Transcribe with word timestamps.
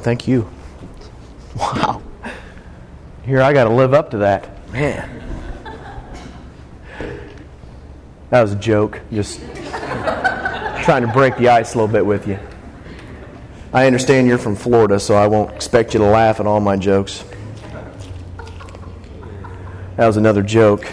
Thank 0.00 0.26
you. 0.26 0.50
Wow. 1.56 2.02
Here 3.24 3.42
I 3.42 3.52
got 3.52 3.64
to 3.64 3.70
live 3.70 3.92
up 3.92 4.10
to 4.12 4.18
that. 4.18 4.72
Man. 4.72 5.08
That 8.30 8.42
was 8.42 8.52
a 8.52 8.56
joke. 8.56 9.00
Just 9.12 9.40
trying 10.84 11.02
to 11.02 11.10
break 11.12 11.36
the 11.36 11.48
ice 11.48 11.74
a 11.74 11.78
little 11.78 11.92
bit 11.92 12.06
with 12.06 12.26
you. 12.26 12.38
I 13.72 13.86
understand 13.86 14.26
you're 14.26 14.38
from 14.38 14.56
Florida, 14.56 14.98
so 14.98 15.14
I 15.14 15.26
won't 15.26 15.54
expect 15.54 15.94
you 15.94 16.00
to 16.00 16.06
laugh 16.06 16.40
at 16.40 16.46
all 16.46 16.60
my 16.60 16.76
jokes. 16.76 17.24
That 19.96 20.06
was 20.06 20.16
another 20.16 20.42
joke. 20.42 20.86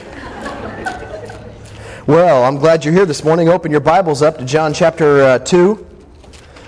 Well, 2.07 2.43
I'm 2.43 2.57
glad 2.57 2.83
you're 2.83 2.93
here 2.93 3.05
this 3.05 3.23
morning. 3.23 3.49
Open 3.49 3.71
your 3.71 3.81
Bibles 3.81 4.21
up 4.21 4.37
to 4.37 4.45
John 4.45 4.73
chapter 4.73 5.23
uh, 5.23 5.39
2. 5.39 5.86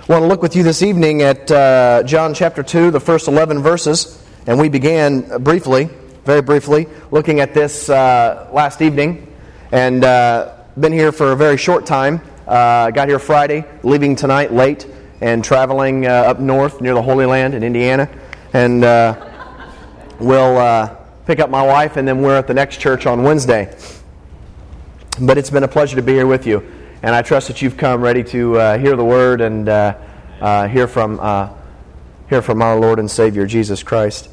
Want 0.10 0.24
to 0.24 0.28
look 0.28 0.42
with 0.42 0.56
you 0.56 0.64
this 0.64 0.82
evening 0.82 1.22
at 1.22 1.52
uh, 1.52 2.02
John 2.02 2.34
chapter 2.34 2.64
2, 2.64 2.90
the 2.90 3.00
first 3.00 3.28
11 3.28 3.62
verses. 3.62 4.20
And 4.48 4.60
we 4.60 4.68
began 4.68 5.44
briefly, 5.44 5.88
very 6.26 6.42
briefly, 6.42 6.88
looking 7.12 7.42
at 7.42 7.54
this 7.54 7.92
uh, 7.92 8.50
last 8.52 8.82
evening. 8.82 9.32
And 9.72 10.04
uh, 10.04 10.56
been 10.80 10.94
here 10.94 11.12
for 11.12 11.34
a 11.34 11.36
very 11.36 11.58
short 11.58 11.86
time. 11.86 12.22
Uh, 12.48 12.90
got 12.90 13.08
here 13.08 13.20
Friday, 13.20 13.66
leaving 13.84 14.16
tonight 14.16 14.52
late, 14.52 14.88
and 15.22 15.44
traveling 15.44 16.08
uh, 16.08 16.10
up 16.10 16.40
north 16.40 16.82
near 16.82 16.96
the 16.96 17.04
Holy 17.04 17.28
Land 17.28 17.54
in 17.54 17.62
Indiana. 17.62 18.10
And 18.54 18.82
we'll 20.20 20.98
pick 21.28 21.40
up 21.40 21.52
my 21.52 21.62
wife, 21.62 21.98
and 21.98 22.08
then 22.08 22.24
we're 22.24 22.36
at 22.36 22.48
the 22.48 22.56
next 22.56 22.80
church 22.80 23.06
on 23.06 23.22
Wednesday. 23.22 23.78
But 25.22 25.38
it's 25.38 25.52
been 25.52 25.62
a 25.62 25.68
pleasure 25.68 25.98
to 25.98 26.02
be 26.02 26.14
here 26.14 26.26
with 26.26 26.48
you. 26.48 26.68
And 27.02 27.16
I 27.16 27.22
trust 27.22 27.48
that 27.48 27.62
you've 27.62 27.78
come 27.78 28.02
ready 28.02 28.26
to 28.26 28.58
uh, 28.58 28.78
hear 28.78 28.98
the 28.98 29.06
word 29.06 29.40
and 29.40 29.70
uh, 29.70 29.96
uh, 30.42 30.68
hear, 30.68 30.88
from, 30.88 31.20
uh, 31.20 31.50
hear 32.30 32.42
from 32.42 32.62
our 32.62 32.80
Lord 32.80 33.00
and 33.00 33.10
Savior, 33.10 33.46
Jesus 33.46 33.84
Christ. 33.84 34.30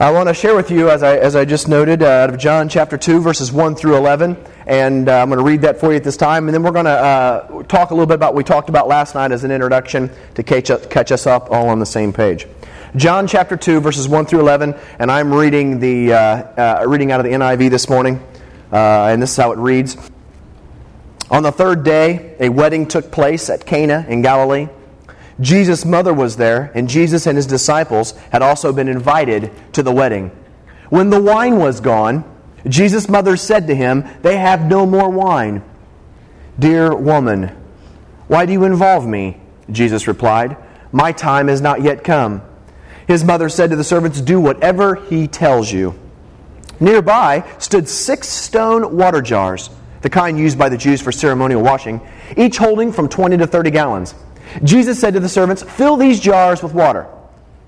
I 0.00 0.12
want 0.12 0.28
to 0.28 0.34
share 0.34 0.54
with 0.54 0.70
you, 0.70 0.90
as 0.90 1.02
I, 1.02 1.16
as 1.16 1.34
I 1.34 1.44
just 1.44 1.66
noted, 1.66 2.04
uh, 2.04 2.06
out 2.06 2.30
of 2.30 2.38
John 2.38 2.68
chapter 2.68 2.96
2, 2.96 3.20
verses 3.20 3.50
1 3.50 3.74
through 3.74 3.96
11. 3.96 4.36
And 4.66 5.08
uh, 5.08 5.20
I'm 5.20 5.28
going 5.28 5.38
to 5.38 5.44
read 5.44 5.62
that 5.62 5.80
for 5.80 5.90
you 5.90 5.96
at 5.96 6.04
this 6.04 6.16
time. 6.16 6.46
And 6.46 6.54
then 6.54 6.62
we're 6.62 6.70
going 6.70 6.84
to 6.84 7.64
talk 7.66 7.90
a 7.90 7.94
little 7.94 8.06
bit 8.06 8.14
about 8.14 8.34
what 8.34 8.38
we 8.38 8.44
talked 8.44 8.68
about 8.68 8.86
last 8.86 9.16
night 9.16 9.32
as 9.32 9.42
an 9.42 9.50
introduction 9.50 10.10
to 10.34 10.44
catch, 10.44 10.70
up, 10.70 10.88
catch 10.88 11.10
us 11.10 11.26
up 11.26 11.50
all 11.50 11.68
on 11.68 11.80
the 11.80 11.86
same 11.86 12.12
page. 12.12 12.46
John 12.94 13.26
chapter 13.26 13.56
2, 13.56 13.80
verses 13.80 14.08
1 14.08 14.26
through 14.26 14.40
11. 14.40 14.76
And 15.00 15.10
I'm 15.10 15.34
reading, 15.34 15.80
the, 15.80 16.84
reading 16.86 17.10
out 17.10 17.18
of 17.18 17.24
the 17.24 17.32
NIV 17.32 17.70
this 17.70 17.88
morning. 17.88 18.22
and 18.70 19.20
this 19.20 19.32
is 19.32 19.36
how 19.36 19.50
it 19.50 19.58
reads. 19.58 19.96
On 21.30 21.42
the 21.42 21.52
third 21.52 21.82
day, 21.82 22.36
a 22.38 22.48
wedding 22.48 22.86
took 22.86 23.10
place 23.10 23.50
at 23.50 23.66
Cana 23.66 24.06
in 24.08 24.22
Galilee. 24.22 24.68
Jesus' 25.40 25.84
mother 25.84 26.12
was 26.12 26.36
there, 26.36 26.72
and 26.74 26.88
Jesus 26.88 27.26
and 27.26 27.36
his 27.36 27.46
disciples 27.46 28.12
had 28.32 28.42
also 28.42 28.72
been 28.72 28.88
invited 28.88 29.50
to 29.72 29.82
the 29.82 29.92
wedding. 29.92 30.30
When 30.90 31.10
the 31.10 31.20
wine 31.20 31.58
was 31.58 31.80
gone, 31.80 32.24
Jesus' 32.66 33.08
mother 33.08 33.36
said 33.36 33.66
to 33.68 33.74
him, 33.74 34.04
They 34.22 34.36
have 34.36 34.64
no 34.64 34.84
more 34.84 35.08
wine. 35.08 35.62
Dear 36.58 36.94
woman, 36.94 37.54
why 38.26 38.46
do 38.46 38.52
you 38.52 38.64
involve 38.64 39.06
me? 39.06 39.40
Jesus 39.70 40.08
replied, 40.08 40.56
My 40.90 41.12
time 41.12 41.48
has 41.48 41.60
not 41.60 41.82
yet 41.82 42.02
come. 42.02 42.42
His 43.06 43.22
mother 43.22 43.48
said 43.48 43.70
to 43.70 43.76
the 43.76 43.84
servants, 43.84 44.20
Do 44.20 44.40
whatever 44.40 44.96
he 44.96 45.28
tells 45.28 45.70
you. 45.70 45.98
Nearby 46.80 47.48
stood 47.58 47.88
six 47.88 48.28
stone 48.28 48.96
water 48.96 49.22
jars 49.22 49.70
the 50.00 50.10
kind 50.10 50.38
used 50.38 50.58
by 50.58 50.68
the 50.68 50.76
Jews 50.76 51.00
for 51.00 51.12
ceremonial 51.12 51.62
washing, 51.62 52.00
each 52.36 52.56
holding 52.56 52.92
from 52.92 53.08
20 53.08 53.38
to 53.38 53.46
30 53.46 53.70
gallons. 53.70 54.14
Jesus 54.62 55.00
said 55.00 55.14
to 55.14 55.20
the 55.20 55.28
servants, 55.28 55.62
Fill 55.62 55.96
these 55.96 56.20
jars 56.20 56.62
with 56.62 56.74
water. 56.74 57.06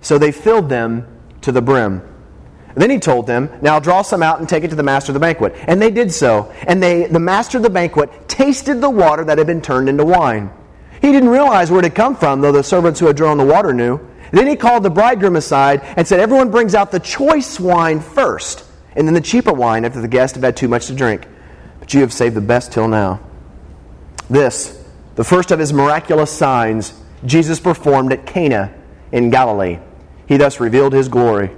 So 0.00 0.18
they 0.18 0.32
filled 0.32 0.68
them 0.68 1.06
to 1.42 1.52
the 1.52 1.62
brim. 1.62 2.02
Then 2.74 2.90
he 2.90 2.98
told 2.98 3.26
them, 3.26 3.50
Now 3.60 3.80
draw 3.80 4.02
some 4.02 4.22
out 4.22 4.38
and 4.38 4.48
take 4.48 4.64
it 4.64 4.68
to 4.68 4.76
the 4.76 4.82
master 4.82 5.10
of 5.10 5.14
the 5.14 5.20
banquet. 5.20 5.54
And 5.66 5.80
they 5.80 5.90
did 5.90 6.12
so. 6.12 6.52
And 6.66 6.82
they, 6.82 7.06
the 7.06 7.18
master 7.18 7.58
of 7.58 7.62
the 7.62 7.70
banquet 7.70 8.28
tasted 8.28 8.80
the 8.80 8.90
water 8.90 9.24
that 9.24 9.38
had 9.38 9.46
been 9.46 9.60
turned 9.60 9.88
into 9.88 10.04
wine. 10.04 10.50
He 11.00 11.12
didn't 11.12 11.30
realize 11.30 11.70
where 11.70 11.80
it 11.80 11.84
had 11.84 11.94
come 11.94 12.14
from, 12.14 12.40
though 12.40 12.52
the 12.52 12.62
servants 12.62 13.00
who 13.00 13.06
had 13.06 13.16
drawn 13.16 13.38
the 13.38 13.44
water 13.44 13.72
knew. 13.72 14.00
Then 14.32 14.46
he 14.46 14.54
called 14.54 14.82
the 14.82 14.90
bridegroom 14.90 15.36
aside 15.36 15.80
and 15.96 16.06
said, 16.06 16.20
Everyone 16.20 16.50
brings 16.50 16.74
out 16.74 16.92
the 16.92 17.00
choice 17.00 17.58
wine 17.58 18.00
first, 18.00 18.64
and 18.94 19.06
then 19.06 19.14
the 19.14 19.20
cheaper 19.20 19.52
wine 19.52 19.84
after 19.84 20.00
the 20.00 20.08
guests 20.08 20.36
have 20.36 20.44
had 20.44 20.56
too 20.56 20.68
much 20.68 20.86
to 20.86 20.94
drink 20.94 21.26
but 21.80 21.94
you 21.94 22.02
have 22.02 22.12
saved 22.12 22.36
the 22.36 22.40
best 22.40 22.70
till 22.70 22.86
now. 22.86 23.18
This, 24.28 24.79
the 25.16 25.24
first 25.24 25.50
of 25.50 25.58
his 25.58 25.72
miraculous 25.72 26.30
signs, 26.30 26.98
Jesus 27.24 27.60
performed 27.60 28.12
at 28.12 28.26
Cana 28.26 28.72
in 29.12 29.30
Galilee. 29.30 29.78
He 30.26 30.36
thus 30.36 30.60
revealed 30.60 30.92
his 30.92 31.08
glory, 31.08 31.50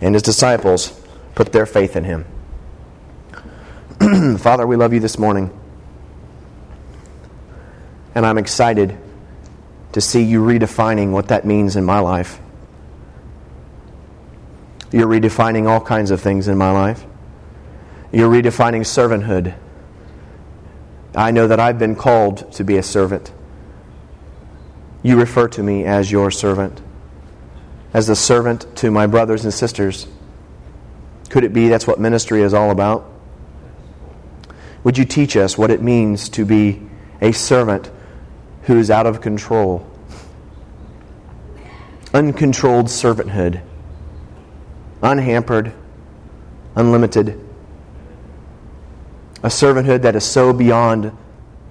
and 0.00 0.14
his 0.14 0.22
disciples 0.22 1.00
put 1.34 1.52
their 1.52 1.66
faith 1.66 1.96
in 1.96 2.04
him. 2.04 2.24
Father, 4.38 4.66
we 4.66 4.76
love 4.76 4.92
you 4.92 5.00
this 5.00 5.18
morning. 5.18 5.56
And 8.14 8.26
I'm 8.26 8.38
excited 8.38 8.98
to 9.92 10.00
see 10.00 10.22
you 10.22 10.42
redefining 10.42 11.12
what 11.12 11.28
that 11.28 11.44
means 11.44 11.76
in 11.76 11.84
my 11.84 12.00
life. 12.00 12.40
You're 14.90 15.06
redefining 15.06 15.68
all 15.68 15.80
kinds 15.80 16.10
of 16.10 16.20
things 16.20 16.48
in 16.48 16.58
my 16.58 16.70
life. 16.70 17.06
You're 18.12 18.30
redefining 18.30 18.80
servanthood. 18.80 19.54
I 21.14 21.30
know 21.30 21.46
that 21.48 21.60
I've 21.60 21.78
been 21.78 21.94
called 21.94 22.50
to 22.52 22.64
be 22.64 22.78
a 22.78 22.82
servant. 22.82 23.32
You 25.02 25.18
refer 25.18 25.48
to 25.48 25.62
me 25.62 25.84
as 25.84 26.10
your 26.10 26.30
servant, 26.30 26.80
as 27.92 28.06
the 28.06 28.16
servant 28.16 28.76
to 28.76 28.90
my 28.90 29.06
brothers 29.06 29.44
and 29.44 29.52
sisters. 29.52 30.06
Could 31.28 31.44
it 31.44 31.52
be 31.52 31.68
that's 31.68 31.86
what 31.86 32.00
ministry 32.00 32.40
is 32.42 32.54
all 32.54 32.70
about? 32.70 33.10
Would 34.84 34.96
you 34.96 35.04
teach 35.04 35.36
us 35.36 35.58
what 35.58 35.70
it 35.70 35.82
means 35.82 36.28
to 36.30 36.44
be 36.44 36.82
a 37.20 37.32
servant 37.32 37.90
who 38.62 38.78
is 38.78 38.90
out 38.90 39.06
of 39.06 39.20
control? 39.20 39.86
Uncontrolled 42.14 42.86
servanthood, 42.86 43.62
unhampered, 45.02 45.72
unlimited 46.74 47.38
a 49.42 49.48
servanthood 49.48 50.02
that 50.02 50.16
is 50.16 50.24
so 50.24 50.52
beyond 50.52 51.16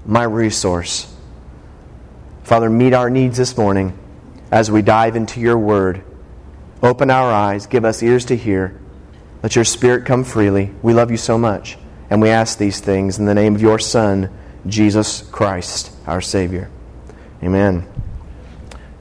my 0.06 0.24
resource. 0.24 1.14
Father, 2.44 2.70
meet 2.70 2.94
our 2.94 3.10
needs 3.10 3.38
this 3.38 3.58
morning 3.58 3.98
as 4.52 4.70
we 4.70 4.82
dive 4.82 5.16
into 5.16 5.40
your 5.40 5.58
word. 5.58 6.04
Open 6.84 7.10
our 7.10 7.32
eyes, 7.32 7.68
give 7.68 7.86
us 7.86 8.04
ears 8.04 8.26
to 8.26 8.36
hear. 8.36 8.80
Let 9.44 9.56
your 9.56 9.66
spirit 9.66 10.06
come 10.06 10.24
freely. 10.24 10.72
We 10.82 10.94
love 10.94 11.12
you 11.12 11.18
so 11.18 11.38
much. 11.38 11.78
And 12.10 12.22
we 12.22 12.30
ask 12.30 12.58
these 12.58 12.80
things 12.80 13.20
in 13.20 13.26
the 13.26 13.34
name 13.34 13.56
of 13.56 13.62
your 13.62 13.80
Son, 13.80 14.30
Jesus 14.68 15.22
Christ, 15.32 15.92
our 16.06 16.22
Savior. 16.22 16.70
Amen. 17.42 17.88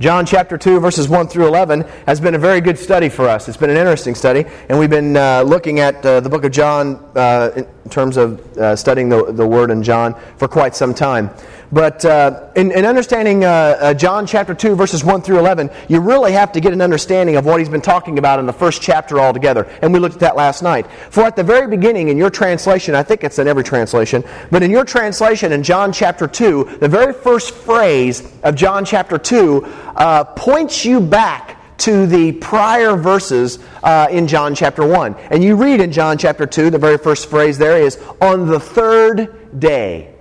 John 0.00 0.24
chapter 0.24 0.56
2, 0.56 0.80
verses 0.80 1.10
1 1.10 1.28
through 1.28 1.46
11, 1.46 1.82
has 2.06 2.22
been 2.22 2.34
a 2.34 2.38
very 2.38 2.62
good 2.62 2.78
study 2.78 3.10
for 3.10 3.28
us. 3.28 3.48
It's 3.48 3.58
been 3.58 3.68
an 3.68 3.76
interesting 3.76 4.14
study, 4.14 4.46
and 4.70 4.78
we've 4.78 4.88
been 4.88 5.14
uh, 5.14 5.42
looking 5.42 5.80
at 5.80 6.04
uh, 6.06 6.20
the 6.20 6.30
book 6.30 6.42
of 6.44 6.52
John 6.52 6.96
uh, 7.14 7.50
in 7.54 7.66
terms 7.90 8.16
of 8.16 8.40
uh, 8.56 8.74
studying 8.76 9.10
the, 9.10 9.30
the 9.30 9.46
Word 9.46 9.70
in 9.70 9.82
John 9.82 10.14
for 10.38 10.48
quite 10.48 10.74
some 10.74 10.94
time. 10.94 11.28
But 11.72 12.04
uh, 12.04 12.50
in, 12.56 12.72
in, 12.72 12.84
understanding 12.84 13.44
uh, 13.44 13.94
John 13.94 14.26
chapter 14.26 14.54
2, 14.54 14.74
verses 14.74 15.04
1 15.04 15.22
through 15.22 15.38
11, 15.38 15.70
you 15.88 16.00
really 16.00 16.32
have 16.32 16.50
to 16.52 16.60
get 16.60 16.72
an 16.72 16.80
understanding 16.80 17.36
of 17.36 17.44
what 17.44 17.60
he's 17.60 17.68
been 17.68 17.80
talking 17.80 18.18
about 18.18 18.40
in 18.40 18.46
the 18.46 18.52
first 18.52 18.82
chapter 18.82 19.20
altogether. 19.20 19.70
And 19.80 19.92
we 19.92 20.00
looked 20.00 20.16
at 20.16 20.20
that 20.20 20.36
last 20.36 20.62
night. 20.62 20.86
For 21.10 21.22
at 21.22 21.36
the 21.36 21.44
very 21.44 21.68
beginning, 21.68 22.08
in 22.08 22.16
your 22.16 22.30
translation, 22.30 22.96
I 22.96 23.04
think 23.04 23.22
it's 23.22 23.38
in 23.38 23.46
every 23.46 23.62
translation, 23.62 24.24
but 24.50 24.64
in 24.64 24.70
your 24.70 24.84
translation 24.84 25.52
in 25.52 25.62
John 25.62 25.92
chapter 25.92 26.26
2, 26.26 26.78
the 26.80 26.88
very 26.88 27.12
first 27.12 27.54
phrase 27.54 28.32
of 28.42 28.56
John 28.56 28.84
chapter 28.84 29.16
2 29.16 29.64
uh, 29.94 30.24
points 30.24 30.84
you 30.84 31.00
back 31.00 31.56
to 31.78 32.06
the 32.06 32.32
prior 32.32 32.96
verses 32.96 33.60
uh, 33.84 34.08
in 34.10 34.26
John 34.26 34.56
chapter 34.56 34.84
1. 34.84 35.14
And 35.30 35.42
you 35.42 35.54
read 35.54 35.80
in 35.80 35.92
John 35.92 36.18
chapter 36.18 36.46
2, 36.46 36.70
the 36.70 36.78
very 36.78 36.98
first 36.98 37.30
phrase 37.30 37.58
there 37.58 37.80
is, 37.80 37.98
on 38.20 38.48
the 38.48 38.58
third 38.58 39.60
day. 39.60 40.14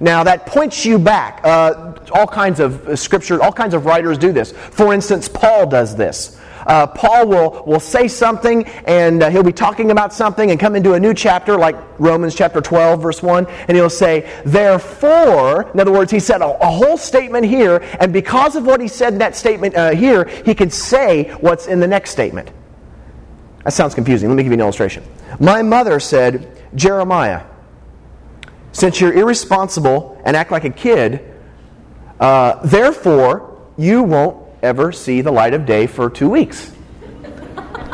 Now, 0.00 0.24
that 0.24 0.46
points 0.46 0.84
you 0.84 0.98
back. 0.98 1.40
Uh, 1.44 1.94
all 2.12 2.26
kinds 2.26 2.58
of 2.58 2.88
uh, 2.88 2.96
scripture, 2.96 3.42
all 3.42 3.52
kinds 3.52 3.74
of 3.74 3.84
writers 3.84 4.18
do 4.18 4.32
this. 4.32 4.52
For 4.52 4.92
instance, 4.94 5.28
Paul 5.28 5.66
does 5.66 5.94
this 5.94 6.40
uh, 6.66 6.86
Paul 6.86 7.26
will, 7.26 7.62
will 7.66 7.80
say 7.80 8.08
something 8.08 8.64
and 8.84 9.22
uh, 9.22 9.30
he'll 9.30 9.42
be 9.42 9.52
talking 9.52 9.90
about 9.90 10.12
something 10.12 10.50
and 10.50 10.60
come 10.60 10.76
into 10.76 10.94
a 10.94 11.00
new 11.00 11.14
chapter 11.14 11.56
like 11.56 11.76
Romans 11.98 12.34
chapter 12.34 12.60
12, 12.60 13.02
verse 13.02 13.22
1, 13.22 13.46
and 13.68 13.76
he'll 13.76 13.90
say, 13.90 14.30
Therefore, 14.44 15.70
in 15.72 15.80
other 15.80 15.92
words, 15.92 16.10
he 16.10 16.20
said 16.20 16.42
a, 16.42 16.58
a 16.62 16.70
whole 16.70 16.96
statement 16.96 17.46
here, 17.46 17.78
and 17.98 18.12
because 18.12 18.56
of 18.56 18.64
what 18.64 18.80
he 18.80 18.88
said 18.88 19.12
in 19.14 19.18
that 19.18 19.36
statement 19.36 19.74
uh, 19.74 19.90
here, 19.90 20.24
he 20.44 20.54
can 20.54 20.70
say 20.70 21.30
what's 21.40 21.66
in 21.66 21.80
the 21.80 21.86
next 21.86 22.10
statement. 22.10 22.50
That 23.64 23.72
sounds 23.72 23.94
confusing. 23.94 24.28
Let 24.28 24.36
me 24.36 24.42
give 24.42 24.52
you 24.52 24.54
an 24.54 24.60
illustration. 24.60 25.04
My 25.38 25.62
mother 25.62 26.00
said, 26.00 26.56
Jeremiah, 26.74 27.42
since 28.72 29.00
you're 29.00 29.12
irresponsible 29.12 30.20
and 30.24 30.36
act 30.36 30.50
like 30.50 30.64
a 30.64 30.70
kid, 30.70 31.24
uh, 32.18 32.64
therefore 32.66 33.60
you 33.76 34.02
won't 34.02 34.46
ever 34.62 34.92
see 34.92 35.20
the 35.20 35.32
light 35.32 35.54
of 35.54 35.66
day 35.66 35.86
for 35.86 36.10
two 36.10 36.28
weeks. 36.28 36.72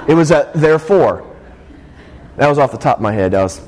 it 0.09 0.15
was 0.15 0.31
a 0.31 0.51
therefore. 0.55 1.23
That 2.37 2.49
was 2.49 2.59
off 2.59 2.71
the 2.73 2.79
top 2.79 2.99
of 2.99 3.03
my 3.03 3.13
head. 3.13 3.35
I 3.35 3.43
was 3.43 3.61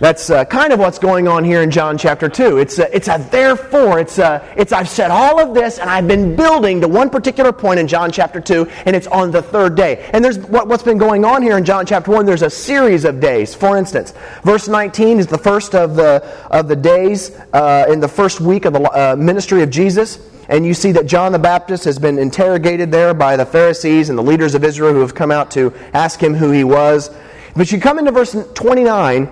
that's 0.00 0.30
uh, 0.30 0.44
kind 0.44 0.72
of 0.72 0.78
what's 0.78 0.98
going 0.98 1.26
on 1.26 1.42
here 1.42 1.60
in 1.62 1.72
John 1.72 1.98
chapter 1.98 2.28
2. 2.28 2.58
It's 2.58 2.78
a, 2.78 2.94
it's 2.94 3.08
a 3.08 3.18
therefore. 3.32 3.98
It's 3.98 4.18
a, 4.18 4.48
it's 4.56 4.72
I've 4.72 4.88
said 4.88 5.10
all 5.10 5.40
of 5.40 5.54
this 5.54 5.78
and 5.78 5.90
I've 5.90 6.06
been 6.06 6.36
building 6.36 6.80
to 6.82 6.88
one 6.88 7.10
particular 7.10 7.52
point 7.52 7.80
in 7.80 7.88
John 7.88 8.12
chapter 8.12 8.40
2 8.40 8.68
and 8.86 8.94
it's 8.94 9.08
on 9.08 9.32
the 9.32 9.42
third 9.42 9.74
day. 9.74 10.08
And 10.12 10.24
there's 10.24 10.38
what, 10.38 10.68
what's 10.68 10.84
been 10.84 10.98
going 10.98 11.24
on 11.24 11.42
here 11.42 11.58
in 11.58 11.64
John 11.64 11.84
chapter 11.84 12.12
1. 12.12 12.26
There's 12.26 12.42
a 12.42 12.50
series 12.50 13.04
of 13.04 13.18
days. 13.18 13.56
For 13.56 13.76
instance, 13.76 14.14
verse 14.44 14.68
19 14.68 15.18
is 15.18 15.26
the 15.26 15.38
first 15.38 15.74
of 15.74 15.96
the, 15.96 16.24
of 16.48 16.68
the 16.68 16.76
days 16.76 17.36
uh, 17.52 17.86
in 17.88 17.98
the 17.98 18.08
first 18.08 18.40
week 18.40 18.66
of 18.66 18.74
the 18.74 18.82
uh, 18.82 19.16
ministry 19.16 19.62
of 19.62 19.70
Jesus. 19.70 20.20
And 20.48 20.64
you 20.64 20.74
see 20.74 20.92
that 20.92 21.06
John 21.06 21.32
the 21.32 21.40
Baptist 21.40 21.84
has 21.84 21.98
been 21.98 22.20
interrogated 22.20 22.92
there 22.92 23.14
by 23.14 23.36
the 23.36 23.44
Pharisees 23.44 24.10
and 24.10 24.18
the 24.18 24.22
leaders 24.22 24.54
of 24.54 24.62
Israel 24.62 24.92
who 24.92 25.00
have 25.00 25.14
come 25.14 25.32
out 25.32 25.50
to 25.52 25.74
ask 25.92 26.22
him 26.22 26.34
who 26.34 26.52
he 26.52 26.62
was. 26.62 27.10
But 27.56 27.72
you 27.72 27.80
come 27.80 27.98
into 27.98 28.12
verse 28.12 28.36
29 28.54 29.28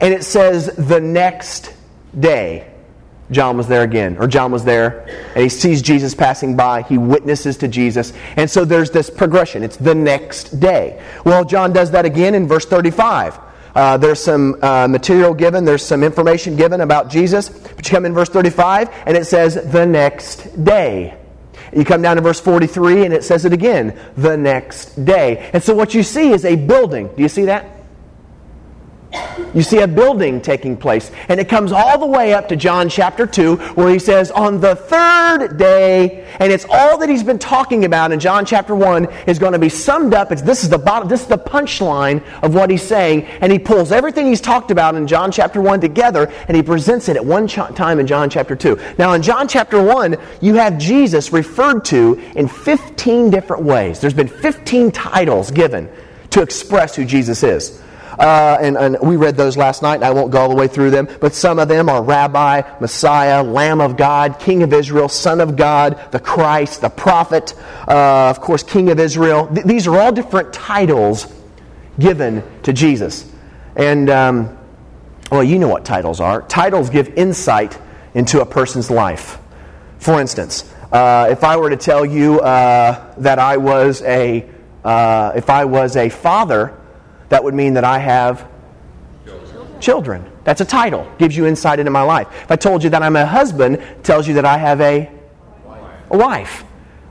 and 0.00 0.12
it 0.12 0.24
says 0.24 0.66
the 0.76 1.00
next 1.00 1.74
day. 2.18 2.72
John 3.30 3.56
was 3.56 3.66
there 3.66 3.82
again, 3.82 4.16
or 4.18 4.28
John 4.28 4.52
was 4.52 4.64
there, 4.64 5.04
and 5.34 5.42
he 5.42 5.48
sees 5.48 5.82
Jesus 5.82 6.14
passing 6.14 6.56
by. 6.56 6.82
He 6.82 6.96
witnesses 6.96 7.56
to 7.58 7.68
Jesus. 7.68 8.12
And 8.36 8.48
so 8.48 8.64
there's 8.64 8.92
this 8.92 9.10
progression. 9.10 9.64
It's 9.64 9.76
the 9.76 9.94
next 9.94 10.60
day. 10.60 11.02
Well, 11.24 11.44
John 11.44 11.72
does 11.72 11.90
that 11.90 12.04
again 12.04 12.34
in 12.36 12.46
verse 12.46 12.66
35. 12.66 13.40
Uh, 13.74 13.96
there's 13.96 14.22
some 14.22 14.56
uh, 14.62 14.88
material 14.88 15.34
given, 15.34 15.64
there's 15.64 15.84
some 15.84 16.02
information 16.02 16.56
given 16.56 16.80
about 16.80 17.10
Jesus. 17.10 17.48
But 17.48 17.84
you 17.86 17.90
come 17.90 18.06
in 18.06 18.14
verse 18.14 18.28
35, 18.28 18.90
and 19.06 19.16
it 19.16 19.26
says 19.26 19.54
the 19.70 19.84
next 19.84 20.64
day. 20.64 21.18
You 21.74 21.84
come 21.84 22.00
down 22.00 22.16
to 22.16 22.22
verse 22.22 22.40
43, 22.40 23.04
and 23.04 23.12
it 23.12 23.24
says 23.24 23.44
it 23.44 23.52
again 23.52 23.98
the 24.16 24.36
next 24.36 25.04
day. 25.04 25.50
And 25.52 25.62
so 25.62 25.74
what 25.74 25.94
you 25.94 26.02
see 26.02 26.30
is 26.30 26.44
a 26.44 26.54
building. 26.54 27.08
Do 27.16 27.22
you 27.22 27.28
see 27.28 27.46
that? 27.46 27.75
You 29.54 29.62
see 29.62 29.80
a 29.80 29.88
building 29.88 30.40
taking 30.40 30.76
place. 30.76 31.10
And 31.28 31.40
it 31.40 31.48
comes 31.48 31.72
all 31.72 31.98
the 31.98 32.06
way 32.06 32.34
up 32.34 32.48
to 32.48 32.56
John 32.56 32.88
chapter 32.88 33.26
2, 33.26 33.56
where 33.74 33.90
he 33.90 33.98
says, 33.98 34.30
On 34.30 34.60
the 34.60 34.76
third 34.76 35.56
day, 35.56 36.26
and 36.40 36.52
it's 36.52 36.66
all 36.68 36.98
that 36.98 37.08
he's 37.08 37.22
been 37.22 37.38
talking 37.38 37.84
about 37.86 38.12
in 38.12 38.20
John 38.20 38.44
chapter 38.44 38.74
1 38.74 39.06
is 39.26 39.38
going 39.38 39.54
to 39.54 39.58
be 39.58 39.70
summed 39.70 40.12
up. 40.12 40.30
It's, 40.30 40.42
this 40.42 40.62
is 40.62 40.68
the 40.68 40.78
bottom, 40.78 41.08
this 41.08 41.22
is 41.22 41.26
the 41.26 41.38
punchline 41.38 42.22
of 42.42 42.54
what 42.54 42.70
he's 42.70 42.82
saying. 42.82 43.24
And 43.40 43.50
he 43.50 43.58
pulls 43.58 43.92
everything 43.92 44.26
he's 44.26 44.40
talked 44.42 44.70
about 44.70 44.94
in 44.94 45.06
John 45.06 45.32
chapter 45.32 45.62
1 45.62 45.80
together, 45.80 46.30
and 46.48 46.56
he 46.56 46.62
presents 46.62 47.08
it 47.08 47.16
at 47.16 47.24
one 47.24 47.48
ch- 47.48 47.56
time 47.74 47.98
in 47.98 48.06
John 48.06 48.28
chapter 48.28 48.56
2. 48.56 48.78
Now, 48.98 49.14
in 49.14 49.22
John 49.22 49.48
chapter 49.48 49.82
1, 49.82 50.16
you 50.42 50.54
have 50.54 50.76
Jesus 50.76 51.32
referred 51.32 51.84
to 51.86 52.22
in 52.34 52.48
15 52.48 53.30
different 53.30 53.62
ways. 53.62 54.00
There's 54.00 54.14
been 54.14 54.28
15 54.28 54.90
titles 54.92 55.50
given 55.50 55.88
to 56.30 56.42
express 56.42 56.94
who 56.94 57.06
Jesus 57.06 57.42
is. 57.42 57.82
Uh, 58.18 58.56
and, 58.60 58.76
and, 58.76 58.96
we 59.02 59.16
read 59.16 59.36
those 59.36 59.56
last 59.56 59.82
night, 59.82 60.02
I 60.02 60.10
won't 60.10 60.30
go 60.30 60.40
all 60.40 60.48
the 60.48 60.54
way 60.54 60.68
through 60.68 60.90
them, 60.90 61.06
but 61.20 61.34
some 61.34 61.58
of 61.58 61.68
them 61.68 61.88
are 61.90 62.02
Rabbi, 62.02 62.62
Messiah, 62.80 63.42
Lamb 63.42 63.80
of 63.80 63.96
God, 63.96 64.38
King 64.38 64.62
of 64.62 64.72
Israel, 64.72 65.08
Son 65.08 65.40
of 65.40 65.54
God, 65.54 66.00
the 66.12 66.18
Christ, 66.18 66.80
the 66.80 66.88
Prophet, 66.88 67.54
uh, 67.86 68.30
of 68.30 68.40
course, 68.40 68.62
King 68.62 68.90
of 68.90 68.98
Israel. 68.98 69.46
Th- 69.48 69.66
these 69.66 69.86
are 69.86 70.00
all 70.00 70.12
different 70.12 70.52
titles 70.52 71.32
given 71.98 72.42
to 72.62 72.72
Jesus. 72.72 73.30
And, 73.76 74.08
um, 74.08 74.56
well, 75.30 75.44
you 75.44 75.58
know 75.58 75.68
what 75.68 75.84
titles 75.84 76.20
are. 76.20 76.42
Titles 76.42 76.88
give 76.88 77.08
insight 77.18 77.78
into 78.14 78.40
a 78.40 78.46
person's 78.46 78.90
life. 78.90 79.38
For 79.98 80.20
instance, 80.20 80.72
uh, 80.92 81.28
if 81.30 81.44
I 81.44 81.56
were 81.56 81.68
to 81.68 81.76
tell 81.76 82.06
you 82.06 82.40
uh, 82.40 83.14
that 83.18 83.38
I 83.38 83.56
was 83.56 84.02
a, 84.02 84.48
uh, 84.84 85.32
if 85.34 85.50
I 85.50 85.64
was 85.64 85.96
a 85.96 86.08
father, 86.08 86.78
that 87.28 87.42
would 87.44 87.54
mean 87.54 87.74
that 87.74 87.84
I 87.84 87.98
have 87.98 88.48
children. 89.80 90.30
That's 90.44 90.60
a 90.60 90.64
title. 90.64 91.10
Gives 91.18 91.36
you 91.36 91.46
insight 91.46 91.78
into 91.78 91.90
my 91.90 92.02
life. 92.02 92.28
If 92.42 92.50
I 92.50 92.56
told 92.56 92.84
you 92.84 92.90
that 92.90 93.02
I'm 93.02 93.16
a 93.16 93.26
husband, 93.26 93.82
tells 94.02 94.28
you 94.28 94.34
that 94.34 94.44
I 94.44 94.58
have 94.58 94.80
a, 94.80 95.10
a 96.10 96.16
wife. 96.16 96.64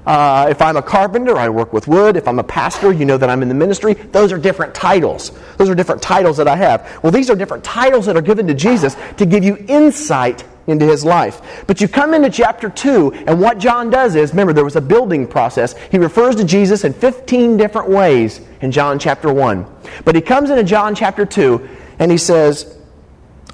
Uh, 0.06 0.48
if 0.52 0.62
I'm 0.62 0.78
a 0.78 0.84
carpenter, 0.84 1.36
I 1.36 1.50
work 1.50 1.74
with 1.74 1.88
wood. 1.88 2.16
If 2.16 2.28
I'm 2.28 2.38
a 2.38 2.44
pastor, 2.44 2.94
you 2.94 3.06
know 3.06 3.18
that 3.18 3.30
I'm 3.30 3.42
in 3.42 3.50
the 3.50 3.56
ministry. 3.56 3.94
Those 3.94 4.32
are 4.32 4.38
different 4.38 4.76
titles. 4.76 5.32
Those 5.58 5.70
are 5.70 5.76
different 5.76 6.02
titles 6.02 6.38
that 6.38 6.48
I 6.48 6.56
have. 6.56 7.00
Well, 7.02 7.12
these 7.12 7.30
are 7.30 7.36
different 7.36 7.64
titles 7.64 8.06
that 8.06 8.16
are 8.16 8.22
given 8.22 8.46
to 8.48 8.54
Jesus 8.54 8.96
to 9.18 9.26
give 9.26 9.44
you 9.44 9.58
insight 9.68 10.44
into 10.68 10.86
his 10.86 11.06
life. 11.06 11.64
But 11.68 11.80
you 11.80 11.88
come 11.88 12.14
into 12.14 12.30
chapter 12.30 12.70
2, 12.70 13.26
and 13.28 13.40
what 13.40 13.60
John 13.60 13.90
does 13.90 14.16
is 14.16 14.32
remember, 14.32 14.54
there 14.54 14.64
was 14.64 14.76
a 14.76 14.82
building 14.82 15.28
process. 15.28 15.76
He 15.92 15.98
refers 15.98 16.36
to 16.38 16.44
Jesus 16.44 16.84
in 16.84 16.94
15 16.94 17.58
different 17.58 17.90
ways 17.90 18.42
in 18.62 18.72
John 18.72 18.98
chapter 18.98 19.32
1. 19.32 19.66
But 20.04 20.16
he 20.16 20.22
comes 20.22 20.50
into 20.50 20.64
John 20.64 20.96
chapter 20.96 21.26
2, 21.26 21.70
and 22.00 22.12
he 22.12 22.18
says, 22.18 22.78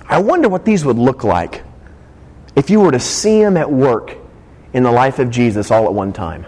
I 0.07 0.19
wonder 0.19 0.49
what 0.49 0.65
these 0.65 0.85
would 0.85 0.97
look 0.97 1.23
like 1.23 1.63
if 2.55 2.69
you 2.69 2.79
were 2.79 2.91
to 2.91 2.99
see 2.99 3.41
them 3.41 3.57
at 3.57 3.71
work 3.71 4.15
in 4.73 4.83
the 4.83 4.91
life 4.91 5.19
of 5.19 5.29
Jesus 5.29 5.71
all 5.71 5.85
at 5.85 5.93
one 5.93 6.13
time. 6.13 6.45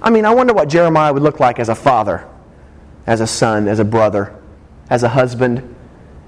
I 0.00 0.10
mean, 0.10 0.24
I 0.24 0.34
wonder 0.34 0.52
what 0.52 0.68
Jeremiah 0.68 1.12
would 1.12 1.22
look 1.22 1.40
like 1.40 1.58
as 1.58 1.68
a 1.68 1.74
father, 1.74 2.28
as 3.06 3.20
a 3.20 3.26
son, 3.26 3.68
as 3.68 3.78
a 3.78 3.84
brother, 3.84 4.38
as 4.90 5.02
a 5.02 5.08
husband, 5.08 5.74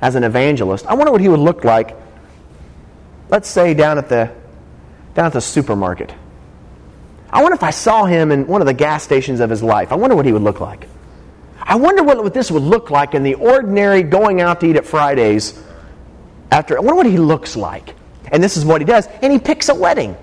as 0.01 0.15
an 0.15 0.25
evangelist. 0.25 0.87
I 0.87 0.95
wonder 0.95 1.13
what 1.13 1.21
he 1.21 1.29
would 1.29 1.41
look 1.41 1.65
like 1.65 1.97
let's 3.29 3.49
say 3.49 3.75
down 3.75 3.99
at 3.99 4.09
the 4.09 4.33
down 5.15 5.27
at 5.27 5.33
the 5.33 5.41
supermarket. 5.41 6.15
I 7.31 7.43
wonder 7.43 7.55
if 7.55 7.63
I 7.63 7.71
saw 7.71 8.05
him 8.05 8.31
in 8.31 8.47
one 8.47 8.61
of 8.61 8.67
the 8.67 8.75
gas 8.75 9.03
stations 9.03 9.41
of 9.41 9.51
his 9.51 9.63
life. 9.63 9.93
I 9.93 9.97
wonder 9.97 10.15
what 10.15 10.27
he 10.27 10.33
would 10.33 10.43
look 10.43 10.61
like. 10.61 10.89
I 11.61 11.75
wonder 11.75 12.03
what 12.03 12.33
this 12.33 12.51
would 12.51 12.63
look 12.63 12.91
like 12.91 13.15
in 13.15 13.25
the 13.25 13.35
ordinary 13.35 14.03
going 14.03 14.41
out 14.41 14.61
to 14.61 14.67
eat 14.67 14.77
at 14.77 14.87
Fridays 14.87 15.61
after 16.51 16.77
I 16.77 16.81
wonder 16.81 16.97
what 16.97 17.07
he 17.07 17.19
looks 17.19 17.57
like. 17.57 17.95
And 18.31 18.43
this 18.43 18.57
is 18.57 18.65
what 18.65 18.81
he 18.81 18.85
does. 18.85 19.07
And 19.23 19.33
he 19.33 19.39
picks 19.39 19.69
a 19.69 19.75
wedding. 19.75 20.17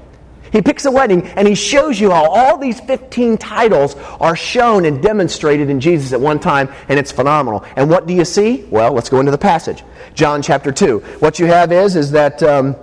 He 0.54 0.62
picks 0.62 0.86
a 0.86 0.92
wedding 0.92 1.24
and 1.24 1.48
he 1.48 1.56
shows 1.56 2.00
you 2.00 2.12
how 2.12 2.30
all 2.30 2.58
these 2.58 2.80
15 2.80 3.38
titles 3.38 3.96
are 4.22 4.36
shown 4.36 4.86
and 4.86 5.02
demonstrated 5.02 5.70
in 5.70 5.80
Jesus 5.80 6.14
at 6.14 6.22
one 6.22 6.40
time, 6.40 6.72
and 6.88 7.00
it's 7.00 7.12
phenomenal. 7.12 7.66
And 7.76 7.90
what 7.90 8.06
do 8.06 8.14
you 8.14 8.24
see? 8.24 8.64
Well, 8.70 8.94
let's 8.94 9.10
go 9.10 9.20
into 9.20 9.32
the 9.32 9.38
passage. 9.38 9.84
John 10.14 10.42
chapter 10.42 10.72
2. 10.72 11.00
What 11.20 11.40
you 11.40 11.48
have 11.48 11.72
is, 11.72 11.96
is 11.96 12.12
that. 12.12 12.42
Um, 12.44 12.76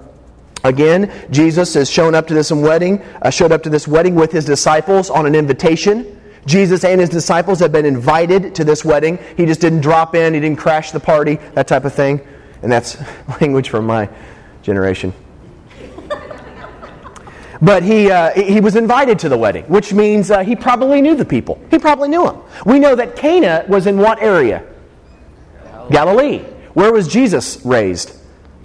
Again, 0.63 1.11
Jesus 1.31 1.75
has 1.75 1.91
shown 1.91 2.15
up 2.15 2.27
to 2.29 2.35
this 2.35 2.53
wedding, 2.53 3.03
uh, 3.23 3.31
showed 3.31 3.53
up 3.53 3.63
to 3.63 3.71
this 3.71 3.89
wedding 3.89 4.15
with 4.15 4.31
his 4.33 4.45
disciples 4.45 5.09
on 5.09 5.27
an 5.27 5.35
invitation. 5.35 6.21
Jesus 6.47 6.85
and 6.85 7.01
his 7.01 7.09
disciples 7.09 7.61
have 7.61 7.73
been 7.73 7.87
invited 7.87 8.55
to 8.57 8.65
this 8.65 8.85
wedding. 8.85 9.19
He 9.37 9.47
just 9.47 9.61
didn't 9.61 9.81
drop 9.81 10.15
in, 10.15 10.35
he 10.35 10.41
didn't 10.41 10.59
crash 10.59 10.91
the 10.91 11.01
party, 11.01 11.37
that 11.55 11.67
type 11.67 11.85
of 11.85 11.95
thing. 11.95 12.21
And 12.63 12.71
that's 12.71 12.99
language 13.41 13.71
from 13.71 13.87
my 13.87 14.09
generation. 14.63 15.15
but 17.63 17.83
he, 17.83 18.11
uh, 18.11 18.31
he 18.33 18.61
was 18.61 18.77
invited 18.77 19.19
to 19.21 19.29
the 19.29 19.39
wedding, 19.39 19.65
which 19.65 19.93
means 19.93 20.31
uh, 20.31 20.41
he 20.41 20.57
probably 20.57 21.01
knew 21.01 21.15
the 21.15 21.25
people. 21.25 21.59
He 21.71 21.79
probably 21.79 22.09
knew 22.09 22.25
them. 22.25 22.43
We 22.67 22.79
know 22.79 22.95
that 22.95 23.17
Cana 23.17 23.65
was 23.69 23.87
in 23.87 23.99
what 23.99 24.21
area? 24.21 24.63
Galilee. 25.91 26.39
Galilee. 26.39 26.39
Where 26.75 26.93
was 26.93 27.09
Jesus 27.09 27.65
raised? 27.65 28.17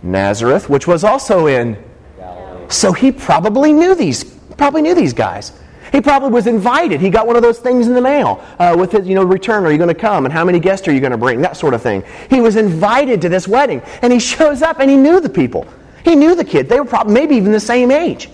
Nazareth, 0.03 0.69
which 0.69 0.87
was 0.87 1.03
also 1.03 1.47
in. 1.47 1.83
So 2.69 2.93
he 2.93 3.11
probably 3.11 3.73
knew 3.73 3.95
these, 3.95 4.23
probably 4.23 4.81
knew 4.81 4.95
these 4.95 5.13
guys. 5.13 5.51
He 5.91 6.01
probably 6.01 6.31
was 6.31 6.47
invited. 6.47 6.99
He 6.99 7.09
got 7.09 7.25
one 7.27 7.35
of 7.35 7.41
those 7.41 7.59
things 7.59 7.87
in 7.87 7.93
the 7.93 8.01
mail 8.01 8.43
uh, 8.59 8.75
with 8.77 8.91
his, 8.91 9.07
you 9.07 9.15
know, 9.15 9.23
return. 9.23 9.65
Are 9.65 9.71
you 9.71 9.77
going 9.77 9.87
to 9.87 9.93
come? 9.93 10.25
And 10.25 10.33
how 10.33 10.43
many 10.43 10.59
guests 10.59 10.87
are 10.87 10.93
you 10.93 10.99
going 10.99 11.11
to 11.11 11.17
bring? 11.17 11.41
That 11.41 11.55
sort 11.55 11.73
of 11.73 11.81
thing. 11.81 12.03
He 12.29 12.41
was 12.41 12.55
invited 12.55 13.21
to 13.21 13.29
this 13.29 13.47
wedding, 13.47 13.81
and 14.01 14.11
he 14.11 14.19
shows 14.35 14.61
up, 14.61 14.79
and 14.79 14.89
he 14.89 14.97
knew 14.97 15.19
the 15.19 15.29
people. 15.29 15.65
He 16.03 16.15
knew 16.15 16.35
the 16.35 16.43
kid. 16.43 16.69
They 16.69 16.79
were 16.79 16.85
probably 16.85 17.13
maybe 17.13 17.35
even 17.35 17.51
the 17.51 17.59
same 17.59 17.91
age, 17.91 18.29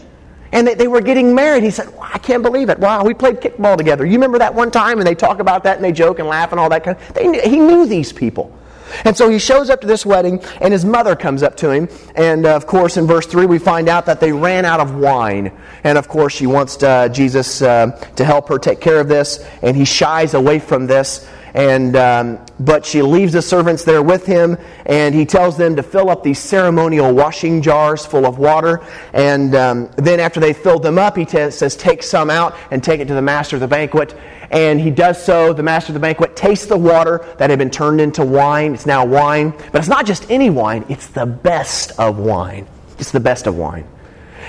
and 0.51 0.67
they, 0.67 0.73
they 0.73 0.87
were 0.87 1.01
getting 1.01 1.35
married. 1.35 1.63
He 1.63 1.71
said, 1.71 1.93
"I 2.01 2.17
can't 2.17 2.43
believe 2.43 2.69
it! 2.69 2.79
Wow, 2.79 3.03
we 3.05 3.13
played 3.13 3.39
kickball 3.39 3.77
together. 3.77 4.05
You 4.05 4.13
remember 4.13 4.39
that 4.39 4.53
one 4.53 4.71
time?" 4.71 4.97
And 4.97 5.07
they 5.07 5.15
talk 5.15 5.39
about 5.39 5.63
that, 5.63 5.75
and 5.75 5.85
they 5.85 5.91
joke 5.91 6.19
and 6.19 6.27
laugh 6.27 6.51
and 6.51 6.59
all 6.59 6.69
that 6.69 6.83
kind. 6.83 6.97
Of, 6.97 7.13
they 7.13 7.49
he 7.49 7.59
knew 7.59 7.85
these 7.85 8.11
people. 8.11 8.57
And 9.05 9.15
so 9.15 9.29
he 9.29 9.39
shows 9.39 9.69
up 9.69 9.81
to 9.81 9.87
this 9.87 10.05
wedding, 10.05 10.41
and 10.59 10.73
his 10.73 10.85
mother 10.85 11.15
comes 11.15 11.43
up 11.43 11.55
to 11.57 11.71
him. 11.71 11.89
And 12.15 12.45
uh, 12.45 12.55
of 12.55 12.67
course, 12.67 12.97
in 12.97 13.07
verse 13.07 13.25
3, 13.25 13.45
we 13.45 13.59
find 13.59 13.89
out 13.89 14.05
that 14.05 14.19
they 14.19 14.31
ran 14.31 14.65
out 14.65 14.79
of 14.79 14.95
wine. 14.95 15.51
And 15.83 15.97
of 15.97 16.07
course, 16.07 16.33
she 16.33 16.47
wants 16.47 16.75
to, 16.77 16.89
uh, 16.89 17.09
Jesus 17.09 17.61
uh, 17.61 17.91
to 18.15 18.25
help 18.25 18.49
her 18.49 18.59
take 18.59 18.81
care 18.81 18.99
of 18.99 19.07
this, 19.07 19.45
and 19.61 19.75
he 19.75 19.85
shies 19.85 20.33
away 20.33 20.59
from 20.59 20.87
this. 20.87 21.27
And 21.53 21.97
um, 21.97 22.39
but 22.61 22.85
she 22.85 23.01
leaves 23.01 23.33
the 23.33 23.41
servants 23.41 23.83
there 23.83 24.01
with 24.01 24.25
him, 24.25 24.57
and 24.85 25.13
he 25.13 25.25
tells 25.25 25.57
them 25.57 25.75
to 25.75 25.83
fill 25.83 26.09
up 26.09 26.23
these 26.23 26.39
ceremonial 26.39 27.13
washing 27.13 27.61
jars 27.61 28.05
full 28.05 28.25
of 28.25 28.37
water. 28.37 28.81
And 29.13 29.53
um, 29.55 29.89
then 29.97 30.19
after 30.19 30.39
they 30.39 30.53
filled 30.53 30.83
them 30.83 30.97
up, 30.97 31.17
he 31.17 31.25
t- 31.25 31.51
says, 31.51 31.75
"Take 31.75 32.03
some 32.03 32.29
out 32.29 32.55
and 32.71 32.81
take 32.81 33.01
it 33.01 33.07
to 33.09 33.13
the 33.13 33.21
master 33.21 33.57
of 33.57 33.59
the 33.59 33.67
banquet." 33.67 34.15
And 34.51 34.79
he 34.79 34.91
does 34.91 35.23
so. 35.23 35.53
The 35.53 35.63
master 35.63 35.91
of 35.91 35.93
the 35.95 35.99
banquet 35.99 36.35
tastes 36.35 36.65
the 36.65 36.77
water 36.77 37.25
that 37.37 37.49
had 37.49 37.57
been 37.57 37.71
turned 37.71 38.01
into 38.01 38.23
wine. 38.23 38.73
It's 38.73 38.85
now 38.85 39.05
wine. 39.05 39.51
But 39.71 39.79
it's 39.79 39.87
not 39.87 40.05
just 40.05 40.29
any 40.29 40.49
wine, 40.49 40.85
it's 40.89 41.07
the 41.07 41.25
best 41.25 41.97
of 41.97 42.19
wine. 42.19 42.67
It's 42.99 43.11
the 43.11 43.19
best 43.19 43.47
of 43.47 43.55
wine. 43.55 43.87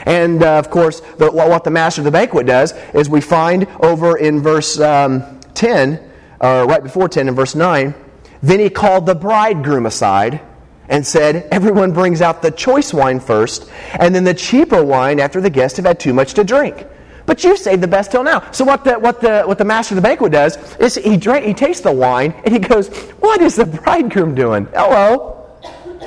And 0.05 0.43
uh, 0.43 0.59
of 0.59 0.71
course, 0.71 1.01
the, 1.19 1.31
what 1.31 1.65
the 1.65 1.71
master 1.71 2.01
of 2.01 2.05
the 2.05 2.11
banquet 2.11 2.47
does 2.47 2.73
is 2.93 3.09
we 3.09 3.21
find 3.21 3.67
over 3.81 4.19
in 4.19 4.41
verse 4.43 4.79
um, 4.81 5.41
10, 5.55 6.11
or 6.41 6.67
right 6.67 6.83
before 6.83 7.09
10 7.09 7.29
in 7.29 7.35
verse 7.35 7.55
9, 7.55 7.95
then 8.43 8.59
he 8.59 8.69
called 8.69 9.07
the 9.07 9.15
bridegroom 9.15 9.87
aside 9.87 10.41
and 10.89 11.07
said, 11.07 11.49
Everyone 11.53 11.93
brings 11.93 12.21
out 12.21 12.43
the 12.43 12.51
choice 12.51 12.93
wine 12.93 13.21
first, 13.21 13.71
and 14.01 14.13
then 14.13 14.25
the 14.25 14.35
cheaper 14.35 14.85
wine 14.85 15.21
after 15.21 15.41
the 15.41 15.51
guests 15.51 15.77
have 15.77 15.87
had 15.87 16.01
too 16.01 16.13
much 16.13 16.35
to 16.35 16.43
drink. 16.43 16.87
But 17.33 17.43
you 17.45 17.57
saved 17.57 17.83
the 17.83 17.89
best 17.89 18.11
till 18.11 18.23
now. 18.23 18.47
So 18.51 18.63
what 18.63 18.85
the, 18.85 18.99
what 18.99 19.23
the, 19.23 19.45
what 19.45 19.57
the 19.57 19.65
master 19.65 19.95
of 19.95 19.97
the 19.97 20.07
banquet 20.07 20.33
does 20.33 20.59
is 20.77 20.97
he, 20.97 21.17
drink, 21.17 21.47
he 21.47 21.55
tastes 21.55 21.83
the 21.83 21.91
wine 21.91 22.35
and 22.45 22.53
he 22.53 22.59
goes, 22.59 22.95
What 23.21 23.41
is 23.41 23.57
the 23.57 23.65
bridegroom 23.65 24.35
doing? 24.35 24.67
Hello. 24.75 25.59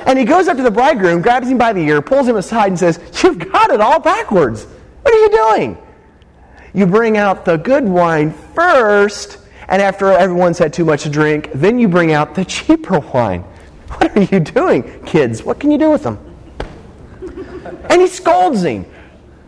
And 0.06 0.20
he 0.20 0.24
goes 0.24 0.48
up 0.48 0.56
to 0.58 0.62
the 0.62 0.70
bridegroom, 0.70 1.24
grabs 1.24 1.50
him 1.50 1.58
by 1.58 1.74
the 1.74 1.82
ear, 1.82 2.00
pulls 2.04 2.28
him 2.28 2.36
aside, 2.36 2.68
and 2.68 2.78
says, 2.78 3.00
You've 3.24 3.40
got 3.40 3.72
it 3.72 3.82
all 3.82 4.00
backwards. 4.00 4.66
What 5.02 5.16
are 5.16 5.18
you 5.18 5.30
doing? 5.32 5.78
You 6.76 6.86
bring 6.86 7.18
out 7.18 7.44
the 7.44 7.58
good 7.58 7.86
wine 7.86 8.32
first, 8.54 9.40
and 9.68 9.82
after 9.82 10.12
everyone's 10.12 10.60
had 10.60 10.74
too 10.74 10.86
much 10.86 11.02
to 11.04 11.10
drink, 11.10 11.50
then 11.56 11.80
you 11.80 11.88
bring 11.88 12.12
out 12.12 12.36
the 12.36 12.46
cheaper 12.46 13.00
wine. 13.00 13.42
What 13.88 14.16
are 14.16 14.22
you 14.22 14.42
doing, 14.42 15.04
kids? 15.06 15.42
What 15.42 15.60
can 15.60 15.72
you 15.72 15.80
do 15.80 15.90
with 15.90 16.04
them? 16.04 16.20
And 17.90 18.00
he 18.00 18.08
scolds 18.08 18.62
him. 18.62 18.86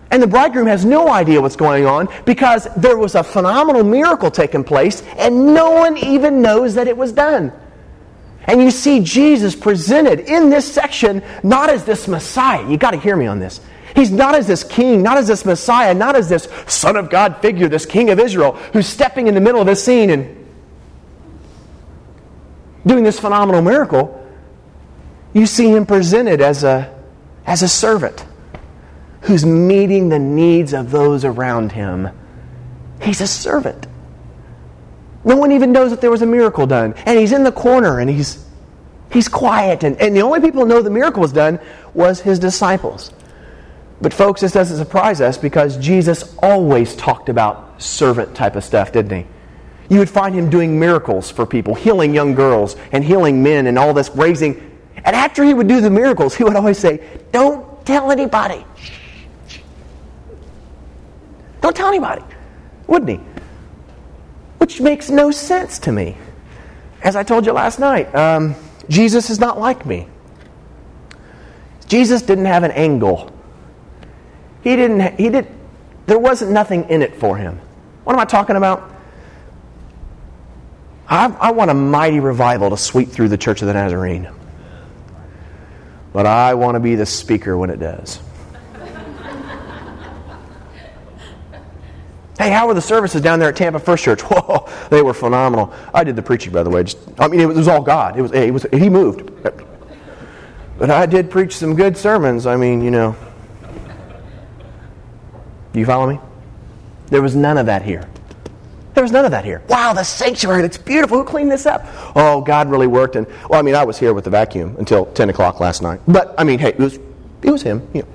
And 0.09 0.23
the 0.23 0.27
bridegroom 0.27 0.67
has 0.67 0.85
no 0.85 1.09
idea 1.09 1.41
what's 1.41 1.55
going 1.55 1.85
on 1.85 2.07
because 2.25 2.67
there 2.77 2.97
was 2.97 3.15
a 3.15 3.23
phenomenal 3.23 3.83
miracle 3.83 4.31
taking 4.31 4.63
place 4.63 5.03
and 5.17 5.53
no 5.53 5.71
one 5.71 5.97
even 5.97 6.41
knows 6.41 6.75
that 6.75 6.87
it 6.87 6.95
was 6.95 7.11
done. 7.11 7.51
And 8.45 8.61
you 8.61 8.71
see 8.71 9.01
Jesus 9.01 9.55
presented 9.55 10.21
in 10.21 10.49
this 10.49 10.71
section 10.71 11.21
not 11.43 11.69
as 11.69 11.83
this 11.83 12.07
Messiah. 12.07 12.67
You 12.69 12.77
got 12.77 12.91
to 12.91 12.99
hear 12.99 13.17
me 13.17 13.27
on 13.27 13.39
this. 13.39 13.59
He's 13.93 14.11
not 14.11 14.35
as 14.35 14.47
this 14.47 14.63
king, 14.63 15.03
not 15.03 15.17
as 15.17 15.27
this 15.27 15.43
Messiah, 15.43 15.93
not 15.93 16.15
as 16.15 16.29
this 16.29 16.47
Son 16.67 16.95
of 16.95 17.09
God 17.09 17.41
figure, 17.41 17.67
this 17.67 17.85
King 17.85 18.09
of 18.09 18.19
Israel, 18.19 18.53
who's 18.71 18.87
stepping 18.87 19.27
in 19.27 19.33
the 19.33 19.41
middle 19.41 19.59
of 19.59 19.67
this 19.67 19.83
scene 19.83 20.09
and 20.11 20.47
doing 22.85 23.03
this 23.03 23.19
phenomenal 23.19 23.61
miracle. 23.61 24.13
You 25.33 25.45
see 25.45 25.69
him 25.69 25.85
presented 25.85 26.39
as 26.41 26.63
a, 26.63 26.95
as 27.45 27.63
a 27.63 27.67
servant 27.67 28.23
who's 29.27 29.45
meeting 29.45 30.07
the 30.07 30.17
needs 30.17 30.73
of 30.73 30.89
those 30.89 31.25
around 31.25 31.73
him. 31.73 32.07
He's 33.01 33.19
a 33.19 33.27
servant. 33.27 33.85
No 35.25 35.35
one 35.35 35.51
even 35.51 35.73
knows 35.73 35.91
that 35.91 35.99
there 35.99 36.09
was 36.09 36.21
a 36.21 36.25
miracle 36.25 36.65
done. 36.65 36.93
And 37.05 37.19
he's 37.19 37.33
in 37.33 37.43
the 37.43 37.51
corner 37.51 37.99
and 37.99 38.09
he's, 38.09 38.45
he's 39.11 39.27
quiet. 39.27 39.83
And, 39.83 39.97
and 39.97 40.15
the 40.15 40.21
only 40.21 40.39
people 40.39 40.61
who 40.61 40.67
know 40.69 40.81
the 40.81 40.89
miracle 40.89 41.21
was 41.21 41.33
done 41.33 41.59
was 41.93 42.21
his 42.21 42.39
disciples. 42.39 43.11
But, 43.99 44.13
folks, 44.13 44.39
this 44.39 44.53
doesn't 44.53 44.77
surprise 44.77 45.19
us 45.19 45.37
because 45.37 45.75
Jesus 45.75 46.33
always 46.41 46.95
talked 46.95 47.27
about 47.27 47.81
servant 47.81 48.33
type 48.33 48.55
of 48.55 48.63
stuff, 48.63 48.93
didn't 48.93 49.23
he? 49.23 49.27
You 49.89 49.99
would 49.99 50.09
find 50.09 50.33
him 50.33 50.49
doing 50.49 50.79
miracles 50.79 51.29
for 51.29 51.45
people, 51.45 51.75
healing 51.75 52.13
young 52.13 52.33
girls 52.33 52.77
and 52.93 53.03
healing 53.03 53.43
men 53.43 53.67
and 53.67 53.77
all 53.77 53.93
this, 53.93 54.09
raising. 54.11 54.79
And 55.03 55.17
after 55.17 55.43
he 55.43 55.53
would 55.53 55.67
do 55.67 55.81
the 55.81 55.89
miracles, 55.89 56.33
he 56.33 56.45
would 56.45 56.55
always 56.55 56.77
say, 56.77 57.01
Don't 57.33 57.85
tell 57.85 58.09
anybody. 58.09 58.63
Don't 61.61 61.75
tell 61.75 61.87
anybody. 61.87 62.23
Wouldn't 62.87 63.09
he? 63.09 63.19
Which 64.59 64.81
makes 64.81 65.09
no 65.09 65.31
sense 65.31 65.79
to 65.79 65.91
me. 65.91 66.17
As 67.03 67.15
I 67.15 67.23
told 67.23 67.45
you 67.45 67.51
last 67.51 67.79
night, 67.79 68.13
um, 68.15 68.55
Jesus 68.89 69.29
is 69.29 69.39
not 69.39 69.59
like 69.59 69.85
me. 69.85 70.07
Jesus 71.87 72.21
didn't 72.21 72.45
have 72.45 72.63
an 72.63 72.71
angle. 72.71 73.31
He 74.61 74.75
didn't, 74.75 75.17
he 75.17 75.29
did, 75.29 75.47
there 76.05 76.19
wasn't 76.19 76.51
nothing 76.51 76.89
in 76.89 77.01
it 77.01 77.15
for 77.15 77.37
him. 77.37 77.59
What 78.03 78.13
am 78.13 78.19
I 78.19 78.25
talking 78.25 78.55
about? 78.55 78.93
I, 81.07 81.27
I 81.27 81.51
want 81.51 81.71
a 81.71 81.73
mighty 81.73 82.19
revival 82.19 82.69
to 82.71 82.77
sweep 82.77 83.09
through 83.09 83.29
the 83.29 83.37
Church 83.37 83.61
of 83.61 83.67
the 83.67 83.73
Nazarene. 83.73 84.29
But 86.11 86.25
I 86.25 86.55
want 86.55 86.75
to 86.75 86.79
be 86.79 86.95
the 86.95 87.05
speaker 87.05 87.57
when 87.57 87.69
it 87.69 87.79
does. 87.79 88.19
Hey, 92.37 92.51
how 92.51 92.67
were 92.67 92.75
the 92.75 92.81
services 92.81 93.21
down 93.21 93.39
there 93.39 93.49
at 93.49 93.55
Tampa 93.55 93.79
First 93.79 94.03
Church? 94.03 94.21
Whoa, 94.23 94.69
they 94.89 95.01
were 95.01 95.13
phenomenal. 95.13 95.73
I 95.93 96.03
did 96.03 96.15
the 96.15 96.21
preaching, 96.21 96.53
by 96.53 96.63
the 96.63 96.69
way. 96.69 96.83
Just, 96.83 96.99
I 97.17 97.27
mean, 97.27 97.39
it 97.39 97.47
was, 97.47 97.67
all 97.67 97.81
God. 97.81 98.17
It 98.17 98.21
was, 98.21 98.31
it 98.31 98.51
was, 98.51 98.65
he 98.71 98.89
moved. 98.89 99.31
But 100.77 100.91
I 100.91 101.07
did 101.07 101.31
preach 101.31 101.55
some 101.55 101.75
good 101.75 101.97
sermons. 101.97 102.45
I 102.45 102.55
mean, 102.55 102.81
you 102.81 102.91
know. 102.91 103.15
Do 105.73 105.79
you 105.79 105.85
follow 105.85 106.07
me? 106.07 106.19
There 107.07 107.21
was 107.21 107.35
none 107.35 107.57
of 107.57 107.65
that 107.65 107.81
here. 107.81 108.07
There 108.93 109.03
was 109.03 109.11
none 109.11 109.25
of 109.25 109.31
that 109.31 109.45
here. 109.45 109.63
Wow, 109.69 109.93
the 109.93 110.03
sanctuary 110.03 110.61
that's 110.61 110.77
beautiful. 110.77 111.17
Who 111.19 111.23
cleaned 111.23 111.51
this 111.51 111.65
up? 111.65 111.85
Oh, 112.15 112.41
God 112.41 112.69
really 112.69 112.87
worked. 112.87 113.15
And 113.15 113.27
well, 113.49 113.59
I 113.59 113.61
mean, 113.61 113.75
I 113.75 113.83
was 113.83 113.97
here 113.97 114.13
with 114.13 114.23
the 114.23 114.29
vacuum 114.29 114.75
until 114.77 115.05
ten 115.05 115.29
o'clock 115.29 115.59
last 115.59 115.81
night. 115.81 116.01
But 116.07 116.33
I 116.37 116.43
mean, 116.43 116.59
hey, 116.59 116.69
it 116.69 116.79
was 116.79 116.99
it 117.43 117.51
was 117.51 117.61
him. 117.61 117.87
You 117.93 118.01
know, 118.01 118.07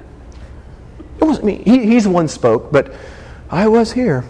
it 1.21 1.25
wasn't 1.25 1.47
me. 1.47 1.63
He, 1.65 1.87
he's 1.87 2.05
the 2.05 2.11
one 2.11 2.27
spoke, 2.27 2.73
but 2.73 2.95
I 3.53 3.69
was 3.69 3.93
here. 3.93 4.25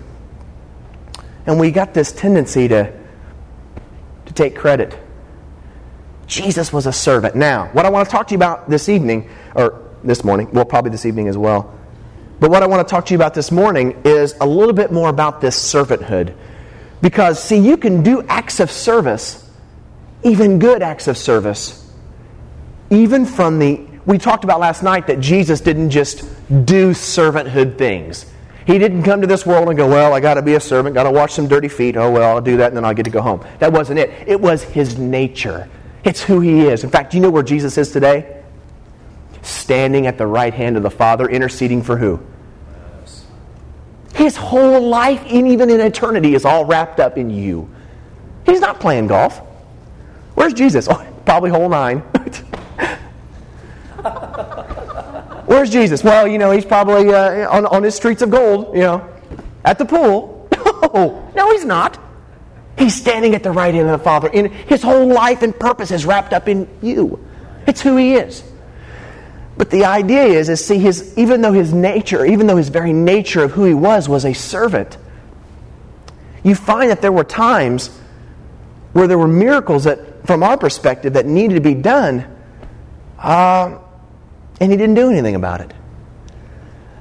And 1.47 1.59
we 1.59 1.71
got 1.71 1.95
this 1.95 2.11
tendency 2.11 2.67
to, 2.69 2.93
to 4.27 4.33
take 4.33 4.57
credit. 4.57 4.99
Jesus 6.27 6.73
was 6.73 6.87
a 6.87 6.93
servant. 6.93 7.37
Now, 7.37 7.69
what 7.73 7.87
I 7.87 7.91
want 7.91 8.09
to 8.09 8.11
talk 8.11 8.27
to 8.29 8.33
you 8.33 8.39
about 8.39 8.69
this 8.69 8.89
evening, 8.89 9.31
or 9.55 9.81
this 10.03 10.25
morning, 10.25 10.51
well, 10.53 10.65
probably 10.65 10.91
this 10.91 11.07
evening 11.07 11.29
as 11.29 11.39
well, 11.39 11.79
but 12.41 12.51
what 12.51 12.65
I 12.65 12.67
want 12.67 12.87
to 12.87 12.91
talk 12.91 13.07
to 13.07 13.15
you 13.15 13.19
about 13.19 13.35
this 13.35 13.53
morning 13.53 14.01
is 14.05 14.35
a 14.41 14.47
little 14.47 14.75
bit 14.75 14.91
more 14.91 15.09
about 15.09 15.41
this 15.41 15.57
servanthood. 15.57 16.35
Because, 17.01 17.41
see, 17.41 17.59
you 17.59 17.77
can 17.77 18.03
do 18.03 18.23
acts 18.23 18.59
of 18.59 18.71
service, 18.71 19.49
even 20.25 20.59
good 20.59 20.83
acts 20.83 21.07
of 21.07 21.17
service, 21.17 21.89
even 22.91 23.25
from 23.25 23.61
the. 23.61 23.87
We 24.05 24.19
talked 24.19 24.43
about 24.43 24.59
last 24.59 24.83
night 24.83 25.07
that 25.07 25.21
Jesus 25.21 25.61
didn't 25.61 25.91
just 25.91 26.23
do 26.65 26.91
servanthood 26.91 27.79
things. 27.79 28.27
He 28.67 28.79
didn't 28.79 29.03
come 29.03 29.21
to 29.21 29.27
this 29.27 29.45
world 29.45 29.69
and 29.69 29.77
go, 29.77 29.89
Well, 29.89 30.15
I 30.15 30.21
got 30.21 30.35
to 30.35 30.43
be 30.43 30.55
a 30.55 30.61
servant, 30.61 30.95
got 30.95 31.05
to 31.05 31.11
wash 31.11 31.33
some 31.33 31.49
dirty 31.49 31.69
feet. 31.69 31.97
Oh, 31.97 32.11
well, 32.11 32.37
I'll 32.37 32.41
do 32.41 32.57
that 32.59 32.69
and 32.69 32.77
then 32.77 32.85
I'll 32.85 32.95
get 32.95 33.05
to 33.05 33.11
go 33.11 33.21
home. 33.21 33.45
That 33.59 33.73
wasn't 33.73 33.99
it. 33.99 34.11
It 34.27 34.41
was 34.41 34.63
his 34.63 34.99
nature, 34.99 35.69
it's 36.05 36.23
who 36.23 36.41
he 36.41 36.63
is. 36.63 36.85
In 36.85 36.91
fact, 36.91 37.13
do 37.13 37.17
you 37.17 37.23
know 37.23 37.31
where 37.31 37.43
Jesus 37.43 37.77
is 37.79 37.91
today? 37.91 38.43
Standing 39.43 40.07
at 40.07 40.19
the 40.19 40.27
right 40.27 40.55
hand 40.55 40.77
of 40.77 40.83
the 40.83 40.91
Father, 40.91 41.29
interceding 41.29 41.83
for 41.83 41.97
who? 41.97 42.21
His 44.15 44.37
whole 44.37 44.87
life, 44.87 45.23
and 45.27 45.49
even 45.49 45.71
in 45.71 45.81
eternity, 45.81 46.35
is 46.35 46.45
all 46.45 46.65
wrapped 46.65 47.01
up 47.01 47.19
in 47.19 47.31
you. 47.31 47.69
He's 48.47 48.61
not 48.61 48.79
playing 48.79 49.09
golf. 49.09 49.41
Where's 50.35 50.55
Jesus? 50.55 50.89
Oh, 51.25 51.25
probably 51.25 51.51
hole 51.51 51.69
nine. 51.69 52.03
Where's 55.53 55.69
Jesus? 55.69 56.03
Well, 56.03 56.27
you 56.27 56.39
know, 56.39 56.51
he's 56.51 56.65
probably 56.65 57.13
uh, 57.13 57.47
on, 57.51 57.67
on 57.67 57.83
his 57.83 57.95
streets 57.95 58.23
of 58.23 58.31
gold, 58.31 58.75
you 58.75 58.81
know, 58.81 59.07
at 59.67 59.79
the 59.79 59.85
pool. 59.85 60.49
No, 60.95 61.33
no, 61.35 61.51
he's 61.53 61.65
not. 61.65 61.99
He's 62.77 62.95
standing 62.95 63.35
at 63.35 63.43
the 63.43 63.51
right 63.51 63.73
hand 63.73 63.89
of 63.89 63.99
the 63.99 64.05
Father. 64.05 64.29
And 64.33 64.49
his 64.53 64.83
whole 64.83 65.07
life 65.07 65.41
and 65.41 65.59
purpose 65.59 65.91
is 65.91 66.05
wrapped 66.05 66.35
up 66.35 66.49
in 66.49 66.69
you. 66.83 67.25
It's 67.67 67.81
who 67.81 67.97
he 67.97 68.15
is. 68.15 68.45
But 69.57 69.71
the 69.71 69.87
idea 69.87 70.25
is, 70.25 70.51
is 70.51 70.63
see, 70.63 70.79
his 70.79 71.17
even 71.17 71.41
though 71.41 71.53
his 71.53 71.73
nature, 71.73 72.27
even 72.27 72.47
though 72.47 72.59
his 72.59 72.69
very 72.69 72.93
nature 72.93 73.43
of 73.43 73.53
who 73.53 73.65
he 73.65 73.73
was 73.73 74.07
was 74.07 74.27
a 74.27 74.35
servant, 74.35 74.99
you 76.43 76.55
find 76.55 76.91
that 76.91 77.01
there 77.01 77.13
were 77.13 77.25
times 77.25 77.89
where 78.93 79.07
there 79.07 79.19
were 79.19 79.29
miracles 79.29 79.85
that, 79.85 80.27
from 80.27 80.43
our 80.43 80.59
perspective, 80.59 81.15
that 81.15 81.25
needed 81.25 81.55
to 81.55 81.61
be 81.61 81.75
done. 81.75 82.27
Uh, 83.19 83.79
and 84.61 84.71
he 84.71 84.77
didn't 84.77 84.95
do 84.95 85.11
anything 85.11 85.35
about 85.35 85.61
it. 85.61 85.73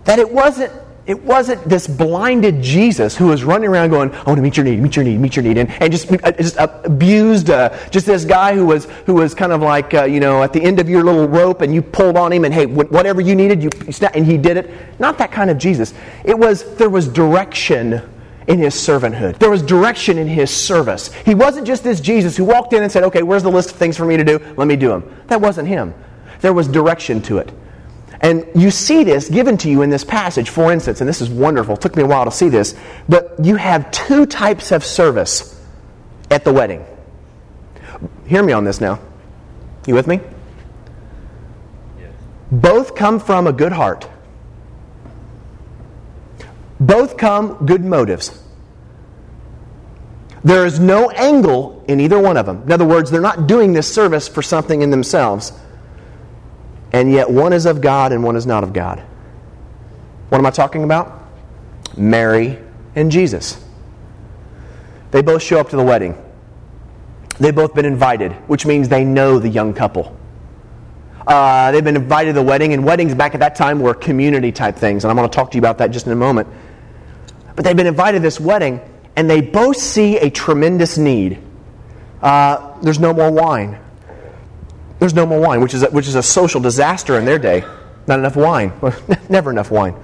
That 0.05 0.19
it 0.19 0.31
wasn't 0.31 0.71
it 1.07 1.23
wasn't 1.23 1.67
this 1.67 1.87
blinded 1.87 2.61
Jesus 2.61 3.17
who 3.17 3.27
was 3.27 3.43
running 3.43 3.69
around 3.69 3.89
going, 3.89 4.13
"I 4.13 4.23
want 4.23 4.37
to 4.37 4.41
meet 4.41 4.55
your 4.55 4.63
need, 4.63 4.79
meet 4.79 4.95
your 4.95 5.03
need, 5.03 5.19
meet 5.19 5.35
your 5.35 5.43
need," 5.43 5.57
and, 5.57 5.69
and 5.81 5.91
just 5.91 6.11
uh, 6.11 6.31
just 6.31 6.55
abused, 6.59 7.49
uh, 7.49 7.75
just 7.89 8.05
this 8.05 8.23
guy 8.23 8.55
who 8.55 8.65
was 8.67 8.85
who 9.05 9.15
was 9.15 9.33
kind 9.33 9.51
of 9.51 9.61
like 9.61 9.93
uh, 9.93 10.03
you 10.03 10.19
know 10.19 10.43
at 10.43 10.53
the 10.53 10.61
end 10.61 10.79
of 10.79 10.87
your 10.87 11.03
little 11.03 11.27
rope, 11.27 11.61
and 11.61 11.73
you 11.73 11.81
pulled 11.81 12.17
on 12.17 12.31
him, 12.31 12.45
and 12.45 12.53
hey, 12.53 12.67
whatever 12.67 13.19
you 13.19 13.35
needed, 13.35 13.63
you 13.63 13.69
and 14.13 14.25
he 14.25 14.37
did 14.37 14.57
it. 14.57 14.71
Not 14.99 15.17
that 15.17 15.31
kind 15.31 15.49
of 15.49 15.57
Jesus. 15.57 15.93
It 16.23 16.37
was 16.37 16.75
there 16.75 16.89
was 16.89 17.07
direction 17.07 18.01
in 18.47 18.59
his 18.59 18.75
servanthood. 18.75 19.39
There 19.39 19.51
was 19.51 19.63
direction 19.63 20.17
in 20.17 20.27
his 20.27 20.51
service. 20.51 21.11
He 21.13 21.33
wasn't 21.33 21.65
just 21.65 21.83
this 21.83 21.99
Jesus 21.99 22.37
who 22.37 22.45
walked 22.45 22.73
in 22.73 22.83
and 22.83 22.91
said, 22.91 23.03
"Okay, 23.05 23.23
where's 23.23 23.43
the 23.43 23.51
list 23.51 23.71
of 23.71 23.77
things 23.77 23.97
for 23.97 24.05
me 24.05 24.17
to 24.17 24.23
do? 24.23 24.39
Let 24.55 24.67
me 24.67 24.75
do 24.75 24.89
them." 24.89 25.03
That 25.27 25.41
wasn't 25.41 25.67
him 25.67 25.95
there 26.41 26.53
was 26.53 26.67
direction 26.67 27.21
to 27.23 27.37
it. 27.37 27.51
And 28.21 28.45
you 28.53 28.69
see 28.69 29.03
this 29.03 29.29
given 29.29 29.57
to 29.57 29.69
you 29.69 29.81
in 29.81 29.89
this 29.89 30.03
passage, 30.03 30.49
for 30.49 30.71
instance, 30.71 31.01
and 31.01 31.09
this 31.09 31.21
is 31.21 31.29
wonderful. 31.29 31.75
It 31.75 31.81
took 31.81 31.95
me 31.95 32.03
a 32.03 32.05
while 32.05 32.25
to 32.25 32.31
see 32.31 32.49
this, 32.49 32.75
but 33.09 33.35
you 33.43 33.55
have 33.55 33.89
two 33.89 34.27
types 34.27 34.71
of 34.71 34.85
service 34.85 35.59
at 36.29 36.43
the 36.43 36.53
wedding. 36.53 36.85
Hear 38.27 38.43
me 38.43 38.53
on 38.53 38.63
this 38.63 38.79
now. 38.79 38.99
You 39.87 39.95
with 39.95 40.05
me? 40.05 40.19
Yes. 41.99 42.13
Both 42.51 42.95
come 42.95 43.19
from 43.19 43.47
a 43.47 43.53
good 43.53 43.71
heart. 43.71 44.07
Both 46.79 47.17
come 47.17 47.65
good 47.65 47.83
motives. 47.83 48.41
There 50.43 50.65
is 50.65 50.79
no 50.79 51.09
angle 51.11 51.83
in 51.87 51.99
either 51.99 52.19
one 52.19 52.37
of 52.37 52.45
them. 52.45 52.63
In 52.63 52.71
other 52.71 52.85
words, 52.85 53.11
they're 53.11 53.21
not 53.21 53.47
doing 53.47 53.73
this 53.73 53.91
service 53.91 54.27
for 54.27 54.41
something 54.41 54.81
in 54.81 54.89
themselves. 54.89 55.53
And 56.93 57.11
yet 57.11 57.29
one 57.29 57.53
is 57.53 57.65
of 57.65 57.81
God 57.81 58.11
and 58.11 58.23
one 58.23 58.35
is 58.35 58.45
not 58.45 58.63
of 58.63 58.73
God. 58.73 58.99
What 60.29 60.37
am 60.37 60.45
I 60.45 60.51
talking 60.51 60.83
about? 60.83 61.27
Mary 61.97 62.57
and 62.95 63.11
Jesus. 63.11 63.63
They 65.11 65.21
both 65.21 65.41
show 65.41 65.59
up 65.59 65.69
to 65.69 65.75
the 65.75 65.83
wedding. 65.83 66.15
They've 67.39 67.55
both 67.55 67.73
been 67.73 67.85
invited, 67.85 68.33
which 68.47 68.65
means 68.65 68.87
they 68.87 69.03
know 69.03 69.39
the 69.39 69.49
young 69.49 69.73
couple. 69.73 70.17
Uh, 71.25 71.71
they've 71.71 71.83
been 71.83 71.95
invited 71.95 72.29
to 72.29 72.33
the 72.33 72.43
wedding, 72.43 72.73
and 72.73 72.85
weddings 72.85 73.13
back 73.13 73.33
at 73.33 73.39
that 73.39 73.55
time 73.55 73.79
were 73.79 73.93
community 73.93 74.51
type 74.51 74.75
things, 74.75 75.03
and 75.03 75.11
I'm 75.11 75.17
going 75.17 75.29
to 75.29 75.35
talk 75.35 75.51
to 75.51 75.55
you 75.55 75.59
about 75.61 75.77
that 75.79 75.91
just 75.91 76.05
in 76.05 76.11
a 76.11 76.15
moment. 76.15 76.47
But 77.55 77.65
they've 77.65 77.75
been 77.75 77.87
invited 77.87 78.19
to 78.19 78.23
this 78.23 78.39
wedding, 78.39 78.79
and 79.15 79.29
they 79.29 79.41
both 79.41 79.77
see 79.77 80.17
a 80.17 80.29
tremendous 80.29 80.97
need. 80.97 81.41
Uh, 82.21 82.79
there's 82.81 82.99
no 82.99 83.13
more 83.13 83.31
wine. 83.31 83.79
There's 85.01 85.15
no 85.15 85.25
more 85.25 85.39
wine, 85.39 85.61
which 85.61 85.73
is, 85.73 85.81
a, 85.81 85.89
which 85.89 86.07
is 86.07 86.13
a 86.13 86.21
social 86.21 86.61
disaster 86.61 87.17
in 87.17 87.25
their 87.25 87.39
day. 87.39 87.63
Not 88.05 88.19
enough 88.19 88.35
wine. 88.35 88.71
Never 89.29 89.49
enough 89.49 89.71
wine. 89.71 89.95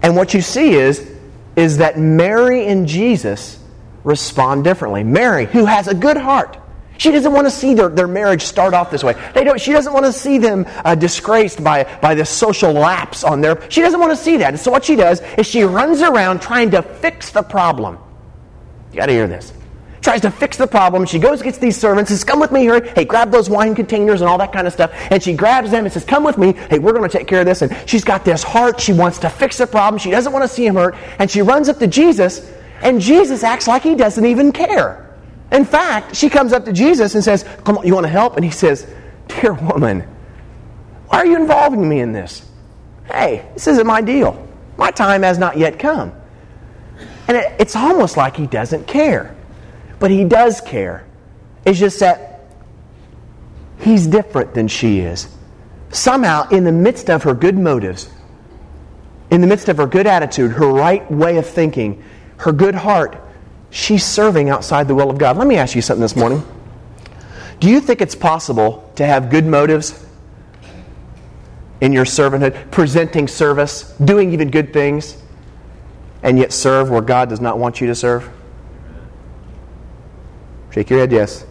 And 0.00 0.16
what 0.16 0.32
you 0.32 0.40
see 0.40 0.72
is, 0.72 1.14
is 1.56 1.76
that 1.76 1.98
Mary 1.98 2.66
and 2.68 2.88
Jesus 2.88 3.62
respond 4.04 4.64
differently. 4.64 5.04
Mary, 5.04 5.44
who 5.44 5.66
has 5.66 5.88
a 5.88 5.94
good 5.94 6.16
heart, 6.16 6.56
she 6.96 7.10
doesn't 7.10 7.30
want 7.30 7.48
to 7.48 7.50
see 7.50 7.74
their, 7.74 7.90
their 7.90 8.08
marriage 8.08 8.40
start 8.40 8.72
off 8.72 8.90
this 8.90 9.04
way. 9.04 9.14
They 9.34 9.44
don't, 9.44 9.60
she 9.60 9.72
doesn't 9.72 9.92
want 9.92 10.06
to 10.06 10.12
see 10.14 10.38
them 10.38 10.64
uh, 10.86 10.94
disgraced 10.94 11.62
by, 11.62 11.84
by 12.00 12.14
this 12.14 12.30
social 12.30 12.72
lapse 12.72 13.24
on 13.24 13.42
their. 13.42 13.70
She 13.70 13.82
doesn't 13.82 14.00
want 14.00 14.12
to 14.12 14.16
see 14.16 14.38
that. 14.38 14.48
And 14.48 14.58
so 14.58 14.70
what 14.70 14.86
she 14.86 14.96
does 14.96 15.20
is 15.36 15.46
she 15.46 15.64
runs 15.64 16.00
around 16.00 16.40
trying 16.40 16.70
to 16.70 16.80
fix 16.80 17.30
the 17.30 17.42
problem. 17.42 17.98
You 18.90 18.96
got 18.96 19.06
to 19.06 19.12
hear 19.12 19.26
this. 19.26 19.52
Tries 20.00 20.20
to 20.20 20.30
fix 20.30 20.56
the 20.56 20.66
problem. 20.66 21.06
She 21.06 21.18
goes, 21.18 21.42
gets 21.42 21.58
these 21.58 21.76
servants, 21.76 22.10
says, 22.10 22.22
Come 22.22 22.40
with 22.40 22.52
me 22.52 22.60
here. 22.60 22.80
Hey, 22.94 23.04
grab 23.04 23.30
those 23.30 23.50
wine 23.50 23.74
containers 23.74 24.20
and 24.20 24.30
all 24.30 24.38
that 24.38 24.52
kind 24.52 24.66
of 24.66 24.72
stuff. 24.72 24.92
And 25.10 25.22
she 25.22 25.34
grabs 25.34 25.70
them 25.70 25.84
and 25.84 25.92
says, 25.92 26.04
Come 26.04 26.22
with 26.22 26.38
me. 26.38 26.52
Hey, 26.52 26.78
we're 26.78 26.92
going 26.92 27.08
to 27.08 27.18
take 27.18 27.26
care 27.26 27.40
of 27.40 27.46
this. 27.46 27.62
And 27.62 27.76
she's 27.86 28.04
got 28.04 28.24
this 28.24 28.42
heart. 28.42 28.80
She 28.80 28.92
wants 28.92 29.18
to 29.18 29.28
fix 29.28 29.58
the 29.58 29.66
problem. 29.66 29.98
She 29.98 30.10
doesn't 30.10 30.32
want 30.32 30.44
to 30.44 30.48
see 30.48 30.64
him 30.64 30.76
hurt. 30.76 30.94
And 31.18 31.30
she 31.30 31.42
runs 31.42 31.68
up 31.68 31.78
to 31.78 31.86
Jesus, 31.86 32.52
and 32.80 33.00
Jesus 33.00 33.42
acts 33.42 33.66
like 33.66 33.82
he 33.82 33.96
doesn't 33.96 34.24
even 34.24 34.52
care. 34.52 35.04
In 35.50 35.64
fact, 35.64 36.14
she 36.14 36.28
comes 36.28 36.52
up 36.52 36.64
to 36.66 36.72
Jesus 36.72 37.14
and 37.14 37.24
says, 37.24 37.44
Come 37.64 37.78
on, 37.78 37.86
you 37.86 37.94
want 37.94 38.04
to 38.04 38.10
help? 38.10 38.36
And 38.36 38.44
he 38.44 38.50
says, 38.50 38.86
Dear 39.26 39.54
woman, 39.54 40.00
why 41.08 41.18
are 41.18 41.26
you 41.26 41.36
involving 41.36 41.88
me 41.88 42.00
in 42.00 42.12
this? 42.12 42.48
Hey, 43.06 43.48
this 43.54 43.66
isn't 43.66 43.86
my 43.86 44.00
deal. 44.00 44.46
My 44.76 44.90
time 44.90 45.22
has 45.22 45.38
not 45.38 45.56
yet 45.56 45.78
come. 45.78 46.12
And 47.26 47.36
it, 47.36 47.52
it's 47.58 47.74
almost 47.74 48.16
like 48.16 48.36
he 48.36 48.46
doesn't 48.46 48.86
care. 48.86 49.34
But 49.98 50.10
he 50.10 50.24
does 50.24 50.60
care. 50.60 51.04
It's 51.64 51.78
just 51.78 52.00
that 52.00 52.40
he's 53.80 54.06
different 54.06 54.54
than 54.54 54.68
she 54.68 55.00
is. 55.00 55.28
Somehow, 55.90 56.48
in 56.50 56.64
the 56.64 56.72
midst 56.72 57.10
of 57.10 57.22
her 57.22 57.34
good 57.34 57.58
motives, 57.58 58.10
in 59.30 59.40
the 59.40 59.46
midst 59.46 59.68
of 59.68 59.76
her 59.78 59.86
good 59.86 60.06
attitude, 60.06 60.52
her 60.52 60.68
right 60.68 61.08
way 61.10 61.36
of 61.38 61.46
thinking, 61.46 62.02
her 62.38 62.52
good 62.52 62.74
heart, 62.74 63.16
she's 63.70 64.04
serving 64.04 64.48
outside 64.50 64.88
the 64.88 64.94
will 64.94 65.10
of 65.10 65.18
God. 65.18 65.36
Let 65.36 65.46
me 65.46 65.56
ask 65.56 65.74
you 65.74 65.82
something 65.82 66.02
this 66.02 66.16
morning. 66.16 66.42
Do 67.60 67.68
you 67.68 67.80
think 67.80 68.00
it's 68.00 68.14
possible 68.14 68.90
to 68.96 69.04
have 69.04 69.30
good 69.30 69.44
motives 69.44 70.06
in 71.80 71.92
your 71.92 72.04
servanthood, 72.04 72.70
presenting 72.70 73.28
service, 73.28 73.92
doing 74.04 74.32
even 74.32 74.50
good 74.50 74.72
things, 74.72 75.16
and 76.22 76.38
yet 76.38 76.52
serve 76.52 76.90
where 76.90 77.00
God 77.00 77.28
does 77.28 77.40
not 77.40 77.58
want 77.58 77.80
you 77.80 77.86
to 77.88 77.94
serve? 77.94 78.28
Shake 80.78 80.90
your 80.90 81.00
head, 81.00 81.10
yes. 81.10 81.44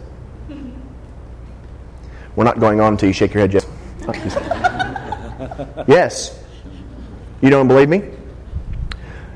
We're 2.34 2.44
not 2.44 2.58
going 2.58 2.80
on 2.80 2.94
until 2.94 3.08
you 3.08 3.12
shake 3.12 3.34
your 3.34 3.46
head, 3.46 3.52
yes. 3.52 3.66
yes. 5.86 6.42
You 7.42 7.50
don't 7.50 7.68
believe 7.68 7.90
me? 7.90 7.98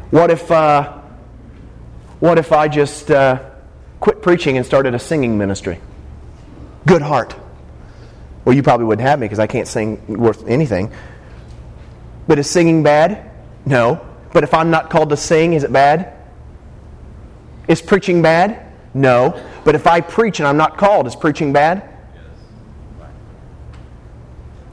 What 0.08 0.30
if, 0.30 0.50
uh, 0.50 0.94
what 2.20 2.38
if 2.38 2.52
I 2.52 2.68
just 2.68 3.10
uh, 3.10 3.40
quit 4.00 4.22
preaching 4.22 4.56
and 4.56 4.64
started 4.64 4.94
a 4.94 4.98
singing 4.98 5.36
ministry? 5.36 5.78
Good 6.86 7.02
heart. 7.02 7.36
Well, 8.46 8.56
you 8.56 8.62
probably 8.62 8.86
wouldn't 8.86 9.06
have 9.06 9.20
me 9.20 9.26
because 9.26 9.40
I 9.40 9.46
can't 9.46 9.68
sing 9.68 10.02
worth 10.06 10.48
anything. 10.48 10.90
But 12.26 12.38
is 12.38 12.48
singing 12.48 12.82
bad? 12.82 13.30
No. 13.66 14.00
But 14.32 14.42
if 14.42 14.54
I'm 14.54 14.70
not 14.70 14.88
called 14.88 15.10
to 15.10 15.18
sing, 15.18 15.52
is 15.52 15.64
it 15.64 15.70
bad? 15.70 16.14
Is 17.68 17.82
preaching 17.82 18.22
bad? 18.22 18.72
No. 18.94 19.38
But 19.64 19.74
if 19.74 19.86
I 19.86 20.00
preach 20.00 20.40
and 20.40 20.48
I'm 20.48 20.56
not 20.56 20.76
called, 20.76 21.06
is 21.06 21.16
preaching 21.16 21.52
bad? 21.52 21.88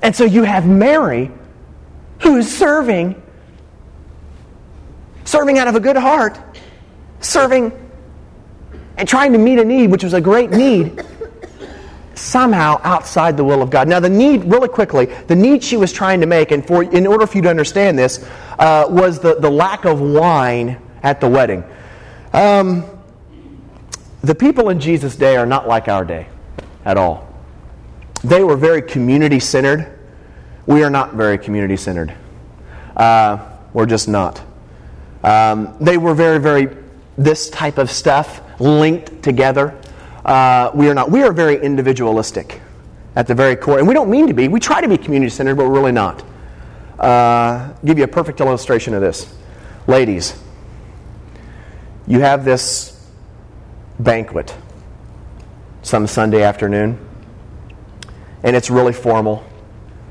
And 0.02 0.16
so 0.16 0.24
you 0.24 0.44
have 0.44 0.66
Mary 0.66 1.32
who 2.22 2.38
is 2.38 2.58
serving, 2.58 3.22
serving 5.26 5.58
out 5.58 5.68
of 5.68 5.76
a 5.76 5.80
good 5.80 5.98
heart, 5.98 6.40
serving 7.20 7.72
and 8.98 9.08
trying 9.08 9.32
to 9.32 9.38
meet 9.38 9.60
a 9.60 9.66
need, 9.66 9.90
which 9.92 10.04
was 10.04 10.14
a 10.14 10.22
great 10.22 10.52
need, 10.52 11.02
somehow 12.16 12.82
outside 12.84 13.38
the 13.38 13.44
will 13.44 13.62
of 13.62 13.70
God. 13.70 13.88
Now, 13.88 14.02
the 14.02 14.10
need, 14.10 14.44
really 14.44 14.68
quickly, 14.68 15.06
the 15.06 15.36
need 15.36 15.64
she 15.64 15.78
was 15.78 15.94
trying 15.94 16.20
to 16.20 16.28
make, 16.28 16.52
and 16.52 16.66
for 16.66 16.84
in 16.84 17.08
order 17.08 17.26
for 17.26 17.38
you 17.38 17.44
to 17.44 17.50
understand 17.50 17.98
this, 17.98 18.26
uh, 18.58 18.86
was 18.90 19.20
the, 19.20 19.36
the 19.36 19.50
lack 19.50 19.86
of 19.86 20.02
wine 20.02 20.82
at 21.02 21.22
the 21.22 21.30
wedding. 21.30 21.64
Um, 22.34 22.99
the 24.22 24.36
people 24.36 24.70
in 24.70 24.80
Jesus' 24.80 25.16
day 25.16 25.38
are 25.38 25.46
not 25.46 25.68
like 25.68 25.88
our 25.88 26.04
day 26.04 26.28
at 26.86 26.98
all. 26.98 27.28
They 28.24 28.44
were 28.44 28.58
very 28.58 28.82
community 28.82 29.40
centered. 29.40 29.98
We 30.66 30.84
are 30.84 30.90
not 30.90 31.14
very 31.14 31.38
community 31.38 31.78
centered. 31.78 32.14
Uh, 32.96 33.40
we're 33.74 33.86
just 33.86 34.08
not. 34.08 34.42
Um, 35.24 35.76
they 35.80 35.98
were 35.98 36.14
very, 36.14 36.40
very 36.40 36.76
this 37.18 37.50
type 37.50 37.78
of 37.78 37.92
stuff 37.92 38.42
linked 38.60 39.22
together. 39.24 39.80
Uh, 40.26 40.72
we 40.74 40.90
are 40.90 40.94
not. 40.94 41.12
We 41.12 41.24
are 41.24 41.32
very 41.32 41.62
individualistic 41.62 42.62
at 43.16 43.28
the 43.28 43.36
very 43.36 43.56
core, 43.56 43.80
and 43.80 43.88
we 43.88 43.94
don't 43.94 44.10
mean 44.10 44.28
to 44.28 44.34
be. 44.34 44.48
We 44.48 44.60
try 44.60 44.82
to 44.82 44.88
be 44.88 44.98
community 44.98 45.30
centered, 45.30 45.56
but 45.56 45.66
we're 45.66 45.76
really 45.76 45.92
not. 45.92 46.24
Uh, 46.98 47.74
give 47.86 47.98
you 47.98 48.04
a 48.04 48.08
perfect 48.08 48.42
illustration 48.42 48.94
of 48.94 49.02
this, 49.02 49.34
ladies. 49.88 50.42
You 52.06 52.20
have 52.20 52.44
this 52.44 52.99
banquet 54.00 54.56
some 55.82 56.08
Sunday 56.08 56.44
afternoon, 56.44 56.98
and 58.44 58.56
it's 58.56 58.70
really 58.70 58.94
formal. 58.94 59.44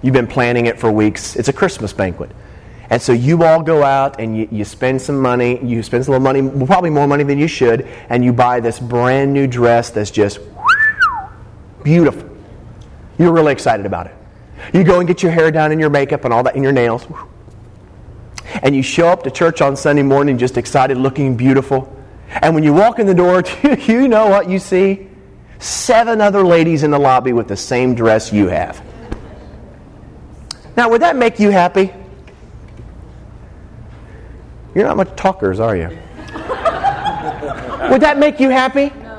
You've 0.03 0.15
been 0.15 0.27
planning 0.27 0.67
it 0.67 0.79
for 0.79 0.91
weeks. 0.93 1.37
It's 1.37 1.49
a 1.49 1.53
Christmas 1.53 1.93
banquet. 1.93 2.31
And 2.91 3.03
so 3.03 3.13
you 3.13 3.43
all 3.43 3.63
go 3.63 3.83
out 3.83 4.19
and 4.19 4.37
you, 4.37 4.49
you 4.51 4.65
spend 4.65 5.03
some 5.03 5.21
money. 5.21 5.63
You 5.63 5.83
spend 5.83 6.07
a 6.07 6.11
little 6.11 6.23
money, 6.23 6.67
probably 6.67 6.91
more 6.91 7.07
money 7.07 7.25
than 7.25 7.39
you 7.39 7.49
should, 7.49 7.87
and 8.09 8.25
you 8.25 8.33
buy 8.33 8.61
this 8.61 8.79
brand 8.79 9.33
new 9.33 9.47
dress 9.47 9.91
that's 9.91 10.11
just 10.11 10.41
beautiful. 11.83 12.29
You're 13.19 13.33
really 13.33 13.53
excited 13.53 13.85
about 13.85 14.07
it. 14.07 14.15
You 14.73 14.85
go 14.85 15.01
and 15.01 15.09
get 15.09 15.23
your 15.23 15.33
hair 15.33 15.51
done 15.51 15.73
and 15.73 15.81
your 15.81 15.91
makeup 15.91 16.25
and 16.25 16.33
all 16.33 16.43
that 16.45 16.55
and 16.55 16.63
your 16.63 16.73
nails. 16.73 17.07
And 18.63 18.75
you 18.75 18.83
show 18.83 19.09
up 19.09 19.23
to 19.25 19.31
church 19.31 19.61
on 19.61 19.77
Sunday 19.77 20.03
morning 20.03 20.39
just 20.39 20.57
excited, 20.57 20.97
looking 20.97 21.37
beautiful. 21.37 21.95
And 22.31 22.55
when 22.55 22.63
you 22.63 22.73
walk 22.73 22.99
in 22.99 23.07
the 23.07 23.15
door, 23.15 23.43
you 23.87 24.09
know 24.09 24.29
what 24.29 24.49
you 24.49 24.59
see? 24.59 25.09
Seven 25.59 26.21
other 26.21 26.45
ladies 26.45 26.83
in 26.83 26.91
the 26.91 26.99
lobby 26.99 27.33
with 27.33 27.49
the 27.49 27.57
same 27.57 27.95
dress 27.95 28.33
you 28.33 28.49
have. 28.49 28.83
Now, 30.77 30.89
would 30.91 31.03
that 31.03 31.17
make 31.17 31.41
you 31.41 31.51
happy? 31.51 31.93
You're 34.75 34.87
not 34.87 34.97
much 34.97 35.17
talkers, 35.17 35.59
are 35.59 35.77
you? 35.77 35.89
would 37.91 38.03
that 38.03 38.17
make 38.19 38.39
you 38.39 38.51
happy? 38.51 38.93
No. 39.03 39.15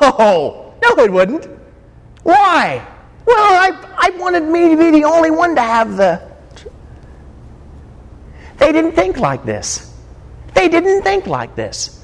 No, 0.82 0.96
no 0.96 1.02
it 1.04 1.12
wouldn't. 1.12 1.46
Why? 2.22 2.86
Well, 3.26 3.36
I, 3.36 3.70
I 3.98 4.10
wanted 4.10 4.44
me 4.44 4.70
to 4.70 4.76
be 4.76 4.90
the 4.90 5.04
only 5.04 5.30
one 5.30 5.54
to 5.56 5.60
have 5.60 5.96
the. 5.96 6.22
They 8.56 8.72
didn't 8.72 8.92
think 8.92 9.18
like 9.18 9.44
this. 9.44 9.94
They 10.54 10.68
didn't 10.68 11.02
think 11.02 11.26
like 11.26 11.54
this. 11.54 11.99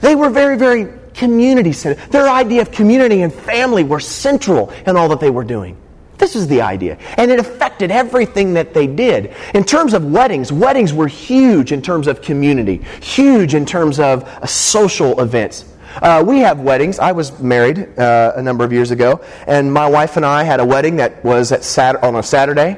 They 0.00 0.14
were 0.14 0.30
very, 0.30 0.56
very 0.56 0.92
community 1.14 1.72
centered. 1.72 2.10
Their 2.10 2.28
idea 2.28 2.62
of 2.62 2.70
community 2.70 3.22
and 3.22 3.32
family 3.32 3.84
were 3.84 4.00
central 4.00 4.70
in 4.86 4.96
all 4.96 5.08
that 5.08 5.20
they 5.20 5.30
were 5.30 5.44
doing. 5.44 5.76
This 6.18 6.34
is 6.34 6.48
the 6.48 6.62
idea. 6.62 6.98
And 7.16 7.30
it 7.30 7.38
affected 7.38 7.90
everything 7.90 8.54
that 8.54 8.74
they 8.74 8.86
did. 8.86 9.34
In 9.54 9.64
terms 9.64 9.94
of 9.94 10.04
weddings, 10.04 10.52
weddings 10.52 10.92
were 10.92 11.06
huge 11.06 11.72
in 11.72 11.80
terms 11.80 12.06
of 12.06 12.22
community, 12.22 12.78
huge 13.00 13.54
in 13.54 13.64
terms 13.64 14.00
of 14.00 14.24
uh, 14.24 14.46
social 14.46 15.20
events. 15.20 15.64
Uh, 16.02 16.22
we 16.26 16.38
have 16.40 16.60
weddings. 16.60 16.98
I 16.98 17.12
was 17.12 17.38
married 17.40 17.98
uh, 17.98 18.32
a 18.36 18.42
number 18.42 18.64
of 18.64 18.72
years 18.72 18.90
ago, 18.90 19.20
and 19.46 19.72
my 19.72 19.88
wife 19.88 20.16
and 20.16 20.26
I 20.26 20.42
had 20.42 20.60
a 20.60 20.66
wedding 20.66 20.96
that 20.96 21.24
was 21.24 21.50
at 21.50 21.64
Sat- 21.64 22.02
on 22.02 22.16
a 22.16 22.22
Saturday. 22.22 22.76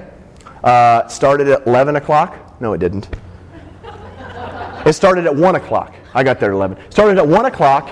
Uh, 0.63 1.09
started 1.09 1.49
at 1.49 1.67
11 1.67 1.97
o'clock. 1.97 2.61
No, 2.61 2.75
it 2.75 2.79
didn't. 2.79 3.09
It 4.87 4.93
started 4.95 5.27
at 5.27 5.35
1 5.35 5.57
o'clock. 5.57 5.95
I 6.15 6.23
got 6.23 6.41
there 6.41 6.51
at 6.51 6.55
11. 6.55 6.91
Started 6.91 7.19
at 7.19 7.27
1 7.27 7.45
o'clock 7.47 7.91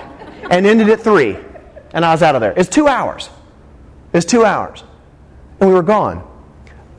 and 0.49 0.65
ended 0.65 0.89
at 0.89 1.01
3. 1.01 1.37
And 1.93 2.05
I 2.05 2.11
was 2.11 2.21
out 2.21 2.35
of 2.35 2.41
there. 2.41 2.53
It's 2.55 2.69
two 2.69 2.87
hours. 2.87 3.29
It's 4.13 4.25
two 4.25 4.45
hours. 4.45 4.83
And 5.59 5.69
we 5.69 5.75
were 5.75 5.83
gone. 5.83 6.25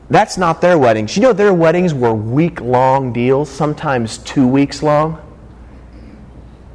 That's 0.09 0.37
not 0.37 0.59
their 0.59 0.77
weddings. 0.77 1.15
You 1.15 1.23
know, 1.23 1.33
their 1.33 1.53
weddings 1.53 1.93
were 1.93 2.13
week 2.13 2.59
long 2.59 3.13
deals, 3.13 3.49
sometimes 3.49 4.17
two 4.19 4.45
weeks 4.45 4.83
long. 4.83 5.21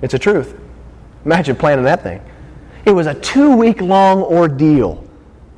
It's 0.01 0.15
a 0.15 0.19
truth. 0.19 0.59
Imagine 1.25 1.57
planning 1.57 1.85
that 1.85 2.03
thing. 2.03 2.23
It 2.87 2.93
was 2.93 3.07
a 3.07 3.15
two 3.15 3.55
week 3.57 3.81
long 3.81 4.23
ordeal 4.23 5.05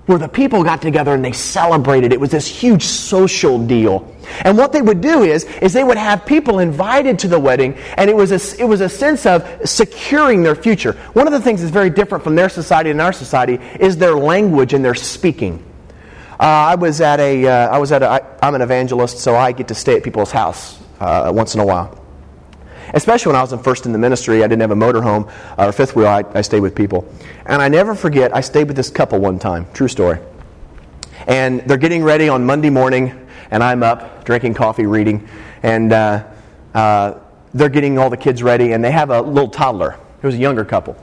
where 0.06 0.18
the 0.18 0.28
people 0.28 0.64
got 0.64 0.80
together 0.80 1.12
and 1.12 1.24
they 1.24 1.32
celebrated. 1.32 2.12
It 2.12 2.18
was 2.18 2.30
this 2.30 2.46
huge 2.46 2.82
social 2.82 3.64
deal. 3.64 4.12
And 4.42 4.56
what 4.58 4.72
they 4.72 4.82
would 4.82 5.00
do 5.00 5.22
is, 5.22 5.44
is 5.62 5.72
they 5.72 5.84
would 5.84 5.96
have 5.96 6.26
people 6.26 6.58
invited 6.58 7.18
to 7.20 7.28
the 7.28 7.38
wedding, 7.38 7.76
and 7.96 8.10
it 8.10 8.16
was 8.16 8.32
a, 8.32 8.60
it 8.60 8.64
was 8.64 8.80
a 8.80 8.88
sense 8.88 9.26
of 9.26 9.48
securing 9.64 10.42
their 10.42 10.54
future. 10.54 10.92
One 11.12 11.26
of 11.26 11.32
the 11.32 11.40
things 11.40 11.60
that's 11.60 11.72
very 11.72 11.90
different 11.90 12.24
from 12.24 12.34
their 12.34 12.48
society 12.48 12.90
and 12.90 13.00
our 13.00 13.12
society 13.12 13.58
is 13.80 13.96
their 13.96 14.14
language 14.14 14.74
and 14.74 14.84
their 14.84 14.94
speaking. 14.94 15.64
Uh, 16.40 16.44
I 16.44 16.74
was 16.76 17.00
at 17.00 17.18
a, 17.18 17.46
uh, 17.46 17.68
I 17.68 17.78
was 17.78 17.90
at 17.90 18.02
a, 18.02 18.08
I, 18.08 18.20
I'm 18.42 18.54
an 18.54 18.62
evangelist, 18.62 19.18
so 19.18 19.34
I 19.34 19.52
get 19.52 19.68
to 19.68 19.74
stay 19.74 19.96
at 19.96 20.04
people's 20.04 20.30
house 20.30 20.78
uh, 21.00 21.32
once 21.34 21.54
in 21.54 21.60
a 21.60 21.66
while. 21.66 22.04
Especially 22.94 23.30
when 23.30 23.36
I 23.36 23.42
was 23.42 23.52
in 23.52 23.58
first 23.58 23.86
in 23.86 23.92
the 23.92 23.98
ministry, 23.98 24.42
I 24.42 24.46
didn't 24.46 24.60
have 24.60 24.70
a 24.70 24.76
motorhome 24.76 25.30
or 25.58 25.72
fifth 25.72 25.96
wheel. 25.96 26.06
I, 26.06 26.24
I 26.34 26.40
stayed 26.42 26.60
with 26.60 26.74
people, 26.74 27.12
and 27.44 27.60
I 27.60 27.68
never 27.68 27.94
forget. 27.94 28.34
I 28.34 28.40
stayed 28.40 28.68
with 28.68 28.76
this 28.76 28.88
couple 28.88 29.18
one 29.18 29.38
time. 29.38 29.66
True 29.74 29.88
story. 29.88 30.20
And 31.26 31.60
they're 31.62 31.76
getting 31.76 32.04
ready 32.04 32.28
on 32.28 32.46
Monday 32.46 32.70
morning, 32.70 33.27
and 33.50 33.62
I'm 33.62 33.82
up 33.82 34.24
drinking 34.24 34.54
coffee, 34.54 34.86
reading, 34.86 35.28
and 35.62 35.92
uh, 35.92 36.24
uh, 36.74 37.14
they're 37.54 37.68
getting 37.68 37.98
all 37.98 38.10
the 38.10 38.16
kids 38.16 38.42
ready, 38.42 38.72
and 38.72 38.82
they 38.84 38.90
have 38.90 39.10
a 39.10 39.20
little 39.20 39.48
toddler. 39.48 39.98
Was 40.22 40.34
a 40.34 40.38
younger 40.38 40.64
couple, 40.64 40.96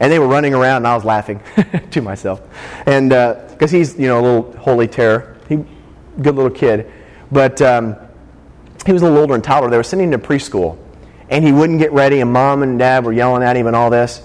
and 0.00 0.10
they 0.10 0.18
were 0.18 0.26
running 0.26 0.54
around, 0.54 0.78
and 0.78 0.86
I 0.86 0.94
was 0.94 1.04
laughing 1.04 1.40
to 1.90 2.00
myself, 2.00 2.40
and 2.86 3.10
because 3.10 3.72
uh, 3.72 3.76
he's 3.76 3.98
you 3.98 4.08
know 4.08 4.20
a 4.20 4.22
little 4.22 4.56
holy 4.58 4.88
terror, 4.88 5.36
he 5.48 5.56
good 6.20 6.34
little 6.34 6.50
kid, 6.50 6.90
but 7.30 7.60
um, 7.60 7.96
he 8.86 8.92
was 8.92 9.02
a 9.02 9.04
little 9.04 9.20
older 9.20 9.34
than 9.34 9.42
toddler. 9.42 9.70
They 9.70 9.76
were 9.76 9.82
sending 9.82 10.12
him 10.12 10.20
to 10.20 10.26
preschool, 10.26 10.78
and 11.28 11.44
he 11.44 11.52
wouldn't 11.52 11.78
get 11.78 11.92
ready, 11.92 12.20
and 12.20 12.32
mom 12.32 12.62
and 12.62 12.78
dad 12.78 13.04
were 13.04 13.12
yelling 13.12 13.42
at 13.42 13.56
him 13.56 13.66
and 13.66 13.76
all 13.76 13.90
this. 13.90 14.22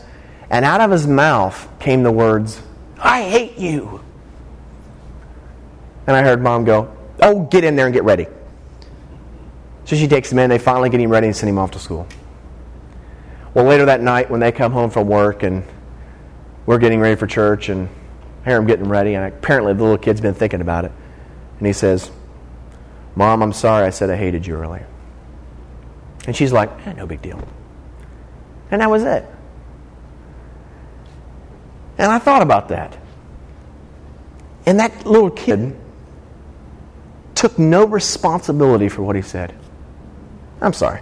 And 0.50 0.64
out 0.64 0.82
of 0.82 0.92
his 0.92 1.06
mouth 1.06 1.68
came 1.80 2.04
the 2.04 2.12
words, 2.12 2.62
I 2.98 3.24
hate 3.24 3.58
you. 3.58 4.02
And 6.08 6.16
I 6.16 6.24
heard 6.24 6.42
mom 6.42 6.64
go, 6.64 6.97
Oh, 7.22 7.44
get 7.44 7.64
in 7.64 7.76
there 7.76 7.86
and 7.86 7.94
get 7.94 8.04
ready. 8.04 8.28
So 9.86 9.96
she 9.96 10.08
takes 10.08 10.32
him 10.32 10.40
in, 10.40 10.50
they 10.50 10.60
finally 10.60 10.90
get 10.90 11.00
him 11.00 11.10
ready 11.10 11.28
and 11.28 11.36
send 11.36 11.50
him 11.50 11.58
off 11.58 11.72
to 11.72 11.80
school. 11.80 12.08
Well, 13.54 13.66
later 13.66 13.86
that 13.86 14.02
night, 14.02 14.30
when 14.30 14.40
they 14.40 14.52
come 14.52 14.72
home 14.72 14.90
from 14.90 15.08
work 15.08 15.44
and 15.44 15.64
we're 16.66 16.78
getting 16.78 17.00
ready 17.00 17.16
for 17.16 17.26
church, 17.26 17.70
and 17.70 17.90
I 18.46 18.50
hear 18.50 18.58
him 18.58 18.68
getting 18.68 18.90
ready, 18.90 19.16
and 19.16 19.26
apparently 19.26 19.74
the 19.74 19.82
little 19.82 19.98
kid's 19.98 20.22
been 20.22 20.34
thinking 20.34 20.62
about 20.62 20.86
it. 20.86 20.92
And 21.58 21.66
he 21.66 21.74
says, 21.74 22.12
Mom, 23.16 23.42
I'm 23.42 23.54
sorry 23.54 23.86
I 23.86 23.90
said 23.90 24.10
I 24.10 24.16
hated 24.16 24.46
you 24.46 24.56
earlier. 24.56 24.86
And 26.28 26.36
she's 26.36 26.52
like, 26.52 26.70
eh, 26.86 26.94
no 26.94 27.08
big 27.08 27.22
deal. 27.22 27.42
And 28.70 28.82
that 28.82 28.90
was 28.90 29.04
it. 29.04 29.26
And 31.98 32.12
I 32.12 32.20
thought 32.20 32.42
about 32.42 32.68
that. 32.68 32.96
And 34.66 34.80
that 34.80 35.06
little 35.06 35.32
kid 35.32 35.76
took 37.38 37.58
no 37.58 37.86
responsibility 37.86 38.90
for 38.90 39.04
what 39.04 39.16
he 39.16 39.22
said. 39.22 39.54
I'm 40.62 40.74
sorry. 40.74 41.02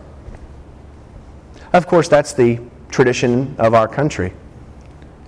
Of 1.73 1.87
course, 1.87 2.07
that's 2.07 2.33
the 2.33 2.59
tradition 2.89 3.55
of 3.57 3.73
our 3.73 3.87
country. 3.87 4.33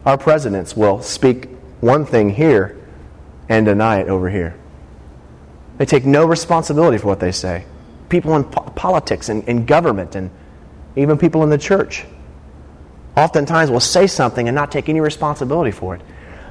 Our 0.06 0.17
presidents 0.17 0.76
will 0.76 1.02
speak 1.02 1.50
one 1.82 2.06
thing 2.06 2.30
here 2.30 2.78
and 3.50 3.65
deny 3.65 4.00
it 4.00 4.08
over 4.08 4.30
here. 4.30 4.56
They 5.78 5.86
take 5.86 6.06
no 6.06 6.26
responsibility 6.26 6.98
for 6.98 7.08
what 7.08 7.20
they 7.20 7.32
say 7.32 7.65
people 8.10 8.36
in 8.36 8.43
po- 8.46 8.62
politics 8.72 9.30
and 9.30 9.43
in 9.50 9.65
government 9.65 10.15
and 10.15 10.30
even 10.96 11.17
people 11.17 11.43
in 11.43 11.50
the 11.50 11.58
church 11.58 12.06
oftentimes 13.17 13.70
will 13.70 13.80
say 13.80 14.08
something 14.08 14.48
and 14.48 14.56
not 14.56 14.72
take 14.72 14.88
any 14.89 15.02
responsibility 15.02 15.72
for 15.72 15.96
it. 15.96 16.02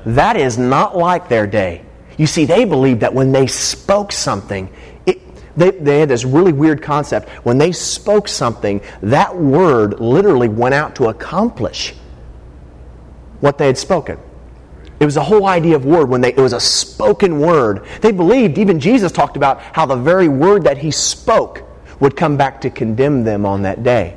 That 0.04 0.36
is 0.36 0.58
not 0.58 0.96
like 0.96 1.28
their 1.28 1.46
day. 1.46 1.85
You 2.16 2.26
see, 2.26 2.44
they 2.44 2.64
believed 2.64 3.00
that 3.00 3.12
when 3.12 3.32
they 3.32 3.46
spoke 3.46 4.12
something, 4.12 4.70
it, 5.04 5.20
they, 5.56 5.70
they 5.70 6.00
had 6.00 6.08
this 6.08 6.24
really 6.24 6.52
weird 6.52 6.82
concept. 6.82 7.28
When 7.44 7.58
they 7.58 7.72
spoke 7.72 8.28
something, 8.28 8.80
that 9.02 9.36
word 9.36 10.00
literally 10.00 10.48
went 10.48 10.74
out 10.74 10.96
to 10.96 11.08
accomplish 11.08 11.94
what 13.40 13.58
they 13.58 13.66
had 13.66 13.76
spoken. 13.76 14.18
It 14.98 15.04
was 15.04 15.18
a 15.18 15.22
whole 15.22 15.46
idea 15.46 15.76
of 15.76 15.84
word 15.84 16.08
when 16.08 16.22
they, 16.22 16.30
it 16.30 16.38
was 16.38 16.54
a 16.54 16.60
spoken 16.60 17.38
word. 17.38 17.86
They 18.00 18.12
believed, 18.12 18.56
even 18.56 18.80
Jesus 18.80 19.12
talked 19.12 19.36
about 19.36 19.60
how 19.60 19.84
the 19.84 19.96
very 19.96 20.28
word 20.28 20.64
that 20.64 20.78
he 20.78 20.90
spoke 20.90 21.62
would 22.00 22.16
come 22.16 22.36
back 22.38 22.62
to 22.62 22.70
condemn 22.70 23.24
them 23.24 23.44
on 23.44 23.62
that 23.62 23.82
day. 23.82 24.16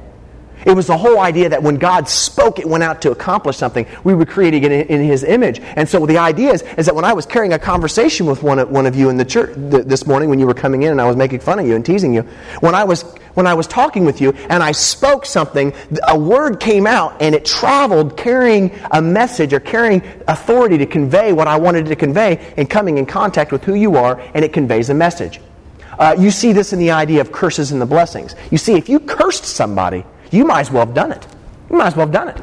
It 0.65 0.75
was 0.75 0.87
the 0.87 0.97
whole 0.97 1.19
idea 1.19 1.49
that 1.49 1.63
when 1.63 1.75
God 1.75 2.07
spoke, 2.07 2.59
it 2.59 2.67
went 2.67 2.83
out 2.83 3.01
to 3.03 3.11
accomplish 3.11 3.57
something. 3.57 3.85
We 4.03 4.13
were 4.13 4.25
creating 4.25 4.63
it 4.63 4.71
in 4.71 5.03
His 5.03 5.23
image. 5.23 5.59
And 5.59 5.87
so 5.87 6.05
the 6.05 6.17
idea 6.17 6.51
is, 6.51 6.61
is 6.77 6.85
that 6.85 6.95
when 6.95 7.05
I 7.05 7.13
was 7.13 7.25
carrying 7.25 7.53
a 7.53 7.59
conversation 7.59 8.25
with 8.25 8.43
one 8.43 8.59
of, 8.59 8.69
one 8.69 8.85
of 8.85 8.95
you 8.95 9.09
in 9.09 9.17
the 9.17 9.25
church 9.25 9.55
th- 9.55 9.85
this 9.85 10.05
morning 10.05 10.29
when 10.29 10.39
you 10.39 10.47
were 10.47 10.53
coming 10.53 10.83
in 10.83 10.91
and 10.91 11.01
I 11.01 11.05
was 11.05 11.15
making 11.15 11.39
fun 11.39 11.59
of 11.59 11.65
you 11.65 11.75
and 11.75 11.85
teasing 11.85 12.13
you, 12.13 12.21
when 12.59 12.75
I 12.75 12.83
was 12.83 13.03
when 13.35 13.47
I 13.47 13.53
was 13.53 13.67
talking 13.67 14.03
with 14.03 14.19
you 14.19 14.31
and 14.49 14.61
I 14.61 14.73
spoke 14.73 15.25
something, 15.25 15.73
a 16.07 16.17
word 16.17 16.59
came 16.59 16.85
out 16.85 17.21
and 17.21 17.33
it 17.33 17.45
traveled 17.45 18.17
carrying 18.17 18.77
a 18.91 19.01
message 19.01 19.53
or 19.53 19.59
carrying 19.59 20.01
authority 20.27 20.77
to 20.77 20.85
convey 20.85 21.31
what 21.31 21.47
I 21.47 21.57
wanted 21.57 21.85
to 21.85 21.95
convey 21.95 22.53
and 22.57 22.69
coming 22.69 22.97
in 22.97 23.05
contact 23.05 23.51
with 23.51 23.63
who 23.63 23.75
you 23.75 23.95
are, 23.95 24.19
and 24.33 24.43
it 24.43 24.51
conveys 24.51 24.89
a 24.89 24.93
message. 24.93 25.39
Uh, 25.97 26.15
you 26.17 26.31
see 26.31 26.53
this 26.53 26.73
in 26.73 26.79
the 26.79 26.91
idea 26.91 27.21
of 27.21 27.31
curses 27.31 27.71
and 27.71 27.81
the 27.81 27.85
blessings. 27.85 28.35
You 28.51 28.57
see, 28.57 28.73
if 28.73 28.89
you 28.89 28.99
cursed 28.99 29.45
somebody, 29.45 30.05
you 30.31 30.45
might 30.45 30.61
as 30.61 30.71
well 30.71 30.85
have 30.85 30.95
done 30.95 31.11
it. 31.11 31.27
You 31.69 31.77
might 31.77 31.87
as 31.87 31.95
well 31.95 32.05
have 32.05 32.13
done 32.13 32.29
it. 32.29 32.41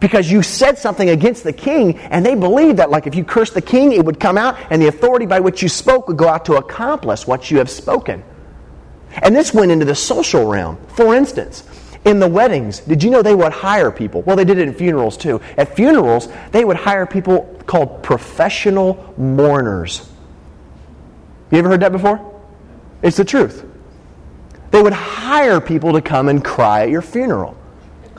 Because 0.00 0.30
you 0.30 0.42
said 0.42 0.78
something 0.78 1.10
against 1.10 1.44
the 1.44 1.52
king, 1.52 1.96
and 1.98 2.26
they 2.26 2.34
believed 2.34 2.78
that, 2.78 2.90
like, 2.90 3.06
if 3.06 3.14
you 3.14 3.24
cursed 3.24 3.54
the 3.54 3.62
king, 3.62 3.92
it 3.92 4.04
would 4.04 4.18
come 4.18 4.36
out, 4.36 4.58
and 4.70 4.82
the 4.82 4.88
authority 4.88 5.26
by 5.26 5.38
which 5.38 5.62
you 5.62 5.68
spoke 5.68 6.08
would 6.08 6.16
go 6.16 6.28
out 6.28 6.44
to 6.46 6.54
accomplish 6.54 7.26
what 7.26 7.50
you 7.50 7.58
have 7.58 7.70
spoken. 7.70 8.24
And 9.22 9.36
this 9.36 9.54
went 9.54 9.70
into 9.70 9.84
the 9.84 9.94
social 9.94 10.46
realm. 10.46 10.78
For 10.88 11.14
instance, 11.14 11.62
in 12.04 12.18
the 12.18 12.26
weddings, 12.26 12.80
did 12.80 13.02
you 13.02 13.10
know 13.10 13.22
they 13.22 13.34
would 13.34 13.52
hire 13.52 13.92
people? 13.92 14.22
Well, 14.22 14.34
they 14.34 14.44
did 14.44 14.58
it 14.58 14.66
in 14.66 14.74
funerals 14.74 15.16
too. 15.16 15.40
At 15.56 15.76
funerals, 15.76 16.28
they 16.50 16.64
would 16.64 16.76
hire 16.76 17.06
people 17.06 17.42
called 17.66 18.02
professional 18.02 19.14
mourners. 19.16 20.10
You 21.50 21.58
ever 21.58 21.68
heard 21.68 21.80
that 21.80 21.92
before? 21.92 22.40
It's 23.02 23.18
the 23.18 23.24
truth. 23.24 23.64
They 24.72 24.82
would 24.82 24.94
hire 24.94 25.60
people 25.60 25.92
to 25.92 26.00
come 26.00 26.28
and 26.28 26.42
cry 26.42 26.82
at 26.82 26.88
your 26.88 27.02
funeral. 27.02 27.56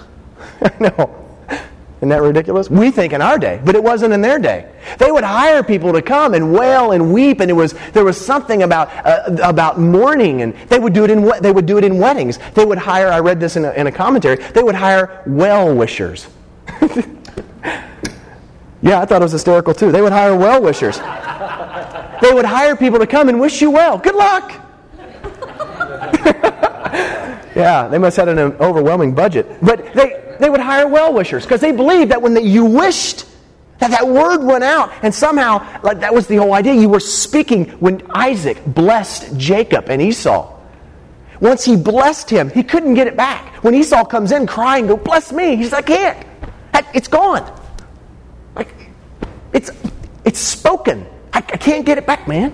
I 0.62 0.72
know. 0.80 1.20
Isn't 1.98 2.10
that 2.10 2.22
ridiculous? 2.22 2.70
We 2.70 2.92
think 2.92 3.14
in 3.14 3.22
our 3.22 3.40
day, 3.40 3.62
but 3.64 3.76
it 3.76 3.84
wasn't 3.84 4.14
in 4.14 4.22
their 4.22 4.38
day. 4.38 4.70
They 5.00 5.10
would 5.10 5.24
hire 5.24 5.64
people 5.64 5.94
to 5.94 6.02
come 6.02 6.34
and 6.34 6.54
wail 6.54 6.92
and 6.92 7.14
weep, 7.14 7.40
and 7.40 7.50
it 7.50 7.54
was 7.54 7.74
there 7.94 8.04
was 8.04 8.20
something 8.20 8.64
about 8.64 8.90
uh, 9.06 9.38
about 9.42 9.80
mourning, 9.80 10.42
and 10.42 10.54
they 10.68 10.80
would 10.80 10.92
do 10.92 11.06
it 11.06 11.10
in 11.10 11.32
they 11.42 11.54
would 11.54 11.66
do 11.66 11.78
it 11.78 11.86
in 11.86 11.98
weddings. 11.98 12.40
They 12.56 12.66
would 12.66 12.78
hire. 12.78 13.08
I 13.08 13.20
read 13.20 13.40
this 13.40 13.56
in 13.56 13.64
a, 13.64 13.72
in 13.72 13.88
a 13.88 13.92
commentary. 13.92 14.36
They 14.36 14.62
would 14.62 14.76
hire 14.76 15.24
well 15.26 15.74
wishers. 15.74 16.28
yeah, 18.82 19.00
I 19.00 19.06
thought 19.06 19.22
it 19.22 19.24
was 19.24 19.32
hysterical 19.32 19.74
too. 19.74 19.92
They 19.92 20.02
would 20.02 20.12
hire 20.12 20.36
well 20.36 20.62
wishers. 20.62 20.98
they 20.98 22.34
would 22.34 22.46
hire 22.46 22.76
people 22.76 23.00
to 23.00 23.08
come 23.08 23.30
and 23.30 23.40
wish 23.40 23.62
you 23.62 23.72
well. 23.72 23.98
Good 23.98 24.16
luck. 24.16 24.60
Yeah, 27.56 27.88
they 27.88 27.98
must 27.98 28.18
have 28.18 28.28
had 28.28 28.38
an 28.38 28.54
overwhelming 28.54 29.14
budget, 29.14 29.48
but 29.62 29.94
they 29.94 30.36
they 30.40 30.50
would 30.50 30.60
hire 30.60 30.88
well 30.88 31.14
wishers 31.14 31.44
because 31.44 31.62
they 31.62 31.72
believed 31.72 32.12
that 32.12 32.22
when 32.22 32.34
the, 32.34 32.42
you 32.42 32.66
wished, 32.66 33.26
that 33.80 33.92
that 33.92 34.08
word 34.08 34.44
went 34.44 34.64
out, 34.64 34.92
and 35.02 35.14
somehow, 35.14 35.82
like 35.84 36.00
that 36.00 36.14
was 36.14 36.28
the 36.28 36.38
whole 36.38 36.54
idea. 36.54 36.74
You 36.74 36.90
were 36.90 37.00
speaking 37.00 37.66
when 37.80 38.02
Isaac 38.12 38.64
blessed 38.66 39.38
Jacob 39.38 39.90
and 39.90 40.02
Esau. 40.02 40.50
Once 41.40 41.66
he 41.66 41.76
blessed 41.76 42.30
him, 42.30 42.50
he 42.50 42.64
couldn't 42.64 42.94
get 42.94 43.08
it 43.08 43.18
back. 43.18 43.64
When 43.64 43.76
Esau 43.76 44.06
comes 44.06 44.32
in 44.32 44.48
crying, 44.48 44.88
"Go 44.88 44.98
bless 44.98 45.32
me," 45.32 45.56
he's 45.56 45.72
like, 45.72 45.90
"I 45.90 45.96
can't. 45.96 46.28
It's 46.94 47.08
gone. 47.08 47.44
Like, 48.56 48.74
it's 49.52 49.72
it's 50.24 50.40
spoken. 50.40 51.06
I, 51.34 51.38
I 51.38 51.58
can't 51.58 51.86
get 51.86 51.98
it 51.98 52.06
back, 52.06 52.28
man. 52.28 52.54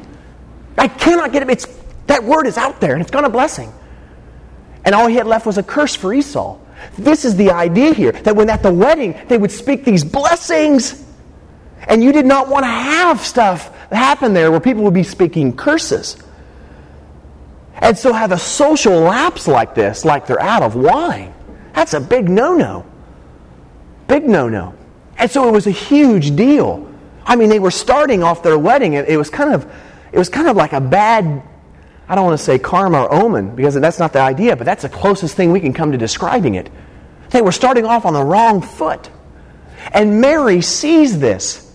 I 0.78 0.88
cannot 0.88 1.32
get 1.32 1.44
it. 1.44 1.50
It's 1.50 1.68
that 2.08 2.24
word 2.24 2.48
is 2.48 2.58
out 2.58 2.82
there, 2.82 2.94
and 2.94 3.02
it's 3.02 3.12
gone 3.12 3.26
a 3.26 3.30
blessing." 3.30 3.72
And 4.90 4.96
all 4.96 5.06
he 5.06 5.18
had 5.18 5.28
left 5.28 5.46
was 5.46 5.60
a 5.60 5.62
curse 5.62 5.94
for 5.94 6.12
Esau. 6.12 6.58
This 6.98 7.24
is 7.24 7.36
the 7.36 7.52
idea 7.52 7.94
here 7.94 8.12
that 8.12 8.36
when 8.36 8.50
at 8.50 8.64
the 8.64 8.74
wedding 8.74 9.16
they 9.28 9.38
would 9.38 9.52
speak 9.52 9.86
these 9.86 10.04
blessings, 10.04 11.06
and 11.88 12.04
you 12.04 12.12
did 12.12 12.26
not 12.26 12.50
want 12.50 12.64
to 12.64 12.72
have 12.72 13.22
stuff 13.22 13.72
happen 13.92 14.34
there 14.34 14.50
where 14.50 14.60
people 14.60 14.82
would 14.82 14.96
be 14.96 15.04
speaking 15.04 15.56
curses. 15.56 16.18
And 17.76 17.96
so 17.96 18.14
have 18.14 18.32
a 18.32 18.40
social 18.40 19.00
lapse 19.02 19.48
like 19.48 19.76
this, 19.76 20.06
like 20.06 20.26
they're 20.26 20.42
out 20.42 20.64
of 20.64 20.74
wine. 20.74 21.36
That's 21.76 21.94
a 21.94 22.02
big 22.02 22.28
no 22.28 22.56
no. 22.56 22.84
Big 24.08 24.28
no 24.28 24.50
no. 24.50 24.74
And 25.20 25.30
so 25.30 25.48
it 25.48 25.52
was 25.52 25.68
a 25.68 25.72
huge 25.72 26.36
deal. 26.36 26.92
I 27.28 27.36
mean, 27.36 27.50
they 27.50 27.60
were 27.60 27.70
starting 27.70 28.24
off 28.24 28.42
their 28.42 28.58
wedding, 28.58 28.96
and 28.96 29.08
it 29.08 29.18
was 29.18 29.30
kind 29.30 29.54
of, 29.54 29.72
it 30.12 30.18
was 30.18 30.30
kind 30.30 30.48
of 30.48 30.56
like 30.56 30.74
a 30.74 30.82
bad, 30.82 31.44
I 32.10 32.16
don't 32.16 32.26
want 32.26 32.40
to 32.40 32.44
say 32.44 32.58
karma 32.58 33.04
or 33.04 33.14
omen, 33.14 33.56
because 33.56 33.76
that's 33.76 34.00
not 34.00 34.14
the 34.14 34.20
idea, 34.20 34.56
but 34.56 34.66
that's 34.66 34.82
the 34.82 34.90
closest 34.90 35.36
thing 35.36 35.52
we 35.52 35.60
can 35.60 35.74
come 35.74 35.92
to 35.92 35.98
describing 35.98 36.56
it. 36.56 36.72
They 37.30 37.44
were 37.44 37.52
starting 37.52 37.86
off 37.86 38.06
on 38.06 38.14
the 38.14 38.24
wrong 38.24 38.64
foot. 38.64 39.12
And 39.94 40.20
Mary 40.20 40.62
sees 40.62 41.20
this. 41.20 41.72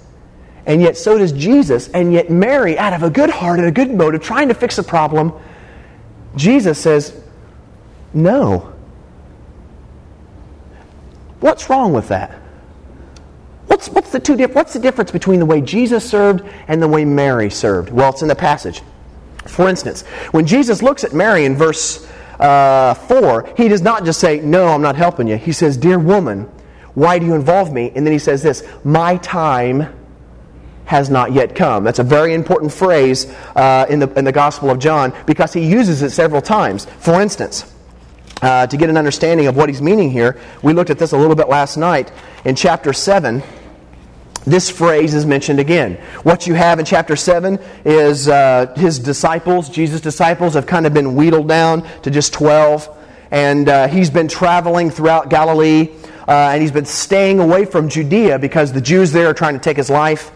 And 0.66 0.82
yet 0.82 0.96
so 0.96 1.18
does 1.18 1.30
Jesus. 1.30 1.88
And 1.88 2.12
yet 2.12 2.30
Mary, 2.30 2.76
out 2.76 2.92
of 2.92 3.04
a 3.04 3.10
good 3.10 3.30
heart 3.30 3.60
and 3.60 3.68
a 3.68 3.70
good 3.70 3.94
motive, 3.94 4.22
trying 4.22 4.48
to 4.48 4.54
fix 4.54 4.76
a 4.78 4.82
problem, 4.82 5.32
Jesus 6.34 6.80
says, 6.80 7.22
No. 8.12 8.72
What's 11.38 11.70
wrong 11.70 11.92
with 11.92 12.08
that? 12.08 12.32
What's, 13.66 13.88
what's, 13.88 14.10
the 14.10 14.18
two, 14.18 14.36
what's 14.48 14.72
the 14.72 14.80
difference 14.80 15.12
between 15.12 15.38
the 15.38 15.46
way 15.46 15.60
Jesus 15.60 16.08
served 16.08 16.42
and 16.66 16.82
the 16.82 16.88
way 16.88 17.04
Mary 17.04 17.50
served? 17.50 17.90
Well, 17.90 18.10
it's 18.10 18.22
in 18.22 18.28
the 18.28 18.34
passage. 18.34 18.82
For 19.46 19.68
instance, 19.68 20.02
when 20.30 20.46
Jesus 20.46 20.82
looks 20.82 21.04
at 21.04 21.12
Mary 21.12 21.44
in 21.44 21.56
verse 21.56 22.08
uh, 22.40 22.94
4, 22.94 23.54
he 23.56 23.68
does 23.68 23.82
not 23.82 24.04
just 24.04 24.20
say, 24.20 24.40
No, 24.40 24.68
I'm 24.68 24.82
not 24.82 24.96
helping 24.96 25.28
you. 25.28 25.36
He 25.36 25.52
says, 25.52 25.76
Dear 25.76 25.98
woman, 25.98 26.48
why 26.94 27.18
do 27.18 27.26
you 27.26 27.34
involve 27.34 27.72
me? 27.72 27.92
And 27.94 28.06
then 28.06 28.12
he 28.12 28.18
says 28.18 28.42
this, 28.42 28.66
My 28.84 29.16
time 29.18 29.86
has 30.86 31.08
not 31.10 31.32
yet 31.32 31.54
come. 31.54 31.84
That's 31.84 31.98
a 31.98 32.04
very 32.04 32.34
important 32.34 32.72
phrase 32.72 33.26
uh, 33.56 33.86
in, 33.88 34.00
the, 34.00 34.12
in 34.18 34.24
the 34.24 34.32
Gospel 34.32 34.70
of 34.70 34.78
John 34.78 35.12
because 35.26 35.52
he 35.52 35.66
uses 35.66 36.02
it 36.02 36.10
several 36.10 36.42
times. 36.42 36.86
For 36.98 37.20
instance, 37.20 37.72
uh, 38.42 38.66
to 38.66 38.76
get 38.76 38.90
an 38.90 38.96
understanding 38.96 39.46
of 39.46 39.56
what 39.56 39.68
he's 39.68 39.80
meaning 39.80 40.10
here, 40.10 40.38
we 40.62 40.72
looked 40.72 40.90
at 40.90 40.98
this 40.98 41.12
a 41.12 41.16
little 41.16 41.36
bit 41.36 41.48
last 41.48 41.76
night. 41.76 42.12
In 42.44 42.54
chapter 42.54 42.92
7, 42.92 43.42
this 44.46 44.68
phrase 44.68 45.14
is 45.14 45.24
mentioned 45.24 45.58
again. 45.58 45.94
What 46.22 46.46
you 46.46 46.54
have 46.54 46.78
in 46.78 46.84
chapter 46.84 47.16
7 47.16 47.58
is 47.84 48.28
uh, 48.28 48.74
his 48.76 48.98
disciples, 48.98 49.70
Jesus' 49.70 50.02
disciples, 50.02 50.54
have 50.54 50.66
kind 50.66 50.86
of 50.86 50.92
been 50.92 51.14
wheedled 51.14 51.48
down 51.48 51.88
to 52.02 52.10
just 52.10 52.34
12. 52.34 52.88
And 53.30 53.68
uh, 53.68 53.88
he's 53.88 54.10
been 54.10 54.28
traveling 54.28 54.90
throughout 54.90 55.30
Galilee, 55.30 55.90
uh, 56.28 56.50
and 56.52 56.60
he's 56.60 56.70
been 56.70 56.84
staying 56.84 57.40
away 57.40 57.64
from 57.64 57.88
Judea 57.88 58.38
because 58.38 58.72
the 58.72 58.82
Jews 58.82 59.12
there 59.12 59.28
are 59.28 59.34
trying 59.34 59.54
to 59.54 59.60
take 59.60 59.78
his 59.78 59.88
life. 59.88 60.30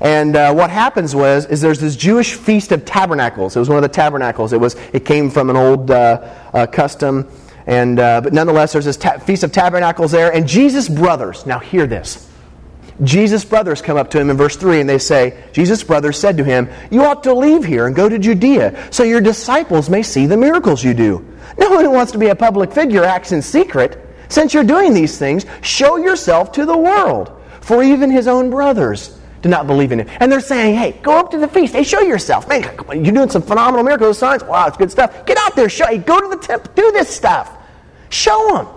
And 0.00 0.34
uh, 0.34 0.52
what 0.52 0.70
happens 0.70 1.14
was, 1.14 1.46
is 1.46 1.60
there's 1.60 1.78
this 1.78 1.94
Jewish 1.94 2.34
feast 2.34 2.72
of 2.72 2.84
tabernacles. 2.84 3.54
It 3.54 3.60
was 3.60 3.68
one 3.68 3.78
of 3.78 3.82
the 3.82 3.88
tabernacles. 3.88 4.52
It 4.52 4.58
was, 4.58 4.74
it 4.92 5.04
came 5.04 5.30
from 5.30 5.48
an 5.48 5.56
old 5.56 5.92
uh, 5.92 6.28
uh, 6.52 6.66
custom, 6.66 7.30
and 7.68 7.98
but 7.98 8.32
nonetheless, 8.32 8.72
there's 8.72 8.86
this 8.86 8.96
ta- 8.96 9.18
feast 9.18 9.44
of 9.44 9.52
tabernacles 9.52 10.10
there. 10.10 10.34
And 10.34 10.48
Jesus' 10.48 10.88
brothers. 10.88 11.46
Now 11.46 11.60
hear 11.60 11.86
this. 11.86 12.31
Jesus' 13.02 13.44
brothers 13.44 13.80
come 13.80 13.96
up 13.96 14.10
to 14.10 14.20
him 14.20 14.30
in 14.30 14.36
verse 14.36 14.56
3 14.56 14.80
and 14.80 14.88
they 14.88 14.98
say, 14.98 15.42
Jesus' 15.52 15.82
brothers 15.82 16.18
said 16.18 16.36
to 16.36 16.44
him, 16.44 16.68
You 16.90 17.04
ought 17.04 17.22
to 17.24 17.34
leave 17.34 17.64
here 17.64 17.86
and 17.86 17.96
go 17.96 18.08
to 18.08 18.18
Judea 18.18 18.88
so 18.92 19.02
your 19.02 19.20
disciples 19.20 19.88
may 19.88 20.02
see 20.02 20.26
the 20.26 20.36
miracles 20.36 20.84
you 20.84 20.94
do. 20.94 21.26
No 21.58 21.70
one 21.70 21.84
who 21.84 21.90
wants 21.90 22.12
to 22.12 22.18
be 22.18 22.28
a 22.28 22.34
public 22.34 22.72
figure 22.72 23.04
acts 23.04 23.32
in 23.32 23.42
secret. 23.42 23.98
Since 24.28 24.54
you're 24.54 24.64
doing 24.64 24.94
these 24.94 25.18
things, 25.18 25.46
show 25.62 25.96
yourself 25.96 26.52
to 26.52 26.64
the 26.64 26.76
world. 26.76 27.40
For 27.60 27.82
even 27.82 28.10
his 28.10 28.28
own 28.28 28.50
brothers 28.50 29.18
do 29.42 29.48
not 29.48 29.66
believe 29.66 29.92
in 29.92 30.00
him. 30.00 30.08
And 30.20 30.30
they're 30.30 30.40
saying, 30.40 30.76
hey, 30.76 30.92
go 31.02 31.18
up 31.18 31.30
to 31.32 31.38
the 31.38 31.48
feast. 31.48 31.74
Hey, 31.74 31.82
show 31.82 32.00
yourself. 32.00 32.48
Man, 32.48 32.62
you're 33.04 33.14
doing 33.14 33.28
some 33.28 33.42
phenomenal 33.42 33.84
miracles, 33.84 34.18
signs. 34.18 34.44
Wow, 34.44 34.68
it's 34.68 34.76
good 34.76 34.90
stuff. 34.90 35.26
Get 35.26 35.36
out 35.38 35.56
there. 35.56 35.68
Show. 35.68 35.86
Hey, 35.86 35.98
go 35.98 36.20
to 36.20 36.28
the 36.28 36.36
temple. 36.36 36.72
Do 36.74 36.92
this 36.92 37.08
stuff. 37.08 37.50
Show 38.08 38.54
them. 38.54 38.68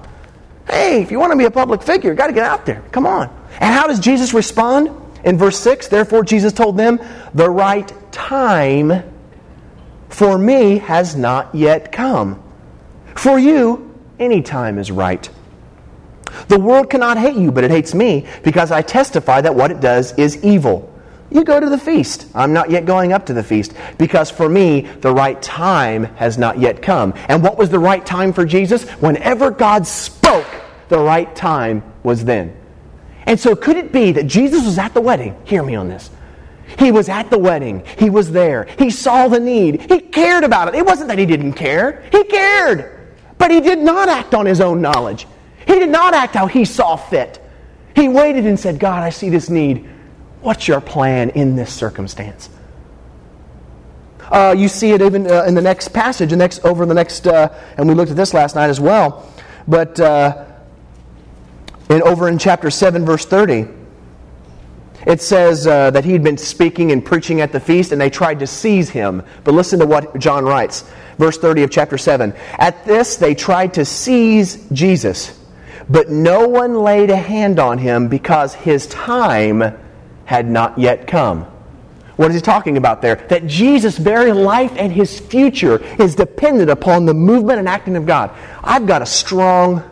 Hey, 0.67 1.01
if 1.01 1.11
you 1.11 1.19
want 1.19 1.31
to 1.31 1.37
be 1.37 1.45
a 1.45 1.51
public 1.51 1.83
figure, 1.83 2.11
you 2.11 2.17
got 2.17 2.27
to 2.27 2.33
get 2.33 2.43
out 2.43 2.65
there. 2.65 2.81
Come 2.91 3.05
on. 3.05 3.29
And 3.59 3.73
how 3.73 3.87
does 3.87 3.99
Jesus 3.99 4.33
respond? 4.33 4.89
In 5.23 5.37
verse 5.37 5.59
6, 5.59 5.87
therefore 5.87 6.23
Jesus 6.23 6.53
told 6.53 6.77
them, 6.77 6.99
the 7.33 7.49
right 7.49 7.91
time 8.11 9.03
for 10.09 10.37
me 10.37 10.77
has 10.77 11.15
not 11.15 11.53
yet 11.53 11.91
come. 11.91 12.41
For 13.15 13.39
you, 13.39 13.93
any 14.19 14.41
time 14.41 14.77
is 14.77 14.91
right. 14.91 15.29
The 16.47 16.59
world 16.59 16.89
cannot 16.89 17.17
hate 17.17 17.35
you, 17.35 17.51
but 17.51 17.63
it 17.63 17.71
hates 17.71 17.93
me 17.93 18.27
because 18.43 18.71
I 18.71 18.81
testify 18.81 19.41
that 19.41 19.55
what 19.55 19.71
it 19.71 19.79
does 19.79 20.17
is 20.17 20.43
evil. 20.43 20.91
You 21.31 21.43
go 21.43 21.59
to 21.59 21.69
the 21.69 21.77
feast. 21.77 22.27
I'm 22.35 22.53
not 22.53 22.69
yet 22.69 22.85
going 22.85 23.11
up 23.11 23.25
to 23.27 23.33
the 23.33 23.43
feast 23.43 23.73
because 23.97 24.29
for 24.29 24.47
me, 24.47 24.81
the 24.81 25.13
right 25.13 25.41
time 25.41 26.05
has 26.15 26.37
not 26.37 26.59
yet 26.59 26.81
come. 26.81 27.13
And 27.27 27.41
what 27.41 27.57
was 27.57 27.69
the 27.69 27.79
right 27.79 28.05
time 28.05 28.31
for 28.31 28.45
Jesus? 28.45 28.87
Whenever 29.01 29.49
God 29.49 29.87
spoke, 29.87 30.47
the 30.87 30.99
right 30.99 31.33
time 31.35 31.83
was 32.03 32.23
then. 32.25 32.55
And 33.25 33.39
so, 33.39 33.55
could 33.55 33.77
it 33.77 33.91
be 33.91 34.11
that 34.13 34.27
Jesus 34.27 34.65
was 34.65 34.77
at 34.77 34.93
the 34.93 35.01
wedding? 35.01 35.35
Hear 35.45 35.63
me 35.63 35.75
on 35.75 35.87
this. 35.87 36.11
He 36.77 36.91
was 36.91 37.09
at 37.09 37.29
the 37.29 37.39
wedding. 37.39 37.83
He 37.97 38.09
was 38.09 38.31
there. 38.31 38.65
He 38.77 38.89
saw 38.89 39.27
the 39.27 39.39
need. 39.39 39.81
He 39.91 39.99
cared 39.99 40.43
about 40.43 40.67
it. 40.67 40.75
It 40.75 40.85
wasn't 40.85 41.09
that 41.09 41.17
he 41.17 41.25
didn't 41.25 41.53
care, 41.53 42.03
he 42.11 42.23
cared. 42.25 42.91
But 43.37 43.51
he 43.51 43.61
did 43.61 43.79
not 43.79 44.09
act 44.09 44.33
on 44.33 44.45
his 44.45 44.61
own 44.61 44.81
knowledge. 44.81 45.27
He 45.67 45.75
did 45.79 45.89
not 45.89 46.13
act 46.13 46.35
how 46.35 46.47
he 46.47 46.65
saw 46.65 46.95
fit. 46.95 47.41
He 47.95 48.07
waited 48.07 48.45
and 48.45 48.59
said, 48.59 48.79
God, 48.79 49.03
I 49.03 49.09
see 49.09 49.29
this 49.29 49.49
need. 49.49 49.89
What's 50.41 50.67
your 50.67 50.81
plan 50.81 51.31
in 51.31 51.55
this 51.55 51.73
circumstance? 51.73 52.49
Uh, 54.29 54.55
you 54.57 54.67
see 54.67 54.91
it 54.91 55.01
even 55.01 55.29
uh, 55.29 55.43
in 55.43 55.53
the 55.53 55.61
next 55.61 55.89
passage, 55.89 56.31
the 56.31 56.35
next, 56.35 56.63
over 56.65 56.85
the 56.85 56.93
next, 56.93 57.27
uh, 57.27 57.49
and 57.77 57.87
we 57.87 57.93
looked 57.93 58.11
at 58.11 58.17
this 58.17 58.33
last 58.33 58.55
night 58.55 58.69
as 58.69 58.79
well. 58.79 59.31
But 59.67 59.99
in, 61.89 62.01
over 62.03 62.27
in 62.27 62.37
chapter 62.37 62.69
7, 62.69 63.05
verse 63.05 63.25
30, 63.25 63.67
it 65.05 65.21
says 65.21 65.67
uh, 65.67 65.91
that 65.91 66.03
he'd 66.03 66.23
been 66.23 66.37
speaking 66.37 66.91
and 66.91 67.05
preaching 67.05 67.41
at 67.41 67.51
the 67.51 67.59
feast, 67.59 67.91
and 67.91 68.01
they 68.01 68.09
tried 68.09 68.39
to 68.39 68.47
seize 68.47 68.89
him. 68.89 69.23
But 69.43 69.53
listen 69.53 69.79
to 69.79 69.85
what 69.85 70.17
John 70.17 70.45
writes, 70.45 70.83
verse 71.17 71.37
30 71.37 71.63
of 71.63 71.71
chapter 71.71 71.97
7. 71.97 72.33
At 72.57 72.85
this, 72.85 73.17
they 73.17 73.35
tried 73.35 73.75
to 73.75 73.85
seize 73.85 74.67
Jesus 74.71 75.39
but 75.89 76.09
no 76.09 76.47
one 76.47 76.75
laid 76.75 77.09
a 77.09 77.15
hand 77.15 77.59
on 77.59 77.77
him 77.77 78.07
because 78.07 78.53
his 78.53 78.87
time 78.87 79.77
had 80.25 80.49
not 80.49 80.77
yet 80.77 81.07
come. 81.07 81.43
What 82.15 82.31
is 82.31 82.35
he 82.35 82.41
talking 82.41 82.77
about 82.77 83.01
there? 83.01 83.15
That 83.15 83.45
Jesus' 83.45 83.97
very 83.97 84.31
life 84.31 84.71
and 84.77 84.91
his 84.91 85.19
future 85.19 85.83
is 86.01 86.15
dependent 86.15 86.69
upon 86.69 87.05
the 87.05 87.13
movement 87.13 87.59
and 87.59 87.67
acting 87.67 87.97
of 87.97 88.05
God. 88.05 88.31
I've 88.63 88.87
got 88.87 89.01
a 89.01 89.05
strong, 89.05 89.83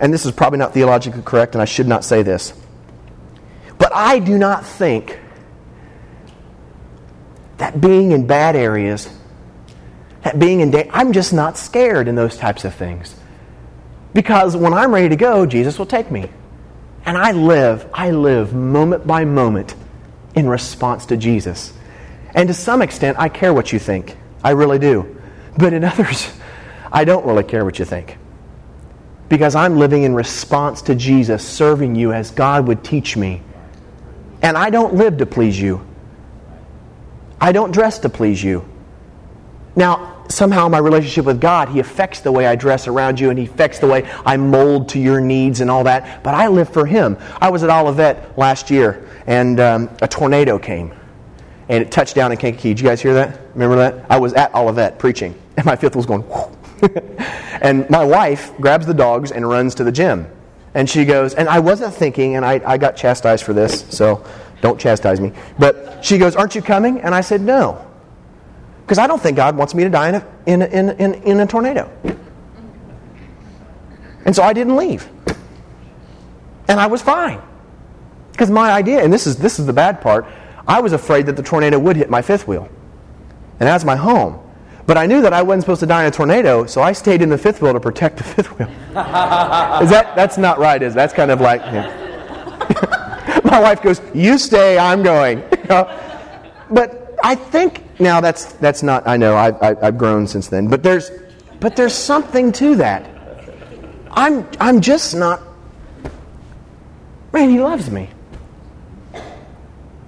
and 0.00 0.12
this 0.12 0.26
is 0.26 0.32
probably 0.32 0.58
not 0.58 0.74
theologically 0.74 1.22
correct, 1.22 1.54
and 1.54 1.62
I 1.62 1.66
should 1.66 1.88
not 1.88 2.04
say 2.04 2.22
this, 2.22 2.52
but 3.78 3.92
I 3.94 4.18
do 4.18 4.38
not 4.38 4.66
think 4.66 5.18
that 7.58 7.80
being 7.80 8.12
in 8.12 8.26
bad 8.26 8.56
areas, 8.56 9.08
that 10.22 10.38
being 10.38 10.60
in, 10.60 10.70
da- 10.70 10.90
I'm 10.92 11.12
just 11.12 11.32
not 11.32 11.56
scared 11.56 12.08
in 12.08 12.14
those 12.14 12.36
types 12.36 12.64
of 12.64 12.74
things. 12.74 13.14
Because 14.12 14.56
when 14.56 14.72
I'm 14.72 14.94
ready 14.94 15.08
to 15.08 15.16
go, 15.16 15.44
Jesus 15.44 15.78
will 15.78 15.86
take 15.86 16.10
me. 16.10 16.30
And 17.04 17.18
I 17.18 17.32
live, 17.32 17.88
I 17.92 18.10
live 18.10 18.54
moment 18.54 19.06
by 19.06 19.24
moment 19.24 19.74
in 20.34 20.48
response 20.48 21.06
to 21.06 21.16
Jesus. 21.16 21.72
And 22.34 22.48
to 22.48 22.54
some 22.54 22.80
extent, 22.80 23.18
I 23.18 23.28
care 23.28 23.52
what 23.52 23.72
you 23.72 23.78
think. 23.78 24.16
I 24.42 24.50
really 24.50 24.78
do. 24.78 25.20
But 25.58 25.72
in 25.72 25.84
others, 25.84 26.32
I 26.90 27.04
don't 27.04 27.26
really 27.26 27.44
care 27.44 27.64
what 27.64 27.78
you 27.78 27.84
think. 27.84 28.16
Because 29.34 29.56
I'm 29.56 29.80
living 29.80 30.04
in 30.04 30.14
response 30.14 30.80
to 30.82 30.94
Jesus, 30.94 31.44
serving 31.44 31.96
you 31.96 32.12
as 32.12 32.30
God 32.30 32.68
would 32.68 32.84
teach 32.84 33.16
me. 33.16 33.42
And 34.42 34.56
I 34.56 34.70
don't 34.70 34.94
live 34.94 35.16
to 35.16 35.26
please 35.26 35.60
you. 35.60 35.84
I 37.40 37.50
don't 37.50 37.72
dress 37.72 37.98
to 37.98 38.08
please 38.08 38.44
you. 38.44 38.64
Now, 39.74 40.24
somehow 40.28 40.68
my 40.68 40.78
relationship 40.78 41.24
with 41.24 41.40
God, 41.40 41.68
He 41.68 41.80
affects 41.80 42.20
the 42.20 42.30
way 42.30 42.46
I 42.46 42.54
dress 42.54 42.86
around 42.86 43.18
you 43.18 43.30
and 43.30 43.36
He 43.36 43.46
affects 43.46 43.80
the 43.80 43.88
way 43.88 44.08
I 44.24 44.36
mold 44.36 44.90
to 44.90 45.00
your 45.00 45.20
needs 45.20 45.60
and 45.60 45.68
all 45.68 45.82
that. 45.82 46.22
But 46.22 46.34
I 46.34 46.46
live 46.46 46.68
for 46.68 46.86
Him. 46.86 47.18
I 47.40 47.50
was 47.50 47.64
at 47.64 47.70
Olivet 47.70 48.38
last 48.38 48.70
year 48.70 49.04
and 49.26 49.58
um, 49.58 49.90
a 50.00 50.06
tornado 50.06 50.60
came 50.60 50.94
and 51.68 51.82
it 51.82 51.90
touched 51.90 52.14
down 52.14 52.30
in 52.30 52.38
Kankakee. 52.38 52.68
Did 52.68 52.78
you 52.78 52.86
guys 52.86 53.02
hear 53.02 53.14
that? 53.14 53.40
Remember 53.54 53.74
that? 53.74 54.06
I 54.08 54.16
was 54.16 54.32
at 54.34 54.54
Olivet 54.54 55.00
preaching 55.00 55.34
and 55.56 55.66
my 55.66 55.74
fifth 55.74 55.96
was 55.96 56.06
going, 56.06 56.22
and 57.60 57.88
my 57.90 58.04
wife 58.04 58.52
grabs 58.60 58.86
the 58.86 58.94
dogs 58.94 59.32
and 59.32 59.48
runs 59.48 59.74
to 59.76 59.84
the 59.84 59.92
gym. 59.92 60.28
And 60.74 60.90
she 60.90 61.04
goes, 61.04 61.34
and 61.34 61.48
I 61.48 61.60
wasn't 61.60 61.94
thinking, 61.94 62.36
and 62.36 62.44
I, 62.44 62.60
I 62.66 62.78
got 62.78 62.96
chastised 62.96 63.44
for 63.44 63.52
this, 63.52 63.84
so 63.90 64.24
don't 64.60 64.80
chastise 64.80 65.20
me. 65.20 65.32
But 65.58 66.04
she 66.04 66.18
goes, 66.18 66.34
Aren't 66.34 66.54
you 66.54 66.62
coming? 66.62 67.00
And 67.00 67.14
I 67.14 67.20
said, 67.20 67.40
No. 67.40 67.86
Because 68.80 68.98
I 68.98 69.06
don't 69.06 69.20
think 69.20 69.36
God 69.36 69.56
wants 69.56 69.74
me 69.74 69.84
to 69.84 69.90
die 69.90 70.08
in 70.08 70.14
a, 70.14 70.26
in, 70.46 70.62
in, 70.62 70.90
in, 70.98 71.14
in 71.22 71.40
a 71.40 71.46
tornado. 71.46 71.90
And 74.24 74.34
so 74.34 74.42
I 74.42 74.52
didn't 74.52 74.76
leave. 74.76 75.08
And 76.68 76.80
I 76.80 76.86
was 76.86 77.02
fine. 77.02 77.40
Because 78.32 78.50
my 78.50 78.72
idea, 78.72 79.02
and 79.02 79.12
this 79.12 79.26
is, 79.26 79.36
this 79.36 79.58
is 79.58 79.66
the 79.66 79.72
bad 79.72 80.00
part, 80.00 80.26
I 80.66 80.80
was 80.80 80.92
afraid 80.92 81.26
that 81.26 81.36
the 81.36 81.42
tornado 81.42 81.78
would 81.78 81.96
hit 81.96 82.10
my 82.10 82.20
fifth 82.20 82.48
wheel. 82.48 82.68
And 83.60 83.68
that's 83.68 83.84
my 83.84 83.96
home. 83.96 84.40
But 84.86 84.98
I 84.98 85.06
knew 85.06 85.22
that 85.22 85.32
I 85.32 85.42
wasn't 85.42 85.62
supposed 85.62 85.80
to 85.80 85.86
die 85.86 86.02
in 86.02 86.08
a 86.08 86.10
tornado, 86.10 86.66
so 86.66 86.82
I 86.82 86.92
stayed 86.92 87.22
in 87.22 87.30
the 87.30 87.38
fifth 87.38 87.62
wheel 87.62 87.72
to 87.72 87.80
protect 87.80 88.18
the 88.18 88.24
fifth 88.24 88.58
wheel. 88.58 88.68
is 88.90 89.90
that 89.90 90.12
that's 90.14 90.36
not 90.36 90.58
right, 90.58 90.82
is? 90.82 90.92
That's 90.92 91.14
kind 91.14 91.30
of 91.30 91.40
like 91.40 91.62
yeah. 91.62 93.40
my 93.44 93.60
wife 93.60 93.80
goes, 93.80 94.02
"You 94.12 94.36
stay, 94.36 94.78
I'm 94.78 95.02
going." 95.02 95.42
but 96.70 97.16
I 97.22 97.34
think 97.34 97.82
now 97.98 98.20
that's 98.20 98.52
that's 98.54 98.82
not. 98.82 99.08
I 99.08 99.16
know 99.16 99.34
I, 99.34 99.50
I, 99.70 99.86
I've 99.86 99.96
grown 99.96 100.26
since 100.26 100.48
then, 100.48 100.68
but 100.68 100.82
there's 100.82 101.10
but 101.60 101.76
there's 101.76 101.94
something 101.94 102.52
to 102.52 102.76
that. 102.76 103.08
I'm 104.10 104.46
I'm 104.60 104.82
just 104.82 105.14
not. 105.14 105.42
Man, 107.32 107.48
he 107.48 107.58
loves 107.58 107.90
me, 107.90 108.10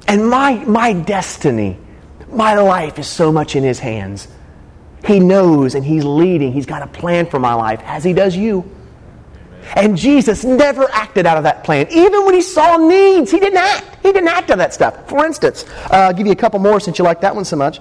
and 0.07 0.29
my 0.29 0.57
my 0.67 0.93
destiny, 0.93 1.79
my 2.29 2.55
life 2.57 2.99
is 2.99 3.07
so 3.07 3.33
much 3.33 3.57
in 3.57 3.65
his 3.65 3.79
hands. 3.79 4.29
He 5.07 5.21
knows 5.21 5.75
and 5.75 5.85
He's 5.85 6.05
leading. 6.05 6.53
He's 6.53 6.67
got 6.67 6.83
a 6.83 6.87
plan 6.87 7.27
for 7.27 7.39
my 7.39 7.55
life, 7.55 7.81
as 7.85 8.05
He 8.05 8.13
does 8.13 8.37
you. 8.37 8.71
And 9.75 9.97
Jesus 9.97 10.45
never 10.45 10.89
acted 10.93 11.27
out 11.27 11.37
of 11.37 11.43
that 11.45 11.65
plan. 11.65 11.87
Even 11.91 12.25
when 12.25 12.35
He 12.35 12.43
saw 12.43 12.77
needs, 12.77 13.31
He 13.31 13.41
didn't 13.41 13.59
act. 13.59 13.99
He 14.03 14.13
didn't 14.13 14.29
act 14.29 14.51
on 14.51 14.59
that 14.59 14.75
stuff. 14.75 15.09
For 15.09 15.25
instance, 15.25 15.65
uh, 15.91 16.09
I'll 16.09 16.13
give 16.13 16.27
you 16.27 16.33
a 16.33 16.37
couple 16.37 16.59
more 16.59 16.81
since 16.81 16.99
you 16.99 17.05
like 17.05 17.21
that 17.23 17.35
one 17.35 17.45
so 17.45 17.57
much. 17.57 17.81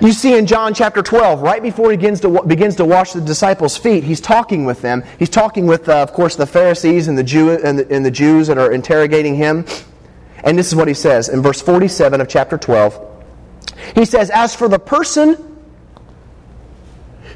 You 0.00 0.12
see 0.12 0.38
in 0.38 0.46
John 0.46 0.74
chapter 0.74 1.02
12, 1.02 1.42
right 1.42 1.60
before 1.60 1.90
he 1.90 1.96
begins 1.96 2.20
to, 2.20 2.42
begins 2.44 2.76
to 2.76 2.84
wash 2.84 3.14
the 3.14 3.20
disciples' 3.20 3.76
feet, 3.76 4.04
he's 4.04 4.20
talking 4.20 4.64
with 4.64 4.80
them. 4.80 5.02
He's 5.18 5.28
talking 5.28 5.66
with, 5.66 5.88
uh, 5.88 6.02
of 6.02 6.12
course, 6.12 6.36
the 6.36 6.46
Pharisees 6.46 7.08
and 7.08 7.18
the, 7.18 7.24
Jew, 7.24 7.50
and, 7.50 7.80
the, 7.80 7.92
and 7.92 8.06
the 8.06 8.10
Jews 8.10 8.46
that 8.46 8.58
are 8.58 8.70
interrogating 8.70 9.34
him. 9.34 9.66
And 10.44 10.56
this 10.56 10.68
is 10.68 10.76
what 10.76 10.86
he 10.86 10.94
says 10.94 11.28
in 11.28 11.42
verse 11.42 11.60
47 11.60 12.20
of 12.20 12.28
chapter 12.28 12.56
12. 12.56 13.24
He 13.96 14.04
says, 14.04 14.30
As 14.30 14.54
for 14.54 14.68
the 14.68 14.78
person 14.78 15.47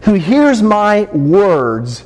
who 0.03 0.15
hears 0.15 0.63
my 0.63 1.05
words, 1.13 2.05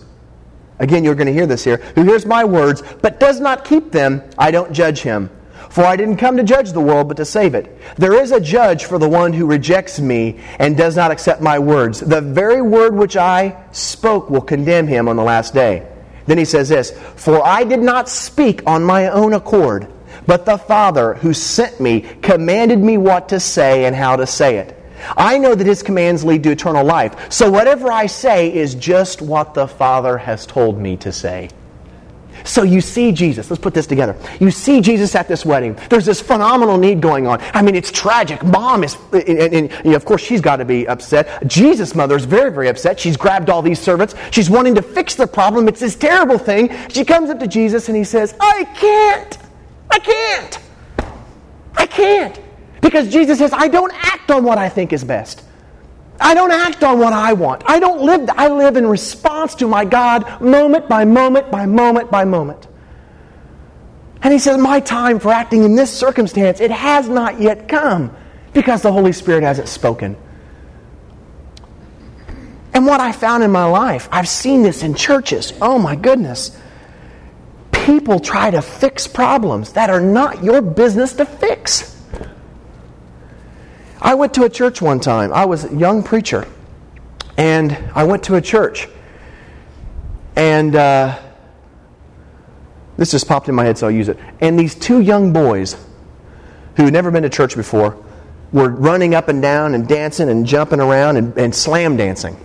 again, 0.78 1.04
you're 1.04 1.14
going 1.14 1.26
to 1.26 1.32
hear 1.32 1.46
this 1.46 1.64
here, 1.64 1.78
who 1.94 2.02
hears 2.02 2.26
my 2.26 2.44
words, 2.44 2.82
but 3.02 3.20
does 3.20 3.40
not 3.40 3.64
keep 3.64 3.92
them, 3.92 4.22
I 4.38 4.50
don't 4.50 4.72
judge 4.72 5.00
him. 5.00 5.30
For 5.70 5.84
I 5.84 5.96
didn't 5.96 6.16
come 6.16 6.36
to 6.36 6.42
judge 6.42 6.72
the 6.72 6.80
world, 6.80 7.08
but 7.08 7.16
to 7.18 7.24
save 7.24 7.54
it. 7.54 7.78
There 7.96 8.14
is 8.14 8.32
a 8.32 8.40
judge 8.40 8.84
for 8.84 8.98
the 8.98 9.08
one 9.08 9.32
who 9.32 9.46
rejects 9.46 9.98
me 9.98 10.40
and 10.58 10.76
does 10.76 10.96
not 10.96 11.10
accept 11.10 11.42
my 11.42 11.58
words. 11.58 12.00
The 12.00 12.20
very 12.20 12.62
word 12.62 12.94
which 12.94 13.16
I 13.16 13.62
spoke 13.72 14.30
will 14.30 14.40
condemn 14.40 14.86
him 14.86 15.08
on 15.08 15.16
the 15.16 15.22
last 15.22 15.52
day. 15.52 15.86
Then 16.26 16.38
he 16.38 16.44
says 16.44 16.68
this 16.68 16.92
For 17.16 17.44
I 17.44 17.64
did 17.64 17.80
not 17.80 18.08
speak 18.08 18.62
on 18.66 18.84
my 18.84 19.08
own 19.08 19.32
accord, 19.32 19.88
but 20.26 20.46
the 20.46 20.58
Father 20.58 21.14
who 21.14 21.32
sent 21.34 21.80
me 21.80 22.00
commanded 22.00 22.78
me 22.78 22.96
what 22.98 23.28
to 23.30 23.40
say 23.40 23.84
and 23.84 23.94
how 23.94 24.16
to 24.16 24.26
say 24.26 24.58
it. 24.58 24.75
I 25.16 25.38
know 25.38 25.54
that 25.54 25.66
His 25.66 25.82
commands 25.82 26.24
lead 26.24 26.42
to 26.44 26.50
eternal 26.50 26.84
life. 26.84 27.32
So 27.32 27.50
whatever 27.50 27.92
I 27.92 28.06
say 28.06 28.54
is 28.54 28.74
just 28.74 29.22
what 29.22 29.54
the 29.54 29.66
Father 29.66 30.18
has 30.18 30.46
told 30.46 30.78
me 30.78 30.96
to 30.98 31.12
say. 31.12 31.50
So 32.44 32.62
you 32.62 32.80
see 32.80 33.12
Jesus. 33.12 33.50
Let's 33.50 33.60
put 33.60 33.74
this 33.74 33.86
together. 33.86 34.16
You 34.40 34.50
see 34.50 34.80
Jesus 34.80 35.14
at 35.14 35.26
this 35.26 35.44
wedding. 35.44 35.76
There's 35.90 36.06
this 36.06 36.20
phenomenal 36.20 36.76
need 36.78 37.00
going 37.00 37.26
on. 37.26 37.40
I 37.54 37.62
mean, 37.62 37.74
it's 37.74 37.90
tragic. 37.90 38.44
Mom 38.44 38.84
is, 38.84 38.96
and, 39.12 39.24
and, 39.28 39.72
and 39.72 39.94
of 39.94 40.04
course, 40.04 40.22
she's 40.22 40.40
got 40.40 40.56
to 40.56 40.64
be 40.64 40.86
upset. 40.86 41.46
Jesus' 41.48 41.94
mother 41.94 42.16
is 42.16 42.24
very, 42.24 42.50
very 42.52 42.68
upset. 42.68 43.00
She's 43.00 43.16
grabbed 43.16 43.50
all 43.50 43.62
these 43.62 43.80
servants. 43.80 44.14
She's 44.30 44.48
wanting 44.48 44.74
to 44.76 44.82
fix 44.82 45.14
the 45.14 45.26
problem. 45.26 45.66
It's 45.68 45.80
this 45.80 45.96
terrible 45.96 46.38
thing. 46.38 46.74
She 46.88 47.04
comes 47.04 47.30
up 47.30 47.40
to 47.40 47.46
Jesus 47.46 47.88
and 47.88 47.96
he 47.96 48.04
says, 48.04 48.34
I 48.40 48.64
can't. 48.76 49.38
I 49.90 49.98
can't. 49.98 50.58
I 51.74 51.86
can't. 51.86 52.40
Because 52.86 53.08
Jesus 53.08 53.38
says, 53.38 53.52
I 53.52 53.66
don't 53.66 53.92
act 53.92 54.30
on 54.30 54.44
what 54.44 54.58
I 54.58 54.68
think 54.68 54.92
is 54.92 55.02
best. 55.02 55.42
I 56.20 56.34
don't 56.34 56.52
act 56.52 56.84
on 56.84 57.00
what 57.00 57.12
I 57.12 57.32
want. 57.32 57.64
I 57.66 57.80
don't 57.80 58.00
live, 58.00 58.30
I 58.32 58.46
live 58.46 58.76
in 58.76 58.86
response 58.86 59.56
to 59.56 59.66
my 59.66 59.84
God 59.84 60.40
moment 60.40 60.88
by 60.88 61.04
moment 61.04 61.50
by 61.50 61.66
moment 61.66 62.12
by 62.12 62.24
moment. 62.24 62.68
And 64.22 64.32
he 64.32 64.38
says, 64.38 64.56
My 64.58 64.78
time 64.78 65.18
for 65.18 65.32
acting 65.32 65.64
in 65.64 65.74
this 65.74 65.92
circumstance, 65.92 66.60
it 66.60 66.70
has 66.70 67.08
not 67.08 67.40
yet 67.40 67.66
come 67.66 68.14
because 68.52 68.82
the 68.82 68.92
Holy 68.92 69.10
Spirit 69.10 69.42
hasn't 69.42 69.66
spoken. 69.66 70.16
And 72.72 72.86
what 72.86 73.00
I 73.00 73.10
found 73.10 73.42
in 73.42 73.50
my 73.50 73.64
life, 73.64 74.08
I've 74.12 74.28
seen 74.28 74.62
this 74.62 74.84
in 74.84 74.94
churches. 74.94 75.52
Oh 75.60 75.76
my 75.76 75.96
goodness. 75.96 76.56
People 77.72 78.20
try 78.20 78.52
to 78.52 78.62
fix 78.62 79.08
problems 79.08 79.72
that 79.72 79.90
are 79.90 80.00
not 80.00 80.44
your 80.44 80.62
business 80.62 81.14
to 81.14 81.26
fix. 81.26 81.95
I 84.06 84.14
went 84.14 84.34
to 84.34 84.44
a 84.44 84.48
church 84.48 84.80
one 84.80 85.00
time. 85.00 85.32
I 85.32 85.46
was 85.46 85.64
a 85.64 85.76
young 85.76 86.04
preacher. 86.04 86.46
And 87.36 87.76
I 87.92 88.04
went 88.04 88.22
to 88.24 88.36
a 88.36 88.40
church. 88.40 88.88
And 90.36 90.76
uh, 90.76 91.20
this 92.96 93.10
just 93.10 93.26
popped 93.26 93.48
in 93.48 93.56
my 93.56 93.64
head, 93.64 93.76
so 93.76 93.88
I'll 93.88 93.92
use 93.92 94.08
it. 94.08 94.16
And 94.40 94.56
these 94.56 94.76
two 94.76 95.00
young 95.00 95.32
boys 95.32 95.74
who 96.76 96.84
had 96.84 96.92
never 96.92 97.10
been 97.10 97.24
to 97.24 97.28
church 97.28 97.56
before 97.56 98.00
were 98.52 98.68
running 98.68 99.16
up 99.16 99.28
and 99.28 99.42
down 99.42 99.74
and 99.74 99.88
dancing 99.88 100.28
and 100.28 100.46
jumping 100.46 100.78
around 100.78 101.16
and, 101.16 101.36
and 101.36 101.52
slam 101.52 101.96
dancing. 101.96 102.36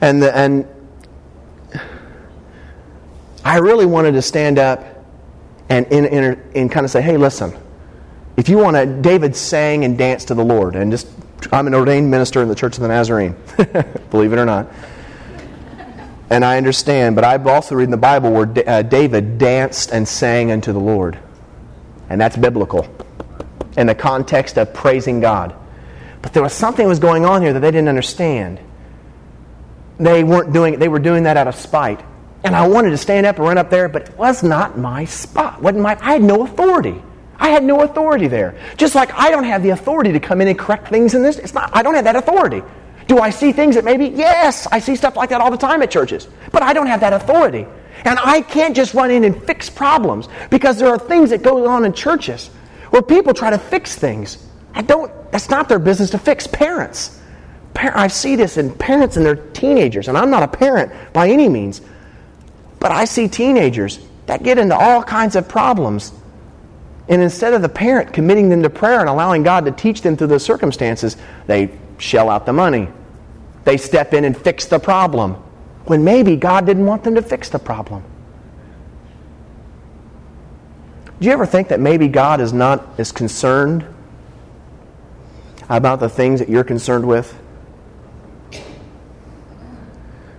And, 0.00 0.22
the, 0.22 0.34
and 0.36 0.64
I 3.44 3.56
really 3.56 3.84
wanted 3.84 4.12
to 4.12 4.22
stand 4.22 4.60
up 4.60 5.04
and, 5.68 5.86
and, 5.92 6.06
and, 6.06 6.56
and 6.56 6.70
kind 6.70 6.84
of 6.84 6.92
say, 6.92 7.02
hey, 7.02 7.16
listen 7.16 7.52
if 8.36 8.48
you 8.48 8.58
want 8.58 8.76
to, 8.76 8.86
David 8.86 9.36
sang 9.36 9.84
and 9.84 9.98
danced 9.98 10.28
to 10.28 10.34
the 10.34 10.44
Lord. 10.44 10.76
And 10.76 10.90
just, 10.90 11.08
I'm 11.52 11.66
an 11.66 11.74
ordained 11.74 12.10
minister 12.10 12.42
in 12.42 12.48
the 12.48 12.54
Church 12.54 12.76
of 12.76 12.82
the 12.82 12.88
Nazarene, 12.88 13.34
believe 14.10 14.32
it 14.32 14.38
or 14.38 14.46
not. 14.46 14.68
And 16.30 16.44
I 16.44 16.56
understand, 16.56 17.16
but 17.16 17.24
I've 17.24 17.46
also 17.46 17.74
read 17.74 17.84
in 17.84 17.90
the 17.90 17.96
Bible 17.96 18.30
where 18.30 18.68
uh, 18.68 18.82
David 18.82 19.38
danced 19.38 19.90
and 19.90 20.06
sang 20.06 20.52
unto 20.52 20.72
the 20.72 20.78
Lord. 20.78 21.18
And 22.08 22.20
that's 22.20 22.36
biblical 22.36 22.86
in 23.76 23.86
the 23.86 23.94
context 23.94 24.56
of 24.56 24.72
praising 24.72 25.20
God. 25.20 25.54
But 26.22 26.32
there 26.32 26.42
was 26.42 26.52
something 26.52 26.84
that 26.84 26.88
was 26.88 26.98
going 26.98 27.24
on 27.24 27.42
here 27.42 27.52
that 27.52 27.60
they 27.60 27.70
didn't 27.70 27.88
understand. 27.88 28.60
They 29.98 30.22
weren't 30.22 30.52
doing 30.52 30.74
it, 30.74 30.80
they 30.80 30.88
were 30.88 30.98
doing 30.98 31.24
that 31.24 31.36
out 31.36 31.48
of 31.48 31.56
spite. 31.56 32.00
And 32.42 32.56
I 32.56 32.66
wanted 32.66 32.90
to 32.90 32.96
stand 32.96 33.26
up 33.26 33.36
and 33.36 33.44
run 33.44 33.58
up 33.58 33.68
there, 33.68 33.88
but 33.88 34.08
it 34.08 34.16
was 34.16 34.42
not 34.42 34.78
my 34.78 35.04
spot. 35.04 35.60
Wasn't 35.60 35.82
my 35.82 35.98
I 36.00 36.12
had 36.12 36.22
no 36.22 36.44
authority. 36.44 37.02
I 37.40 37.48
had 37.48 37.64
no 37.64 37.80
authority 37.80 38.28
there. 38.28 38.54
Just 38.76 38.94
like 38.94 39.12
I 39.14 39.30
don't 39.30 39.44
have 39.44 39.62
the 39.62 39.70
authority 39.70 40.12
to 40.12 40.20
come 40.20 40.42
in 40.42 40.48
and 40.48 40.58
correct 40.58 40.88
things 40.88 41.14
in 41.14 41.22
this. 41.22 41.38
It's 41.38 41.54
not, 41.54 41.70
I 41.72 41.82
don't 41.82 41.94
have 41.94 42.04
that 42.04 42.14
authority. 42.14 42.62
Do 43.08 43.18
I 43.18 43.30
see 43.30 43.50
things 43.50 43.74
that 43.74 43.84
maybe? 43.84 44.06
Yes, 44.06 44.68
I 44.70 44.78
see 44.78 44.94
stuff 44.94 45.16
like 45.16 45.30
that 45.30 45.40
all 45.40 45.50
the 45.50 45.56
time 45.56 45.82
at 45.82 45.90
churches. 45.90 46.28
But 46.52 46.62
I 46.62 46.74
don't 46.74 46.86
have 46.86 47.00
that 47.00 47.14
authority. 47.14 47.66
And 48.04 48.18
I 48.22 48.42
can't 48.42 48.76
just 48.76 48.94
run 48.94 49.10
in 49.10 49.24
and 49.24 49.42
fix 49.44 49.68
problems 49.68 50.28
because 50.50 50.78
there 50.78 50.88
are 50.88 50.98
things 50.98 51.30
that 51.30 51.42
go 51.42 51.66
on 51.66 51.84
in 51.84 51.92
churches 51.92 52.48
where 52.90 53.02
people 53.02 53.34
try 53.34 53.50
to 53.50 53.58
fix 53.58 53.96
things. 53.96 54.46
I 54.74 54.82
don't, 54.82 55.10
that's 55.32 55.48
not 55.48 55.68
their 55.68 55.78
business 55.78 56.10
to 56.10 56.18
fix. 56.18 56.46
Parents. 56.46 57.18
I 57.74 58.08
see 58.08 58.36
this 58.36 58.58
in 58.58 58.74
parents 58.74 59.16
and 59.16 59.24
their 59.24 59.36
teenagers, 59.36 60.08
and 60.08 60.18
I'm 60.18 60.30
not 60.30 60.42
a 60.42 60.48
parent 60.48 60.92
by 61.12 61.30
any 61.30 61.48
means. 61.48 61.80
But 62.78 62.92
I 62.92 63.06
see 63.06 63.28
teenagers 63.28 64.00
that 64.26 64.42
get 64.42 64.58
into 64.58 64.76
all 64.76 65.02
kinds 65.02 65.36
of 65.36 65.48
problems 65.48 66.12
and 67.10 67.20
instead 67.20 67.52
of 67.54 67.60
the 67.60 67.68
parent 67.68 68.12
committing 68.12 68.48
them 68.48 68.62
to 68.62 68.70
prayer 68.70 69.00
and 69.00 69.08
allowing 69.08 69.42
God 69.42 69.64
to 69.64 69.72
teach 69.72 70.00
them 70.00 70.16
through 70.16 70.28
those 70.28 70.44
circumstances, 70.44 71.16
they 71.48 71.76
shell 71.98 72.30
out 72.30 72.46
the 72.46 72.52
money. 72.52 72.88
They 73.64 73.76
step 73.76 74.14
in 74.14 74.24
and 74.24 74.36
fix 74.36 74.66
the 74.66 74.78
problem 74.78 75.34
when 75.86 76.04
maybe 76.04 76.36
God 76.36 76.66
didn't 76.66 76.86
want 76.86 77.02
them 77.02 77.16
to 77.16 77.22
fix 77.22 77.48
the 77.48 77.58
problem. 77.58 78.04
Do 81.18 81.26
you 81.26 81.32
ever 81.32 81.46
think 81.46 81.68
that 81.68 81.80
maybe 81.80 82.06
God 82.06 82.40
is 82.40 82.52
not 82.52 82.86
as 82.96 83.10
concerned 83.10 83.84
about 85.68 85.98
the 85.98 86.08
things 86.08 86.38
that 86.38 86.48
you're 86.48 86.64
concerned 86.64 87.06
with? 87.06 87.36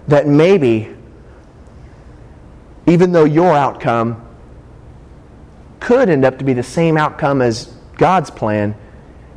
That 0.07 0.25
maybe, 0.25 0.95
even 2.87 3.11
though 3.11 3.25
your 3.25 3.51
outcome 3.53 4.25
could 5.81 6.09
end 6.09 6.23
up 6.23 6.39
to 6.39 6.45
be 6.45 6.53
the 6.53 6.63
same 6.63 6.95
outcome 6.95 7.41
as 7.41 7.65
God's 7.97 8.31
plan, 8.31 8.75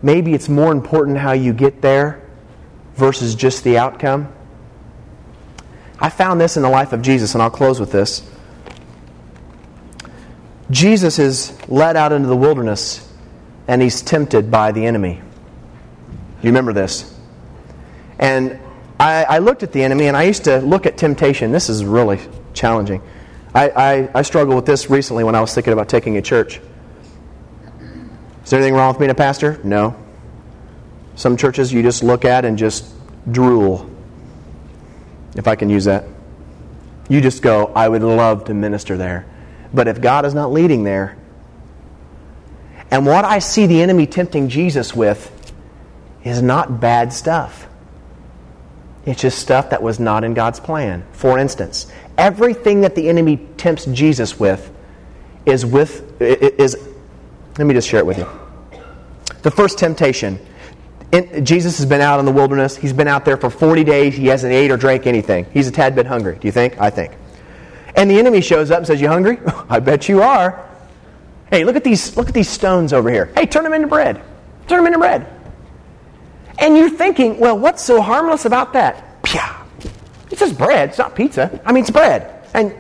maybe 0.02 0.34
it's 0.34 0.48
more 0.48 0.70
important 0.70 1.18
how 1.18 1.32
you 1.32 1.52
get 1.52 1.82
there 1.82 2.22
versus 2.94 3.34
just 3.34 3.64
the 3.64 3.78
outcome. 3.78 4.32
I 5.98 6.10
found 6.10 6.40
this 6.40 6.56
in 6.56 6.62
the 6.62 6.68
life 6.68 6.92
of 6.92 7.02
Jesus, 7.02 7.34
and 7.34 7.42
I'll 7.42 7.50
close 7.50 7.80
with 7.80 7.90
this. 7.90 8.30
Jesus 10.70 11.18
is 11.18 11.56
led 11.68 11.96
out 11.96 12.12
into 12.12 12.28
the 12.28 12.36
wilderness 12.36 13.10
and 13.68 13.82
he's 13.82 14.02
tempted 14.02 14.50
by 14.50 14.72
the 14.72 14.84
enemy. 14.84 15.20
You 16.42 16.50
remember 16.50 16.72
this? 16.72 17.18
And 18.18 18.58
I, 19.00 19.24
I, 19.24 19.38
looked 19.38 19.62
at 19.62 19.72
the 19.72 19.82
enemy 19.82 20.06
and 20.06 20.16
I 20.16 20.24
used 20.24 20.44
to 20.44 20.58
look 20.58 20.86
at 20.86 20.96
temptation. 20.96 21.52
This 21.52 21.68
is 21.68 21.84
really 21.84 22.20
challenging. 22.52 23.02
I, 23.54 23.68
I, 23.70 24.10
I 24.14 24.22
struggled 24.22 24.56
with 24.56 24.66
this 24.66 24.90
recently 24.90 25.22
when 25.22 25.34
I 25.34 25.40
was 25.40 25.54
thinking 25.54 25.72
about 25.72 25.88
taking 25.88 26.16
a 26.16 26.22
church. 26.22 26.60
Is 28.42 28.50
there 28.50 28.58
anything 28.58 28.74
wrong 28.74 28.88
with 28.88 28.98
being 28.98 29.10
a 29.10 29.14
pastor? 29.14 29.60
No. 29.62 29.96
Some 31.14 31.36
churches 31.36 31.72
you 31.72 31.82
just 31.82 32.02
look 32.02 32.24
at 32.24 32.44
and 32.44 32.58
just 32.58 32.84
drool, 33.30 33.88
if 35.36 35.46
I 35.46 35.54
can 35.54 35.70
use 35.70 35.84
that. 35.84 36.04
You 37.08 37.20
just 37.20 37.42
go, 37.42 37.66
I 37.74 37.88
would 37.88 38.02
love 38.02 38.44
to 38.46 38.54
minister 38.54 38.96
there. 38.96 39.26
But 39.72 39.88
if 39.88 40.00
God 40.00 40.24
is 40.24 40.34
not 40.34 40.52
leading 40.52 40.84
there, 40.84 41.16
and 42.90 43.06
what 43.06 43.24
I 43.24 43.38
see 43.38 43.66
the 43.66 43.80
enemy 43.80 44.06
tempting 44.06 44.48
Jesus 44.48 44.94
with 44.94 45.30
is 46.22 46.42
not 46.42 46.80
bad 46.80 47.12
stuff. 47.12 47.66
It's 49.06 49.20
just 49.20 49.38
stuff 49.38 49.70
that 49.70 49.82
was 49.82 50.00
not 50.00 50.24
in 50.24 50.34
God's 50.34 50.60
plan. 50.60 51.04
For 51.12 51.38
instance, 51.38 51.90
everything 52.18 52.80
that 52.82 52.94
the 52.94 53.08
enemy 53.08 53.36
tempts 53.56 53.86
Jesus 53.86 54.38
with 54.38 54.70
is 55.46 55.66
with 55.66 56.20
is 56.20 56.76
let 57.58 57.66
me 57.66 57.74
just 57.74 57.88
share 57.88 58.00
it 58.00 58.06
with 58.06 58.18
you. 58.18 58.28
The 59.42 59.50
first 59.50 59.78
temptation. 59.78 60.38
In, 61.12 61.44
Jesus 61.44 61.76
has 61.78 61.86
been 61.86 62.00
out 62.00 62.18
in 62.18 62.26
the 62.26 62.32
wilderness. 62.32 62.76
He's 62.76 62.92
been 62.92 63.06
out 63.06 63.24
there 63.24 63.36
for 63.36 63.50
40 63.50 63.84
days. 63.84 64.14
He 64.14 64.26
hasn't 64.26 64.52
ate 64.52 64.70
or 64.70 64.76
drank 64.76 65.06
anything. 65.06 65.46
He's 65.52 65.68
a 65.68 65.70
tad 65.70 65.94
bit 65.94 66.06
hungry. 66.06 66.36
Do 66.40 66.48
you 66.48 66.52
think? 66.52 66.80
I 66.80 66.90
think. 66.90 67.12
And 67.94 68.10
the 68.10 68.18
enemy 68.18 68.40
shows 68.40 68.70
up 68.70 68.78
and 68.78 68.86
says, 68.86 69.00
You 69.00 69.08
hungry? 69.08 69.38
I 69.68 69.78
bet 69.78 70.08
you 70.08 70.22
are. 70.22 70.68
Hey, 71.50 71.64
look 71.64 71.76
at 71.76 71.84
these 71.84 72.16
look 72.16 72.28
at 72.28 72.34
these 72.34 72.48
stones 72.48 72.92
over 72.92 73.10
here. 73.10 73.26
Hey, 73.36 73.46
turn 73.46 73.62
them 73.62 73.74
into 73.74 73.86
bread. 73.86 74.20
Turn 74.66 74.78
them 74.78 74.86
into 74.86 74.98
bread. 74.98 75.30
And 76.58 76.76
you're 76.76 76.90
thinking, 76.90 77.38
well, 77.38 77.58
what's 77.58 77.82
so 77.82 78.00
harmless 78.00 78.44
about 78.44 78.72
that? 78.74 79.22
Pia. 79.22 79.56
It's 80.34 80.40
just 80.40 80.58
bread. 80.58 80.88
It's 80.88 80.98
not 80.98 81.14
pizza. 81.14 81.60
I 81.64 81.70
mean, 81.70 81.82
it's 81.82 81.92
bread. 81.92 82.44
And 82.54 82.74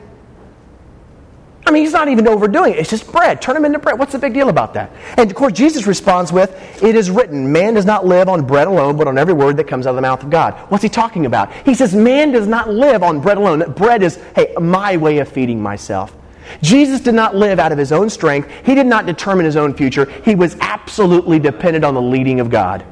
I 1.64 1.70
mean, 1.70 1.84
he's 1.84 1.92
not 1.92 2.08
even 2.08 2.26
overdoing 2.26 2.72
it. 2.72 2.80
It's 2.80 2.90
just 2.90 3.12
bread. 3.12 3.40
Turn 3.40 3.56
him 3.56 3.64
into 3.64 3.78
bread. 3.78 3.96
What's 3.96 4.10
the 4.10 4.18
big 4.18 4.34
deal 4.34 4.48
about 4.48 4.74
that? 4.74 4.90
And 5.16 5.30
of 5.30 5.36
course, 5.36 5.52
Jesus 5.52 5.86
responds 5.86 6.32
with, 6.32 6.50
It 6.82 6.96
is 6.96 7.12
written, 7.12 7.52
man 7.52 7.74
does 7.74 7.86
not 7.86 8.04
live 8.04 8.28
on 8.28 8.44
bread 8.44 8.66
alone, 8.66 8.96
but 8.96 9.06
on 9.06 9.18
every 9.18 9.34
word 9.34 9.56
that 9.58 9.68
comes 9.68 9.86
out 9.86 9.90
of 9.90 9.94
the 9.94 10.02
mouth 10.02 10.24
of 10.24 10.30
God. 10.30 10.54
What's 10.68 10.82
he 10.82 10.88
talking 10.88 11.26
about? 11.26 11.52
He 11.64 11.74
says, 11.74 11.94
Man 11.94 12.32
does 12.32 12.48
not 12.48 12.70
live 12.70 13.04
on 13.04 13.20
bread 13.20 13.36
alone. 13.36 13.72
Bread 13.74 14.02
is, 14.02 14.16
hey, 14.34 14.52
my 14.60 14.96
way 14.96 15.18
of 15.18 15.28
feeding 15.28 15.62
myself. 15.62 16.12
Jesus 16.60 17.00
did 17.02 17.14
not 17.14 17.36
live 17.36 17.60
out 17.60 17.70
of 17.70 17.78
his 17.78 17.92
own 17.92 18.10
strength. 18.10 18.50
He 18.66 18.74
did 18.74 18.86
not 18.86 19.06
determine 19.06 19.44
his 19.44 19.56
own 19.56 19.74
future. 19.74 20.06
He 20.24 20.34
was 20.34 20.56
absolutely 20.60 21.38
dependent 21.38 21.84
on 21.84 21.94
the 21.94 22.02
leading 22.02 22.40
of 22.40 22.50
God. 22.50 22.84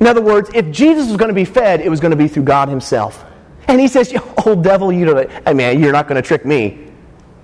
In 0.00 0.06
other 0.06 0.22
words, 0.22 0.50
if 0.54 0.70
Jesus 0.70 1.08
was 1.08 1.16
going 1.16 1.30
to 1.30 1.34
be 1.34 1.44
fed, 1.44 1.80
it 1.80 1.88
was 1.88 1.98
going 1.98 2.12
to 2.12 2.16
be 2.16 2.28
through 2.28 2.44
God 2.44 2.68
himself. 2.68 3.24
And 3.68 3.80
he 3.80 3.88
says, 3.88 4.14
Old 4.46 4.62
devil, 4.62 4.92
you 4.92 5.04
don't, 5.04 5.30
I 5.46 5.52
mean, 5.52 5.80
you're 5.80 5.92
not 5.92 6.08
going 6.08 6.20
to 6.20 6.26
trick 6.26 6.44
me. 6.44 6.86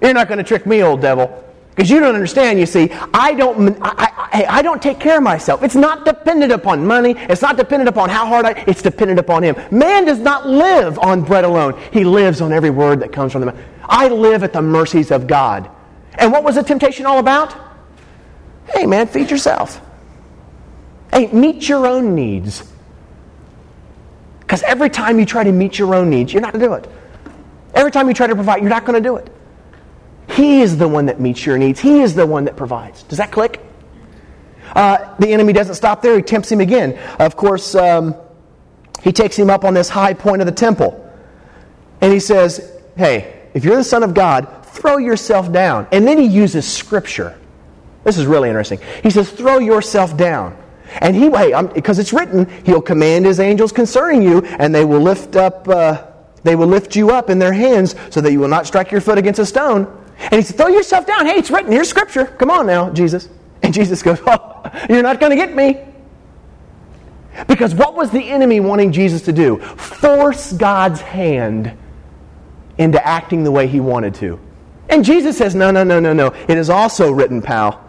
You're 0.00 0.14
not 0.14 0.28
going 0.28 0.38
to 0.38 0.44
trick 0.44 0.66
me, 0.66 0.82
old 0.82 1.00
devil. 1.00 1.42
Because 1.70 1.88
you 1.88 2.00
don't 2.00 2.14
understand, 2.14 2.58
you 2.58 2.66
see, 2.66 2.90
I 3.14 3.32
don't, 3.32 3.78
I, 3.80 4.28
I, 4.32 4.46
I, 4.58 4.62
don't 4.62 4.82
take 4.82 5.00
care 5.00 5.16
of 5.16 5.22
myself. 5.22 5.62
It's 5.62 5.74
not 5.74 6.04
dependent 6.04 6.52
upon 6.52 6.86
money. 6.86 7.14
It's 7.16 7.40
not 7.40 7.56
dependent 7.56 7.88
upon 7.88 8.10
how 8.10 8.26
hard 8.26 8.44
I, 8.44 8.64
it's 8.66 8.82
dependent 8.82 9.18
upon 9.18 9.42
Him. 9.42 9.56
Man 9.70 10.04
does 10.04 10.18
not 10.18 10.46
live 10.46 10.98
on 10.98 11.22
bread 11.22 11.44
alone. 11.44 11.80
He 11.90 12.04
lives 12.04 12.42
on 12.42 12.52
every 12.52 12.68
word 12.68 13.00
that 13.00 13.10
comes 13.10 13.32
from 13.32 13.40
the 13.40 13.46
mouth. 13.46 13.60
I 13.84 14.08
live 14.08 14.42
at 14.44 14.52
the 14.52 14.60
mercies 14.60 15.10
of 15.10 15.26
God. 15.26 15.70
And 16.16 16.30
what 16.30 16.44
was 16.44 16.56
the 16.56 16.62
temptation 16.62 17.06
all 17.06 17.18
about? 17.18 17.56
Hey, 18.68 18.84
man, 18.84 19.06
feed 19.06 19.30
yourself. 19.30 19.80
Hey, 21.10 21.28
meet 21.28 21.68
your 21.68 21.86
own 21.86 22.14
needs. 22.14 22.70
Because 24.52 24.64
every 24.64 24.90
time 24.90 25.18
you 25.18 25.24
try 25.24 25.44
to 25.44 25.50
meet 25.50 25.78
your 25.78 25.94
own 25.94 26.10
needs, 26.10 26.30
you're 26.30 26.42
not 26.42 26.52
going 26.52 26.60
to 26.60 26.66
do 26.66 26.74
it. 26.74 26.86
Every 27.72 27.90
time 27.90 28.06
you 28.06 28.12
try 28.12 28.26
to 28.26 28.34
provide, 28.34 28.60
you're 28.60 28.68
not 28.68 28.84
going 28.84 29.02
to 29.02 29.08
do 29.08 29.16
it. 29.16 29.34
He 30.28 30.60
is 30.60 30.76
the 30.76 30.86
one 30.86 31.06
that 31.06 31.18
meets 31.18 31.46
your 31.46 31.56
needs. 31.56 31.80
He 31.80 32.02
is 32.02 32.14
the 32.14 32.26
one 32.26 32.44
that 32.44 32.54
provides. 32.54 33.02
Does 33.04 33.16
that 33.16 33.32
click? 33.32 33.64
Uh, 34.76 35.16
the 35.18 35.28
enemy 35.28 35.54
doesn't 35.54 35.76
stop 35.76 36.02
there. 36.02 36.16
He 36.16 36.22
tempts 36.22 36.52
him 36.52 36.60
again. 36.60 36.98
Of 37.18 37.34
course, 37.34 37.74
um, 37.74 38.14
he 39.02 39.10
takes 39.10 39.38
him 39.38 39.48
up 39.48 39.64
on 39.64 39.72
this 39.72 39.88
high 39.88 40.12
point 40.12 40.42
of 40.42 40.46
the 40.46 40.52
temple. 40.52 41.02
And 42.02 42.12
he 42.12 42.20
says, 42.20 42.78
Hey, 42.94 43.48
if 43.54 43.64
you're 43.64 43.76
the 43.76 43.82
Son 43.82 44.02
of 44.02 44.12
God, 44.12 44.66
throw 44.66 44.98
yourself 44.98 45.50
down. 45.50 45.88
And 45.92 46.06
then 46.06 46.18
he 46.18 46.26
uses 46.26 46.70
Scripture. 46.70 47.38
This 48.04 48.18
is 48.18 48.26
really 48.26 48.50
interesting. 48.50 48.80
He 49.02 49.08
says, 49.08 49.32
Throw 49.32 49.60
yourself 49.60 50.14
down. 50.14 50.61
And 51.00 51.16
he, 51.16 51.30
hey, 51.30 51.52
because 51.74 51.98
it's 51.98 52.12
written, 52.12 52.48
he'll 52.64 52.82
command 52.82 53.24
his 53.26 53.40
angels 53.40 53.72
concerning 53.72 54.22
you, 54.22 54.40
and 54.42 54.74
they 54.74 54.84
will 54.84 55.00
lift 55.00 55.36
up, 55.36 55.68
uh, 55.68 56.04
they 56.44 56.54
will 56.56 56.66
lift 56.66 56.96
you 56.96 57.10
up 57.10 57.30
in 57.30 57.38
their 57.38 57.52
hands, 57.52 57.94
so 58.10 58.20
that 58.20 58.32
you 58.32 58.40
will 58.40 58.48
not 58.48 58.66
strike 58.66 58.90
your 58.90 59.00
foot 59.00 59.18
against 59.18 59.40
a 59.40 59.46
stone. 59.46 59.86
And 60.18 60.34
he 60.34 60.42
said, 60.42 60.56
Throw 60.56 60.68
yourself 60.68 61.06
down. 61.06 61.26
Hey, 61.26 61.34
it's 61.34 61.50
written. 61.50 61.72
Here's 61.72 61.88
scripture. 61.88 62.26
Come 62.26 62.50
on 62.50 62.66
now, 62.66 62.90
Jesus. 62.90 63.28
And 63.62 63.72
Jesus 63.72 64.02
goes, 64.02 64.18
Oh, 64.26 64.70
you're 64.88 65.02
not 65.02 65.20
going 65.20 65.30
to 65.30 65.36
get 65.36 65.54
me. 65.54 65.80
Because 67.46 67.74
what 67.74 67.94
was 67.94 68.10
the 68.10 68.28
enemy 68.30 68.60
wanting 68.60 68.92
Jesus 68.92 69.22
to 69.22 69.32
do? 69.32 69.58
Force 69.58 70.52
God's 70.52 71.00
hand 71.00 71.76
into 72.78 73.04
acting 73.06 73.44
the 73.44 73.50
way 73.50 73.66
he 73.66 73.80
wanted 73.80 74.14
to. 74.16 74.38
And 74.88 75.04
Jesus 75.04 75.38
says, 75.38 75.54
No, 75.54 75.70
no, 75.70 75.84
no, 75.84 76.00
no, 76.00 76.12
no. 76.12 76.26
It 76.48 76.58
is 76.58 76.70
also 76.70 77.10
written, 77.10 77.40
pal. 77.40 77.82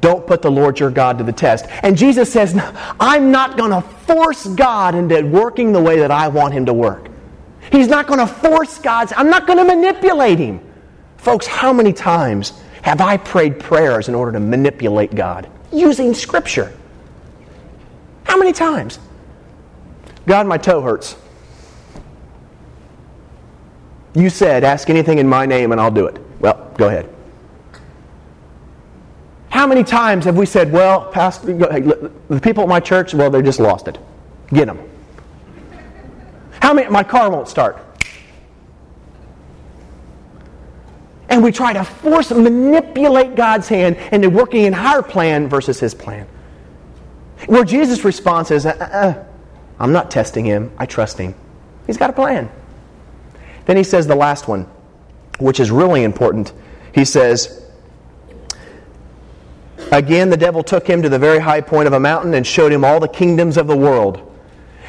Don't 0.00 0.26
put 0.26 0.42
the 0.42 0.50
Lord 0.50 0.78
your 0.78 0.90
God 0.90 1.18
to 1.18 1.24
the 1.24 1.32
test. 1.32 1.66
And 1.82 1.96
Jesus 1.96 2.32
says, 2.32 2.56
I'm 3.00 3.30
not 3.32 3.56
going 3.56 3.70
to 3.70 3.80
force 3.80 4.46
God 4.46 4.94
into 4.94 5.20
working 5.22 5.72
the 5.72 5.80
way 5.80 5.98
that 5.98 6.10
I 6.10 6.28
want 6.28 6.54
him 6.54 6.66
to 6.66 6.72
work. 6.72 7.08
He's 7.72 7.88
not 7.88 8.06
going 8.06 8.20
to 8.20 8.26
force 8.26 8.78
God's, 8.78 9.12
I'm 9.16 9.28
not 9.28 9.46
going 9.46 9.58
to 9.58 9.64
manipulate 9.64 10.38
him. 10.38 10.60
Folks, 11.16 11.46
how 11.46 11.72
many 11.72 11.92
times 11.92 12.52
have 12.82 13.00
I 13.00 13.16
prayed 13.16 13.58
prayers 13.58 14.08
in 14.08 14.14
order 14.14 14.32
to 14.32 14.40
manipulate 14.40 15.14
God 15.14 15.50
using 15.72 16.14
Scripture? 16.14 16.72
How 18.24 18.38
many 18.38 18.52
times? 18.52 18.98
God, 20.26 20.46
my 20.46 20.58
toe 20.58 20.80
hurts. 20.80 21.16
You 24.14 24.30
said, 24.30 24.64
ask 24.64 24.88
anything 24.90 25.18
in 25.18 25.28
my 25.28 25.44
name 25.44 25.72
and 25.72 25.80
I'll 25.80 25.90
do 25.90 26.06
it. 26.06 26.18
Well, 26.40 26.72
go 26.76 26.88
ahead. 26.88 27.08
How 29.58 29.66
many 29.66 29.82
times 29.82 30.24
have 30.24 30.36
we 30.36 30.46
said, 30.46 30.70
well, 30.70 31.10
Pastor, 31.10 31.52
the 31.52 32.40
people 32.40 32.62
at 32.62 32.68
my 32.68 32.78
church, 32.78 33.12
well, 33.12 33.28
they 33.28 33.42
just 33.42 33.58
lost 33.58 33.88
it. 33.88 33.98
Get 34.52 34.66
them. 34.66 34.78
How 36.62 36.72
many, 36.72 36.88
my 36.90 37.02
car 37.02 37.28
won't 37.28 37.48
start. 37.48 37.76
And 41.28 41.42
we 41.42 41.50
try 41.50 41.72
to 41.72 41.82
force, 41.82 42.30
manipulate 42.30 43.34
God's 43.34 43.66
hand 43.66 43.96
into 44.12 44.30
working 44.30 44.62
in 44.62 44.74
our 44.74 45.02
plan 45.02 45.48
versus 45.48 45.80
his 45.80 45.92
plan. 45.92 46.28
Where 47.46 47.64
Jesus' 47.64 48.04
response 48.04 48.52
is, 48.52 48.64
uh, 48.64 48.76
uh, 48.78 49.24
I'm 49.80 49.90
not 49.90 50.08
testing 50.08 50.44
him, 50.44 50.70
I 50.78 50.86
trust 50.86 51.18
him. 51.18 51.34
He's 51.84 51.96
got 51.96 52.10
a 52.10 52.12
plan. 52.12 52.48
Then 53.66 53.76
he 53.76 53.82
says 53.82 54.06
the 54.06 54.14
last 54.14 54.46
one, 54.46 54.68
which 55.40 55.58
is 55.58 55.72
really 55.72 56.04
important. 56.04 56.52
He 56.94 57.04
says, 57.04 57.67
Again, 59.92 60.30
the 60.30 60.36
devil 60.36 60.62
took 60.62 60.86
him 60.86 61.02
to 61.02 61.08
the 61.08 61.18
very 61.18 61.38
high 61.38 61.60
point 61.60 61.86
of 61.86 61.92
a 61.92 62.00
mountain 62.00 62.34
and 62.34 62.46
showed 62.46 62.72
him 62.72 62.84
all 62.84 63.00
the 63.00 63.08
kingdoms 63.08 63.56
of 63.56 63.66
the 63.66 63.76
world. 63.76 64.24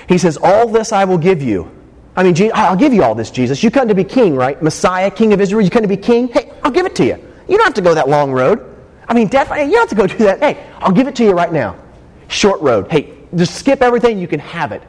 He 0.08 0.18
says, 0.18 0.38
All 0.42 0.68
this 0.68 0.92
I 0.92 1.06
will 1.06 1.18
give 1.18 1.42
you 1.42 1.72
I 2.20 2.24
mean, 2.24 2.52
I'll 2.54 2.76
give 2.76 2.94
you 2.94 3.02
all 3.02 3.16
this, 3.16 3.32
Jesus. 3.32 3.64
You 3.64 3.72
come 3.72 3.88
to 3.88 3.96
be 3.96 4.04
king, 4.04 4.36
right? 4.36 4.62
Messiah, 4.62 5.10
king 5.10 5.32
of 5.32 5.40
Israel. 5.40 5.62
You 5.62 5.70
come 5.70 5.84
to 5.84 5.88
be 5.88 5.96
king. 5.96 6.28
Hey, 6.28 6.52
I'll 6.64 6.72
give 6.72 6.86
it 6.86 6.94
to 6.98 7.06
you. 7.06 7.18
You 7.48 7.58
don't 7.58 7.66
have 7.66 7.76
to 7.76 7.82
go 7.82 7.94
that 7.96 8.10
long 8.10 8.34
road. 8.34 8.76
I 9.08 9.14
mean, 9.14 9.30
definitely, 9.30 9.68
you 9.68 9.72
don't 9.72 9.90
have 9.90 9.90
to 9.90 9.96
go 9.96 10.08
do 10.18 10.26
that. 10.26 10.40
Hey, 10.40 10.70
I'll 10.80 10.92
give 10.92 11.08
it 11.08 11.16
to 11.16 11.24
you 11.24 11.32
right 11.32 11.52
now. 11.52 11.78
Short 12.28 12.60
road. 12.60 12.92
Hey, 12.92 13.18
just 13.36 13.56
skip 13.56 13.82
everything. 13.82 14.20
You 14.20 14.28
can 14.28 14.42
have 14.42 14.74
it. 14.74 14.84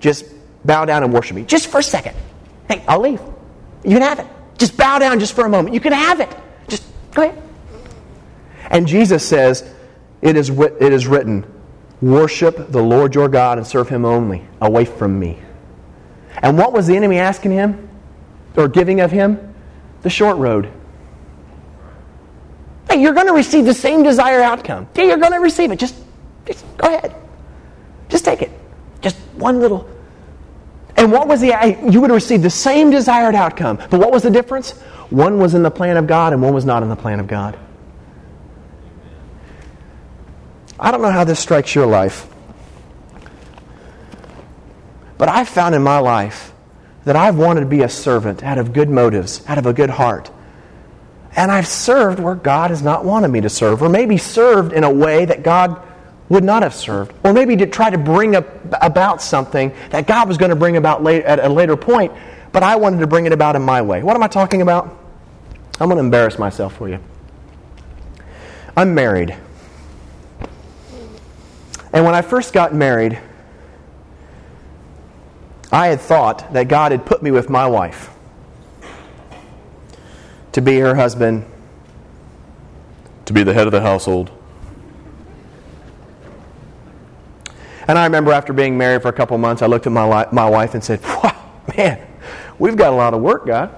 Just 0.00 0.24
bow 0.64 0.86
down 0.86 1.04
and 1.04 1.12
worship 1.12 1.36
me. 1.36 1.44
Just 1.44 1.66
for 1.66 1.80
a 1.80 1.82
second. 1.82 2.16
Hey, 2.66 2.82
I'll 2.88 3.00
leave. 3.00 3.20
You 3.84 3.90
can 3.90 4.02
have 4.02 4.18
it. 4.20 4.26
Just 4.56 4.74
bow 4.74 4.98
down 4.98 5.20
just 5.20 5.34
for 5.34 5.44
a 5.44 5.50
moment. 5.50 5.74
You 5.74 5.80
can 5.80 5.92
have 5.92 6.20
it. 6.20 6.34
Just 6.66 6.84
go 7.12 7.24
ahead. 7.24 7.42
And 8.70 8.86
Jesus 8.86 9.26
says, 9.26 9.68
it 10.22 10.36
is, 10.36 10.50
it 10.50 10.92
is 10.92 11.06
written, 11.06 11.44
worship 12.00 12.70
the 12.70 12.82
Lord 12.82 13.14
your 13.14 13.28
God 13.28 13.58
and 13.58 13.66
serve 13.66 13.88
him 13.88 14.04
only, 14.04 14.46
away 14.60 14.84
from 14.84 15.18
me. 15.18 15.38
And 16.38 16.58
what 16.58 16.72
was 16.72 16.86
the 16.86 16.96
enemy 16.96 17.18
asking 17.18 17.52
him 17.52 17.88
or 18.56 18.68
giving 18.68 19.00
of 19.00 19.10
him? 19.10 19.54
The 20.02 20.10
short 20.10 20.36
road. 20.36 20.70
Hey, 22.90 23.00
you're 23.00 23.14
going 23.14 23.26
to 23.26 23.32
receive 23.32 23.64
the 23.64 23.74
same 23.74 24.02
desired 24.02 24.42
outcome. 24.42 24.88
Yeah, 24.94 25.04
you're 25.04 25.16
going 25.18 25.32
to 25.32 25.40
receive 25.40 25.70
it. 25.70 25.78
Just, 25.78 25.96
just 26.46 26.64
go 26.76 26.88
ahead. 26.88 27.14
Just 28.08 28.24
take 28.24 28.42
it. 28.42 28.50
Just 29.00 29.16
one 29.36 29.60
little. 29.60 29.88
And 30.96 31.10
what 31.10 31.26
was 31.26 31.40
the. 31.40 31.78
You 31.90 32.00
would 32.00 32.10
have 32.10 32.14
received 32.14 32.42
the 32.42 32.50
same 32.50 32.90
desired 32.90 33.34
outcome. 33.34 33.78
But 33.90 33.98
what 33.98 34.12
was 34.12 34.22
the 34.22 34.30
difference? 34.30 34.72
One 35.10 35.38
was 35.38 35.54
in 35.54 35.62
the 35.62 35.70
plan 35.70 35.96
of 35.96 36.06
God 36.06 36.32
and 36.32 36.42
one 36.42 36.54
was 36.54 36.64
not 36.64 36.82
in 36.82 36.88
the 36.88 36.96
plan 36.96 37.20
of 37.20 37.26
God. 37.26 37.58
I 40.78 40.90
don't 40.90 41.02
know 41.02 41.10
how 41.10 41.24
this 41.24 41.38
strikes 41.38 41.74
your 41.74 41.86
life. 41.86 42.26
But 45.16 45.28
I've 45.28 45.48
found 45.48 45.74
in 45.74 45.82
my 45.82 45.98
life 45.98 46.52
that 47.04 47.16
I've 47.16 47.36
wanted 47.36 47.60
to 47.60 47.66
be 47.66 47.82
a 47.82 47.88
servant 47.88 48.42
out 48.42 48.58
of 48.58 48.72
good 48.72 48.90
motives, 48.90 49.44
out 49.46 49.58
of 49.58 49.66
a 49.66 49.72
good 49.72 49.90
heart. 49.90 50.30
And 51.36 51.50
I've 51.50 51.66
served 51.66 52.18
where 52.18 52.34
God 52.34 52.70
has 52.70 52.82
not 52.82 53.04
wanted 53.04 53.28
me 53.28 53.40
to 53.42 53.48
serve, 53.48 53.82
or 53.82 53.88
maybe 53.88 54.16
served 54.16 54.72
in 54.72 54.84
a 54.84 54.90
way 54.90 55.24
that 55.24 55.42
God 55.42 55.80
would 56.28 56.44
not 56.44 56.62
have 56.62 56.74
served. 56.74 57.12
Or 57.24 57.32
maybe 57.32 57.56
to 57.56 57.66
try 57.66 57.90
to 57.90 57.98
bring 57.98 58.36
up, 58.36 58.46
about 58.80 59.20
something 59.20 59.72
that 59.90 60.06
God 60.06 60.28
was 60.28 60.38
going 60.38 60.50
to 60.50 60.56
bring 60.56 60.76
about 60.76 61.06
at 61.06 61.38
a 61.40 61.48
later 61.48 61.76
point, 61.76 62.12
but 62.52 62.62
I 62.62 62.76
wanted 62.76 63.00
to 63.00 63.06
bring 63.06 63.26
it 63.26 63.32
about 63.32 63.56
in 63.56 63.62
my 63.62 63.82
way. 63.82 64.02
What 64.02 64.16
am 64.16 64.22
I 64.22 64.28
talking 64.28 64.62
about? 64.62 64.86
I'm 65.80 65.88
going 65.88 65.98
to 65.98 66.04
embarrass 66.04 66.38
myself 66.38 66.76
for 66.76 66.88
you. 66.88 67.00
I'm 68.76 68.94
married. 68.94 69.36
And 71.94 72.04
when 72.04 72.14
I 72.14 72.22
first 72.22 72.52
got 72.52 72.74
married, 72.74 73.20
I 75.70 75.86
had 75.86 76.00
thought 76.00 76.52
that 76.52 76.66
God 76.66 76.90
had 76.90 77.06
put 77.06 77.22
me 77.22 77.30
with 77.30 77.48
my 77.48 77.68
wife 77.68 78.10
to 80.50 80.60
be 80.60 80.80
her 80.80 80.96
husband, 80.96 81.44
to 83.26 83.32
be 83.32 83.44
the 83.44 83.54
head 83.54 83.66
of 83.66 83.72
the 83.72 83.80
household. 83.80 84.32
And 87.86 87.96
I 87.96 88.04
remember 88.04 88.32
after 88.32 88.52
being 88.52 88.76
married 88.76 89.02
for 89.02 89.08
a 89.08 89.12
couple 89.12 89.38
months, 89.38 89.62
I 89.62 89.66
looked 89.66 89.86
at 89.86 89.92
my, 89.92 90.04
li- 90.04 90.28
my 90.32 90.48
wife 90.48 90.74
and 90.74 90.82
said, 90.82 91.00
Wow, 91.02 91.52
man, 91.76 92.04
we've 92.58 92.76
got 92.76 92.92
a 92.92 92.96
lot 92.96 93.14
of 93.14 93.20
work, 93.20 93.46
God. 93.46 93.70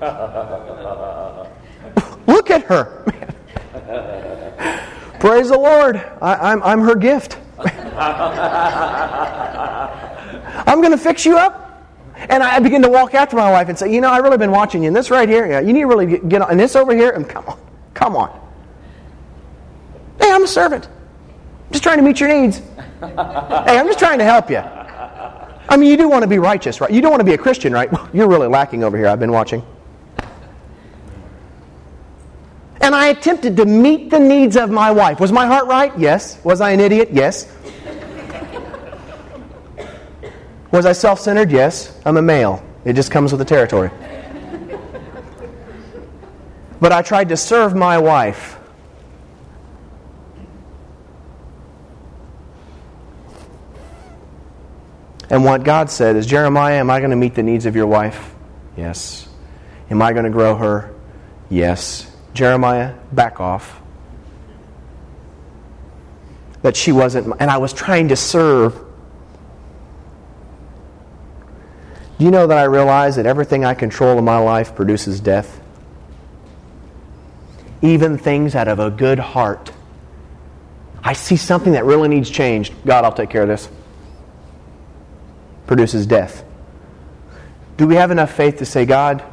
Look 2.26 2.50
at 2.50 2.62
her. 2.64 3.04
Praise 5.20 5.50
the 5.50 5.58
Lord. 5.58 5.96
I, 6.22 6.34
I'm, 6.34 6.62
I'm 6.62 6.80
her 6.80 6.94
gift. 6.94 7.38
I'm 10.66 10.80
going 10.80 10.92
to 10.92 10.98
fix 10.98 11.26
you 11.26 11.36
up. 11.36 11.66
And 12.28 12.42
I 12.42 12.58
begin 12.58 12.82
to 12.82 12.88
walk 12.88 13.14
after 13.14 13.36
my 13.36 13.50
wife 13.50 13.68
and 13.68 13.78
say, 13.78 13.92
You 13.92 14.00
know, 14.00 14.10
I've 14.10 14.22
really 14.22 14.38
been 14.38 14.50
watching 14.50 14.82
you. 14.82 14.88
And 14.88 14.96
this 14.96 15.10
right 15.10 15.28
here, 15.28 15.46
yeah, 15.46 15.60
you 15.60 15.72
need 15.72 15.80
to 15.80 15.86
really 15.86 16.06
get, 16.06 16.28
get 16.28 16.42
on. 16.42 16.50
And 16.50 16.60
this 16.60 16.76
over 16.76 16.94
here, 16.94 17.10
and 17.10 17.28
come 17.28 17.46
on, 17.46 17.58
come 17.94 18.16
on. 18.16 18.30
Hey, 20.20 20.30
I'm 20.30 20.44
a 20.44 20.48
servant. 20.48 20.86
I'm 20.86 21.72
just 21.72 21.82
trying 21.82 21.96
to 21.96 22.02
meet 22.02 22.20
your 22.20 22.28
needs. 22.28 22.58
hey, 22.58 23.78
I'm 23.78 23.86
just 23.86 23.98
trying 23.98 24.18
to 24.18 24.24
help 24.24 24.50
you. 24.50 24.58
I 24.58 25.76
mean, 25.78 25.90
you 25.90 25.96
do 25.96 26.08
want 26.08 26.22
to 26.22 26.28
be 26.28 26.38
righteous, 26.38 26.80
right? 26.80 26.90
You 26.90 27.00
don't 27.00 27.10
want 27.10 27.20
to 27.20 27.24
be 27.24 27.34
a 27.34 27.38
Christian, 27.38 27.72
right? 27.72 27.90
You're 28.12 28.28
really 28.28 28.48
lacking 28.48 28.84
over 28.84 28.98
here. 28.98 29.06
I've 29.06 29.20
been 29.20 29.32
watching. 29.32 29.64
And 32.80 32.94
I 32.94 33.08
attempted 33.08 33.56
to 33.58 33.66
meet 33.66 34.10
the 34.10 34.18
needs 34.18 34.56
of 34.56 34.70
my 34.70 34.90
wife. 34.90 35.20
Was 35.20 35.32
my 35.32 35.46
heart 35.46 35.66
right? 35.66 35.96
Yes. 35.98 36.42
Was 36.44 36.60
I 36.60 36.70
an 36.70 36.80
idiot? 36.80 37.10
Yes. 37.12 37.52
Was 40.70 40.86
I 40.86 40.92
self 40.92 41.20
centered? 41.20 41.50
Yes. 41.50 41.98
I'm 42.06 42.16
a 42.16 42.22
male. 42.22 42.64
It 42.84 42.94
just 42.94 43.10
comes 43.10 43.32
with 43.32 43.38
the 43.38 43.44
territory. 43.44 43.90
But 46.80 46.92
I 46.92 47.02
tried 47.02 47.28
to 47.28 47.36
serve 47.36 47.76
my 47.76 47.98
wife. 47.98 48.56
And 55.28 55.44
what 55.44 55.62
God 55.62 55.90
said 55.90 56.16
is 56.16 56.26
Jeremiah, 56.26 56.80
am 56.80 56.90
I 56.90 56.98
going 56.98 57.10
to 57.10 57.16
meet 57.16 57.34
the 57.34 57.42
needs 57.42 57.66
of 57.66 57.76
your 57.76 57.86
wife? 57.86 58.34
Yes. 58.76 59.28
Am 59.90 60.02
I 60.02 60.12
going 60.12 60.24
to 60.24 60.30
grow 60.30 60.56
her? 60.56 60.92
Yes. 61.48 62.09
Jeremiah, 62.34 62.94
back 63.12 63.40
off. 63.40 63.80
That 66.62 66.76
she 66.76 66.92
wasn't, 66.92 67.34
and 67.40 67.50
I 67.50 67.58
was 67.58 67.72
trying 67.72 68.08
to 68.08 68.16
serve. 68.16 68.74
Do 72.18 72.24
you 72.24 72.30
know 72.30 72.46
that 72.46 72.58
I 72.58 72.64
realize 72.64 73.16
that 73.16 73.26
everything 73.26 73.64
I 73.64 73.74
control 73.74 74.18
in 74.18 74.24
my 74.24 74.38
life 74.38 74.74
produces 74.74 75.20
death? 75.20 75.60
Even 77.82 78.18
things 78.18 78.54
out 78.54 78.68
of 78.68 78.78
a 78.78 78.90
good 78.90 79.18
heart. 79.18 79.72
I 81.02 81.14
see 81.14 81.36
something 81.36 81.72
that 81.72 81.86
really 81.86 82.08
needs 82.08 82.28
changed. 82.28 82.74
God, 82.84 83.04
I'll 83.04 83.12
take 83.12 83.30
care 83.30 83.42
of 83.42 83.48
this. 83.48 83.70
Produces 85.66 86.04
death. 86.04 86.44
Do 87.78 87.86
we 87.86 87.94
have 87.94 88.10
enough 88.10 88.34
faith 88.34 88.58
to 88.58 88.66
say, 88.66 88.84
God, 88.84 89.24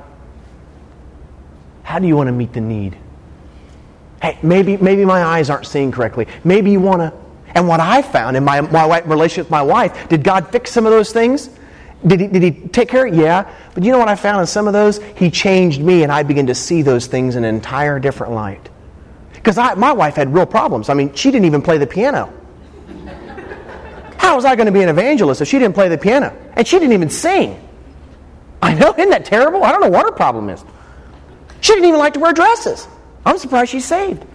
how 1.88 1.99
do 1.99 2.05
you 2.05 2.17
want 2.17 2.27
to 2.27 2.33
meet 2.33 2.51
the 2.51 2.59
need? 2.59 2.97
Hey, 4.21 4.38
maybe, 4.43 4.75
maybe 4.75 5.05
my 5.05 5.23
eyes 5.23 5.49
aren't 5.49 5.65
seeing 5.65 5.89
correctly. 5.89 6.27
Maybe 6.43 6.69
you 6.69 6.81
want 6.81 6.99
to. 6.99 7.13
And 7.55 7.65
what 7.65 7.79
I 7.79 8.01
found 8.01 8.35
in 8.35 8.43
my, 8.43 8.59
my 8.59 8.99
relationship 9.03 9.45
with 9.45 9.51
my 9.51 9.61
wife, 9.61 10.09
did 10.09 10.21
God 10.21 10.51
fix 10.51 10.69
some 10.69 10.85
of 10.85 10.91
those 10.91 11.13
things? 11.13 11.49
Did 12.05 12.19
he, 12.19 12.27
did 12.27 12.43
he 12.43 12.51
take 12.67 12.89
care? 12.89 13.07
Yeah. 13.07 13.49
But 13.73 13.85
you 13.85 13.93
know 13.93 13.99
what 13.99 14.09
I 14.09 14.17
found 14.17 14.41
in 14.41 14.47
some 14.47 14.67
of 14.67 14.73
those? 14.73 15.01
He 15.15 15.31
changed 15.31 15.79
me, 15.79 16.03
and 16.03 16.11
I 16.11 16.23
began 16.23 16.45
to 16.47 16.55
see 16.55 16.81
those 16.81 17.07
things 17.07 17.38
in 17.38 17.45
an 17.45 17.55
entire 17.55 17.99
different 17.99 18.33
light. 18.33 18.69
Because 19.33 19.55
my 19.55 19.93
wife 19.93 20.15
had 20.15 20.33
real 20.33 20.45
problems. 20.45 20.89
I 20.89 20.93
mean, 20.93 21.13
she 21.13 21.31
didn't 21.31 21.45
even 21.45 21.61
play 21.61 21.77
the 21.77 21.88
piano. 21.88 22.33
How 24.17 24.35
was 24.35 24.43
I 24.43 24.57
going 24.57 24.65
to 24.65 24.73
be 24.73 24.81
an 24.81 24.89
evangelist 24.89 25.39
if 25.39 25.47
she 25.47 25.57
didn't 25.57 25.73
play 25.73 25.88
the 25.88 25.97
piano? 25.97 26.38
And 26.57 26.67
she 26.67 26.79
didn't 26.79 26.91
even 26.91 27.09
sing. 27.09 27.65
I 28.61 28.73
know, 28.73 28.93
isn't 28.97 29.09
that 29.09 29.23
terrible? 29.23 29.63
I 29.63 29.71
don't 29.71 29.79
know 29.79 29.89
what 29.89 30.05
her 30.05 30.11
problem 30.11 30.49
is. 30.49 30.65
She 31.61 31.73
didn't 31.73 31.85
even 31.89 31.99
like 31.99 32.13
to 32.13 32.19
wear 32.19 32.33
dresses. 32.33 32.87
I'm 33.25 33.37
surprised 33.37 33.71
she's 33.71 33.85
saved. 33.85 34.25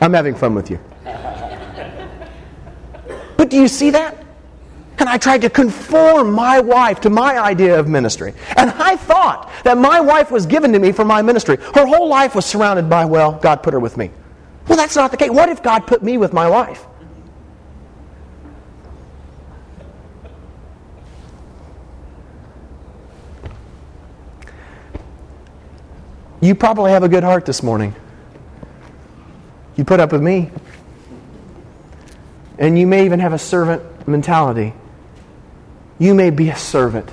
I'm 0.00 0.14
having 0.14 0.34
fun 0.34 0.54
with 0.54 0.70
you. 0.70 0.78
But 3.36 3.50
do 3.50 3.56
you 3.56 3.68
see 3.68 3.90
that? 3.90 4.16
And 4.98 5.08
I 5.08 5.16
tried 5.16 5.42
to 5.42 5.50
conform 5.50 6.32
my 6.32 6.58
wife 6.58 7.00
to 7.02 7.10
my 7.10 7.38
idea 7.38 7.78
of 7.78 7.86
ministry. 7.86 8.34
And 8.56 8.70
I 8.70 8.96
thought 8.96 9.48
that 9.62 9.78
my 9.78 10.00
wife 10.00 10.32
was 10.32 10.44
given 10.44 10.72
to 10.72 10.80
me 10.80 10.90
for 10.90 11.04
my 11.04 11.22
ministry. 11.22 11.56
Her 11.74 11.86
whole 11.86 12.08
life 12.08 12.34
was 12.34 12.44
surrounded 12.44 12.90
by, 12.90 13.04
well, 13.04 13.32
God 13.32 13.62
put 13.62 13.72
her 13.74 13.80
with 13.80 13.96
me. 13.96 14.10
Well, 14.66 14.76
that's 14.76 14.96
not 14.96 15.12
the 15.12 15.16
case. 15.16 15.30
What 15.30 15.48
if 15.48 15.62
God 15.62 15.86
put 15.86 16.02
me 16.02 16.18
with 16.18 16.32
my 16.32 16.48
wife? 16.48 16.84
You 26.40 26.54
probably 26.54 26.92
have 26.92 27.02
a 27.02 27.08
good 27.08 27.24
heart 27.24 27.46
this 27.46 27.62
morning. 27.62 27.94
You 29.76 29.84
put 29.84 30.00
up 30.00 30.12
with 30.12 30.22
me. 30.22 30.50
And 32.58 32.78
you 32.78 32.86
may 32.86 33.04
even 33.04 33.20
have 33.20 33.32
a 33.32 33.38
servant 33.38 34.08
mentality. 34.08 34.72
You 35.98 36.14
may 36.14 36.30
be 36.30 36.50
a 36.50 36.56
servant. 36.56 37.10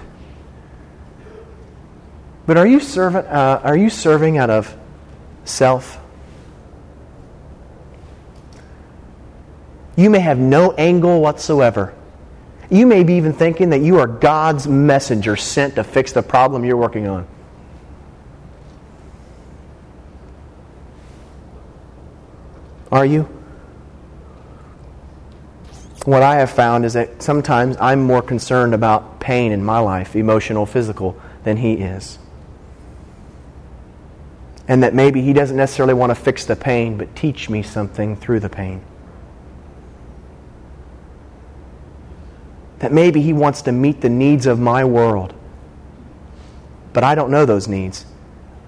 But 2.45 2.57
are 2.57 2.67
you 2.67 2.80
servant 2.80 3.28
uh, 3.28 3.61
are 3.63 3.76
you 3.76 3.89
serving 3.89 4.38
out 4.38 4.49
of 4.49 4.76
self? 5.43 5.99
You 9.95 10.09
may 10.09 10.19
have 10.19 10.38
no 10.38 10.71
angle 10.73 11.21
whatsoever. 11.21 11.93
You 12.69 12.86
may 12.86 13.03
be 13.03 13.13
even 13.13 13.34
thinking 13.34 13.69
that 13.69 13.82
you 13.82 13.99
are 13.99 14.07
God's 14.07 14.67
messenger 14.67 15.36
sent 15.36 15.76
to 15.76 15.84
fix 15.84 16.11
the 16.11 16.21
problem 16.21 16.65
you're 16.65 16.78
working 16.78 17.07
on. 17.07 17.28
Are 22.96 23.06
you? 23.06 23.24
What 26.06 26.24
I 26.24 26.36
have 26.36 26.50
found 26.50 26.86
is 26.86 26.93
that 26.93 27.22
sometimes 27.22 27.76
I'm 27.82 28.02
more 28.02 28.22
concerned 28.22 28.74
about 28.74 29.20
pain 29.20 29.52
in 29.52 29.66
my 29.66 29.80
life, 29.80 30.16
emotional, 30.16 30.66
physical, 30.66 31.20
than 31.43 31.58
he 31.58 31.74
is. 31.74 32.20
And 34.70 34.82
that 34.82 34.93
maybe 34.93 35.22
he 35.22 35.34
doesn't 35.34 35.58
necessarily 35.58 35.93
want 35.93 36.12
to 36.12 36.16
fix 36.16 36.46
the 36.46 36.56
pain, 36.56 36.98
but 36.98 37.14
teach 37.18 37.50
me 37.50 37.64
something 37.64 38.16
through 38.16 38.39
the 38.39 38.48
pain. 38.48 38.82
That 42.80 42.93
maybe 42.93 43.22
he 43.22 43.34
wants 43.34 43.62
to 43.64 43.74
meet 43.74 44.00
the 44.00 44.10
needs 44.10 44.46
of 44.46 44.58
my 44.58 44.86
world. 44.86 45.34
But 46.93 47.04
I 47.04 47.14
don't 47.14 47.30
know 47.30 47.46
those 47.46 47.68
needs. 47.68 48.06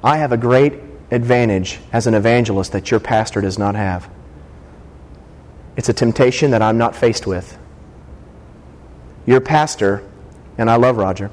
I 0.04 0.18
have 0.18 0.34
a 0.34 0.38
great 0.38 0.74
advantage 1.12 1.80
as 1.94 2.08
an 2.08 2.14
evangelist 2.14 2.74
that 2.74 2.92
your 2.92 3.00
pastor 3.00 3.40
does 3.40 3.58
not 3.58 3.76
have. 3.76 4.10
It's 5.78 5.90
a 5.90 5.94
temptation 5.94 6.52
that 6.52 6.62
I'm 6.64 6.78
not 6.78 6.96
faced 6.96 7.28
with. 7.28 7.58
Your 9.28 9.40
pastor, 9.40 10.04
and 10.58 10.70
I 10.70 10.76
love 10.76 10.98
Roger, 10.98 11.30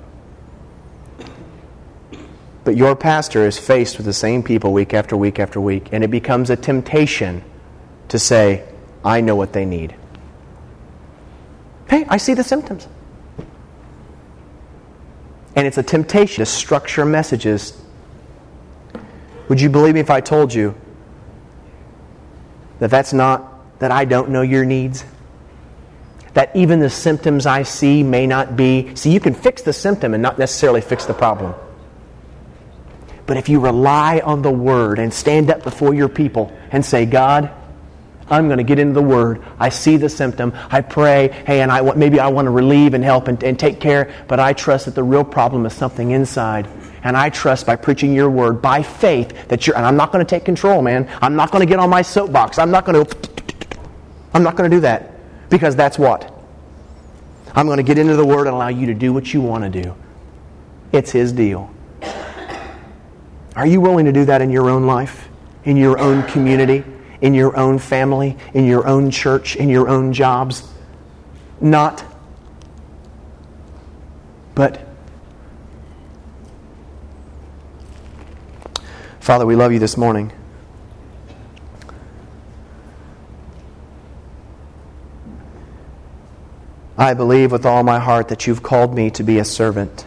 but 2.63 2.77
your 2.77 2.95
pastor 2.95 3.47
is 3.47 3.59
faced 3.59 3.97
with 3.97 4.07
the 4.07 4.13
same 4.13 4.43
people 4.43 4.73
week 4.73 4.93
after 4.93 5.17
week 5.17 5.39
after 5.39 5.61
week, 5.61 5.89
and 5.93 6.05
it 6.05 6.11
becomes 6.11 6.51
a 6.51 6.57
temptation 6.57 7.43
to 8.09 8.19
say, 8.19 8.67
I 9.05 9.21
know 9.23 9.35
what 9.35 9.55
they 9.55 9.65
need. 9.65 9.95
Hey, 11.89 12.05
I 12.09 12.19
see 12.19 12.35
the 12.35 12.45
symptoms. 12.45 12.87
And 15.57 15.67
it's 15.67 15.79
a 15.79 15.83
temptation 15.83 16.43
to 16.43 16.47
structure 16.47 17.05
messages. 17.05 17.81
Would 19.49 19.61
you 19.61 19.71
believe 19.71 19.95
me 19.95 20.01
if 20.01 20.11
I 20.11 20.21
told 20.21 20.53
you 20.53 20.75
that 22.81 22.91
that's 22.91 23.13
not 23.13 23.54
that 23.85 23.93
I 23.93 24.07
don't 24.07 24.31
know 24.31 24.41
your 24.41 24.65
needs? 24.65 25.05
That 26.33 26.57
even 26.57 26.81
the 26.81 26.89
symptoms 26.89 27.45
I 27.45 27.65
see 27.65 28.03
may 28.03 28.27
not 28.27 28.57
be. 28.57 28.97
See, 28.97 29.13
you 29.13 29.21
can 29.21 29.35
fix 29.35 29.61
the 29.61 29.75
symptom 29.75 30.15
and 30.15 30.23
not 30.23 30.39
necessarily 30.39 30.81
fix 30.81 31.05
the 31.05 31.13
problem. 31.13 31.55
But 33.27 33.37
if 33.37 33.51
you 33.51 33.61
rely 33.61 34.21
on 34.25 34.41
the 34.41 34.51
Word 34.51 34.99
and 34.99 35.13
stand 35.13 35.51
up 35.51 35.63
before 35.63 35.93
your 35.93 36.09
people 36.09 36.51
and 36.73 36.83
say, 36.83 37.05
God, 37.05 37.51
I'm 38.29 38.47
going 38.47 38.57
to 38.57 38.65
get 38.65 38.79
into 38.79 38.95
the 38.95 39.03
Word. 39.03 39.45
I 39.59 39.69
see 39.69 39.99
the 39.99 40.09
symptom. 40.09 40.55
I 40.71 40.81
pray, 40.81 41.29
hey, 41.47 41.61
and 41.61 41.71
I 41.71 41.83
want, 41.83 41.99
maybe 41.99 42.19
I 42.19 42.29
want 42.29 42.47
to 42.47 42.51
relieve 42.51 42.95
and 42.95 43.05
help 43.05 43.29
and, 43.29 43.45
and 43.45 43.59
take 43.59 43.81
care, 43.81 44.11
but 44.27 44.41
I 44.41 44.55
trust 44.55 44.87
that 44.87 44.95
the 44.95 45.03
real 45.03 45.25
problem 45.25 45.67
is 45.67 45.75
something 45.75 46.13
inside. 46.13 46.67
And 47.03 47.19
I 47.19 47.29
trust 47.29 47.67
by 47.67 47.77
preaching 47.77 48.15
your 48.15 48.31
Word, 48.31 48.63
by 48.63 48.83
faith, 48.83 49.49
that 49.49 49.67
you're, 49.67 49.77
and 49.77 49.85
I'm 49.85 49.97
not 49.97 50.11
going 50.11 50.25
to 50.25 50.29
take 50.29 50.47
control, 50.47 50.81
man. 50.81 51.07
I'm 51.21 51.37
not 51.37 51.51
going 51.51 51.61
to 51.61 51.71
get 51.71 51.79
on 51.79 51.91
my 51.91 52.01
soapbox. 52.01 52.59
I'm 52.59 52.71
not 52.71 52.87
going 52.87 53.05
to, 53.05 53.34
I'm 54.35 54.43
not 54.43 54.57
going 54.57 54.71
to 54.71 54.77
do 54.77 54.81
that. 54.81 55.13
Because 55.49 55.77
that's 55.77 55.99
what? 55.99 56.33
I'm 57.55 57.67
going 57.67 57.77
to 57.77 57.83
get 57.83 57.99
into 57.99 58.17
the 58.17 58.27
Word 58.27 58.47
and 58.47 58.57
allow 58.57 58.69
you 58.69 58.87
to 58.87 58.95
do 58.95 59.13
what 59.13 59.33
you 59.33 59.41
want 59.41 59.65
to 59.65 59.83
do. 59.83 59.95
It's 60.93 61.13
His 61.13 61.33
deal. 61.33 61.73
Are 63.57 63.67
you 63.67 63.81
willing 63.81 64.05
to 64.07 64.13
do 64.13 64.25
that 64.25 64.43
in 64.43 64.51
your 64.51 64.69
own 64.69 64.85
life, 64.87 65.29
in 65.65 65.77
your 65.77 65.99
own 65.99 66.25
community? 66.25 66.85
in 67.25 67.33
your 67.33 67.57
own 67.57 67.79
family, 67.79 68.37
in 68.53 68.67
your 68.67 68.87
own 68.87 69.11
church, 69.11 69.57
in 69.57 69.71
your 69.71 69.89
own 69.89 70.13
jobs. 70.13 70.69
Not, 71.59 72.05
but 74.55 74.87
Father, 79.21 79.47
we 79.47 79.57
love 79.57 79.73
you 79.73 79.79
this 79.79 79.97
morning. 79.97 80.31
I 86.97 87.15
believe 87.15 87.53
with 87.53 87.67
all 87.67 87.83
my 87.83 87.99
heart 87.99 88.29
that 88.29 88.47
you've 88.47 88.63
called 88.63 88.95
me 88.95 89.11
to 89.11 89.23
be 89.23 89.39
a 89.39 89.45
servant. 89.45 90.07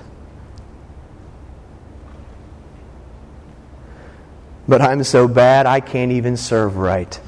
but 4.68 4.82
I'm 4.82 5.04
so 5.04 5.28
bad 5.28 5.66
I 5.66 5.80
can't 5.80 6.12
even 6.12 6.36
serve 6.36 6.78
right. 6.78 7.20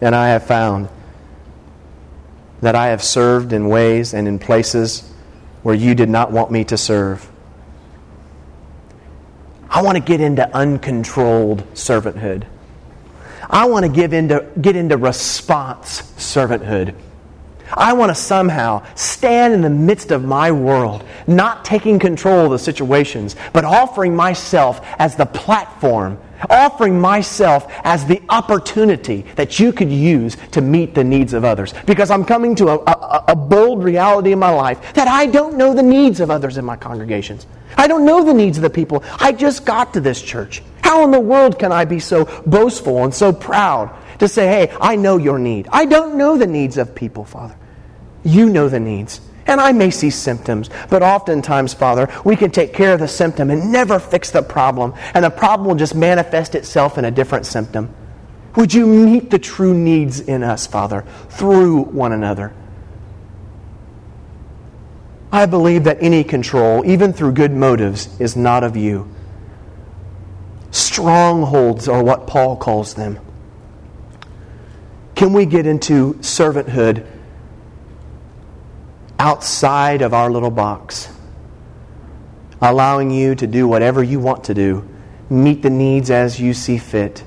And 0.00 0.14
I 0.14 0.28
have 0.28 0.44
found 0.44 0.88
that 2.60 2.74
I 2.74 2.88
have 2.88 3.02
served 3.02 3.52
in 3.52 3.68
ways 3.68 4.14
and 4.14 4.28
in 4.28 4.38
places 4.38 5.10
where 5.62 5.74
you 5.74 5.94
did 5.94 6.10
not 6.10 6.30
want 6.30 6.50
me 6.50 6.64
to 6.64 6.76
serve. 6.76 7.28
I 9.70 9.80
want 9.80 9.96
to 9.96 10.02
get 10.02 10.20
into 10.20 10.54
uncontrolled 10.54 11.62
servanthood. 11.72 12.44
I 13.52 13.66
want 13.66 13.84
to 13.84 13.92
give 13.92 14.14
into, 14.14 14.48
get 14.60 14.76
into 14.76 14.96
response 14.96 16.00
servanthood. 16.16 16.94
I 17.74 17.92
want 17.92 18.10
to 18.10 18.14
somehow 18.14 18.84
stand 18.94 19.54
in 19.54 19.60
the 19.60 19.70
midst 19.70 20.10
of 20.10 20.24
my 20.24 20.50
world, 20.50 21.04
not 21.26 21.64
taking 21.64 21.98
control 21.98 22.46
of 22.46 22.50
the 22.52 22.58
situations, 22.58 23.36
but 23.52 23.64
offering 23.64 24.16
myself 24.16 24.80
as 24.98 25.16
the 25.16 25.26
platform, 25.26 26.18
offering 26.50 26.98
myself 27.00 27.66
as 27.84 28.04
the 28.06 28.22
opportunity 28.28 29.22
that 29.36 29.58
you 29.58 29.72
could 29.72 29.90
use 29.90 30.36
to 30.50 30.60
meet 30.60 30.94
the 30.94 31.04
needs 31.04 31.32
of 31.32 31.44
others. 31.44 31.72
Because 31.86 32.10
I'm 32.10 32.24
coming 32.24 32.54
to 32.56 32.68
a, 32.68 32.78
a, 32.78 33.24
a 33.28 33.36
bold 33.36 33.84
reality 33.84 34.32
in 34.32 34.38
my 34.38 34.50
life 34.50 34.94
that 34.94 35.08
I 35.08 35.26
don't 35.26 35.56
know 35.56 35.74
the 35.74 35.82
needs 35.82 36.20
of 36.20 36.30
others 36.30 36.58
in 36.58 36.64
my 36.64 36.76
congregations. 36.76 37.46
I 37.76 37.86
don't 37.86 38.04
know 38.04 38.24
the 38.24 38.34
needs 38.34 38.58
of 38.58 38.62
the 38.62 38.70
people. 38.70 39.02
I 39.18 39.32
just 39.32 39.64
got 39.64 39.94
to 39.94 40.00
this 40.00 40.20
church. 40.20 40.62
How 40.82 41.04
in 41.04 41.10
the 41.10 41.20
world 41.20 41.58
can 41.58 41.72
I 41.72 41.84
be 41.84 42.00
so 42.00 42.24
boastful 42.46 43.04
and 43.04 43.14
so 43.14 43.32
proud 43.32 43.96
to 44.18 44.28
say, 44.28 44.46
hey, 44.46 44.76
I 44.80 44.96
know 44.96 45.16
your 45.16 45.38
need? 45.38 45.68
I 45.72 45.84
don't 45.84 46.16
know 46.16 46.36
the 46.36 46.46
needs 46.46 46.76
of 46.76 46.94
people, 46.94 47.24
Father. 47.24 47.56
You 48.24 48.48
know 48.48 48.68
the 48.68 48.80
needs. 48.80 49.20
And 49.46 49.60
I 49.60 49.72
may 49.72 49.90
see 49.90 50.10
symptoms, 50.10 50.70
but 50.88 51.02
oftentimes, 51.02 51.74
Father, 51.74 52.08
we 52.24 52.36
can 52.36 52.50
take 52.50 52.72
care 52.72 52.94
of 52.94 53.00
the 53.00 53.08
symptom 53.08 53.50
and 53.50 53.72
never 53.72 53.98
fix 53.98 54.30
the 54.30 54.42
problem, 54.42 54.94
and 55.14 55.24
the 55.24 55.30
problem 55.30 55.66
will 55.66 55.74
just 55.74 55.94
manifest 55.94 56.54
itself 56.54 56.96
in 56.96 57.04
a 57.04 57.10
different 57.10 57.46
symptom. 57.46 57.92
Would 58.54 58.72
you 58.72 58.86
meet 58.86 59.30
the 59.30 59.38
true 59.38 59.74
needs 59.74 60.20
in 60.20 60.42
us, 60.42 60.66
Father, 60.66 61.04
through 61.30 61.82
one 61.82 62.12
another? 62.12 62.52
I 65.32 65.46
believe 65.46 65.84
that 65.84 65.98
any 66.02 66.22
control, 66.22 66.84
even 66.86 67.12
through 67.12 67.32
good 67.32 67.52
motives, 67.52 68.20
is 68.20 68.36
not 68.36 68.62
of 68.62 68.76
you. 68.76 69.08
Strongholds 70.72 71.86
are 71.86 72.02
what 72.02 72.26
Paul 72.26 72.56
calls 72.56 72.94
them. 72.94 73.20
Can 75.14 75.32
we 75.32 75.46
get 75.46 75.66
into 75.66 76.14
servanthood 76.14 77.06
outside 79.22 80.02
of 80.02 80.12
our 80.12 80.28
little 80.28 80.50
box, 80.50 81.08
allowing 82.60 83.12
you 83.12 83.36
to 83.36 83.46
do 83.46 83.68
whatever 83.68 84.02
you 84.02 84.18
want 84.18 84.42
to 84.44 84.54
do, 84.54 84.88
meet 85.30 85.62
the 85.62 85.70
needs 85.70 86.10
as 86.10 86.40
you 86.40 86.52
see 86.52 86.76
fit, 86.76 87.22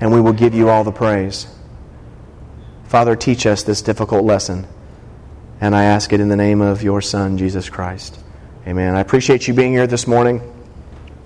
and 0.00 0.10
we 0.10 0.20
will 0.20 0.32
give 0.32 0.54
you 0.54 0.70
all 0.70 0.84
the 0.84 0.92
praise. 0.92 1.46
Father, 2.84 3.14
teach 3.14 3.44
us 3.44 3.62
this 3.62 3.82
difficult 3.82 4.24
lesson, 4.24 4.66
and 5.60 5.74
I 5.76 5.84
ask 5.84 6.12
it 6.14 6.20
in 6.20 6.28
the 6.28 6.36
name 6.36 6.62
of 6.62 6.82
your 6.82 7.02
Son, 7.02 7.36
Jesus 7.36 7.68
Christ. 7.68 8.18
Amen. 8.66 8.94
I 8.94 9.00
appreciate 9.00 9.46
you 9.46 9.52
being 9.52 9.72
here 9.72 9.86
this 9.86 10.06
morning. 10.06 10.55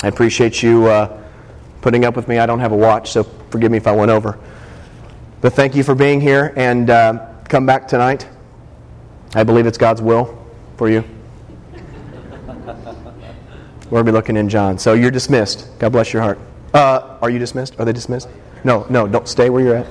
I 0.02 0.08
appreciate 0.08 0.62
you 0.62 0.86
uh, 0.86 1.22
putting 1.82 2.04
up 2.04 2.16
with 2.16 2.26
me. 2.28 2.38
I 2.38 2.46
don't 2.46 2.60
have 2.60 2.72
a 2.72 2.76
watch, 2.76 3.10
so 3.10 3.24
forgive 3.50 3.70
me 3.70 3.76
if 3.76 3.86
I 3.86 3.92
went 3.92 4.10
over. 4.10 4.38
But 5.40 5.52
thank 5.52 5.74
you 5.74 5.82
for 5.82 5.94
being 5.94 6.20
here, 6.20 6.52
and 6.56 6.88
uh, 6.88 7.26
come 7.48 7.66
back 7.66 7.88
tonight. 7.88 8.26
I 9.34 9.44
believe 9.44 9.66
it's 9.66 9.78
God's 9.78 10.02
will 10.02 10.38
for 10.76 10.88
you. 10.88 11.04
We'll 13.90 14.04
be 14.04 14.12
looking 14.12 14.36
in 14.36 14.48
John. 14.48 14.78
So 14.78 14.92
you're 14.92 15.10
dismissed. 15.10 15.68
God 15.80 15.90
bless 15.90 16.12
your 16.12 16.22
heart. 16.22 16.38
Uh, 16.72 17.18
are 17.20 17.28
you 17.28 17.40
dismissed? 17.40 17.74
Are 17.80 17.84
they 17.84 17.92
dismissed? 17.92 18.28
No, 18.62 18.86
no, 18.88 19.08
don't 19.08 19.26
stay 19.26 19.50
where 19.50 19.64
you're 19.64 19.76
at. 19.78 19.86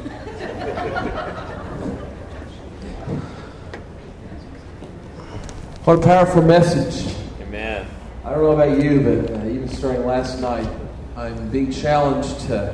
What 5.84 5.99
a 5.99 6.01
powerful 6.01 6.43
message. 6.43 7.14
Amen. 7.41 7.88
I 8.24 8.30
don't 8.30 8.43
know 8.43 8.51
about 8.51 8.82
you, 8.82 9.01
but 9.01 9.32
uh, 9.32 9.39
even 9.39 9.39
starting 9.72 10.05
last 10.05 10.39
night, 10.39 10.67
I'm 11.15 11.49
being 11.49 11.72
challenged 11.72 12.39
to 12.47 12.74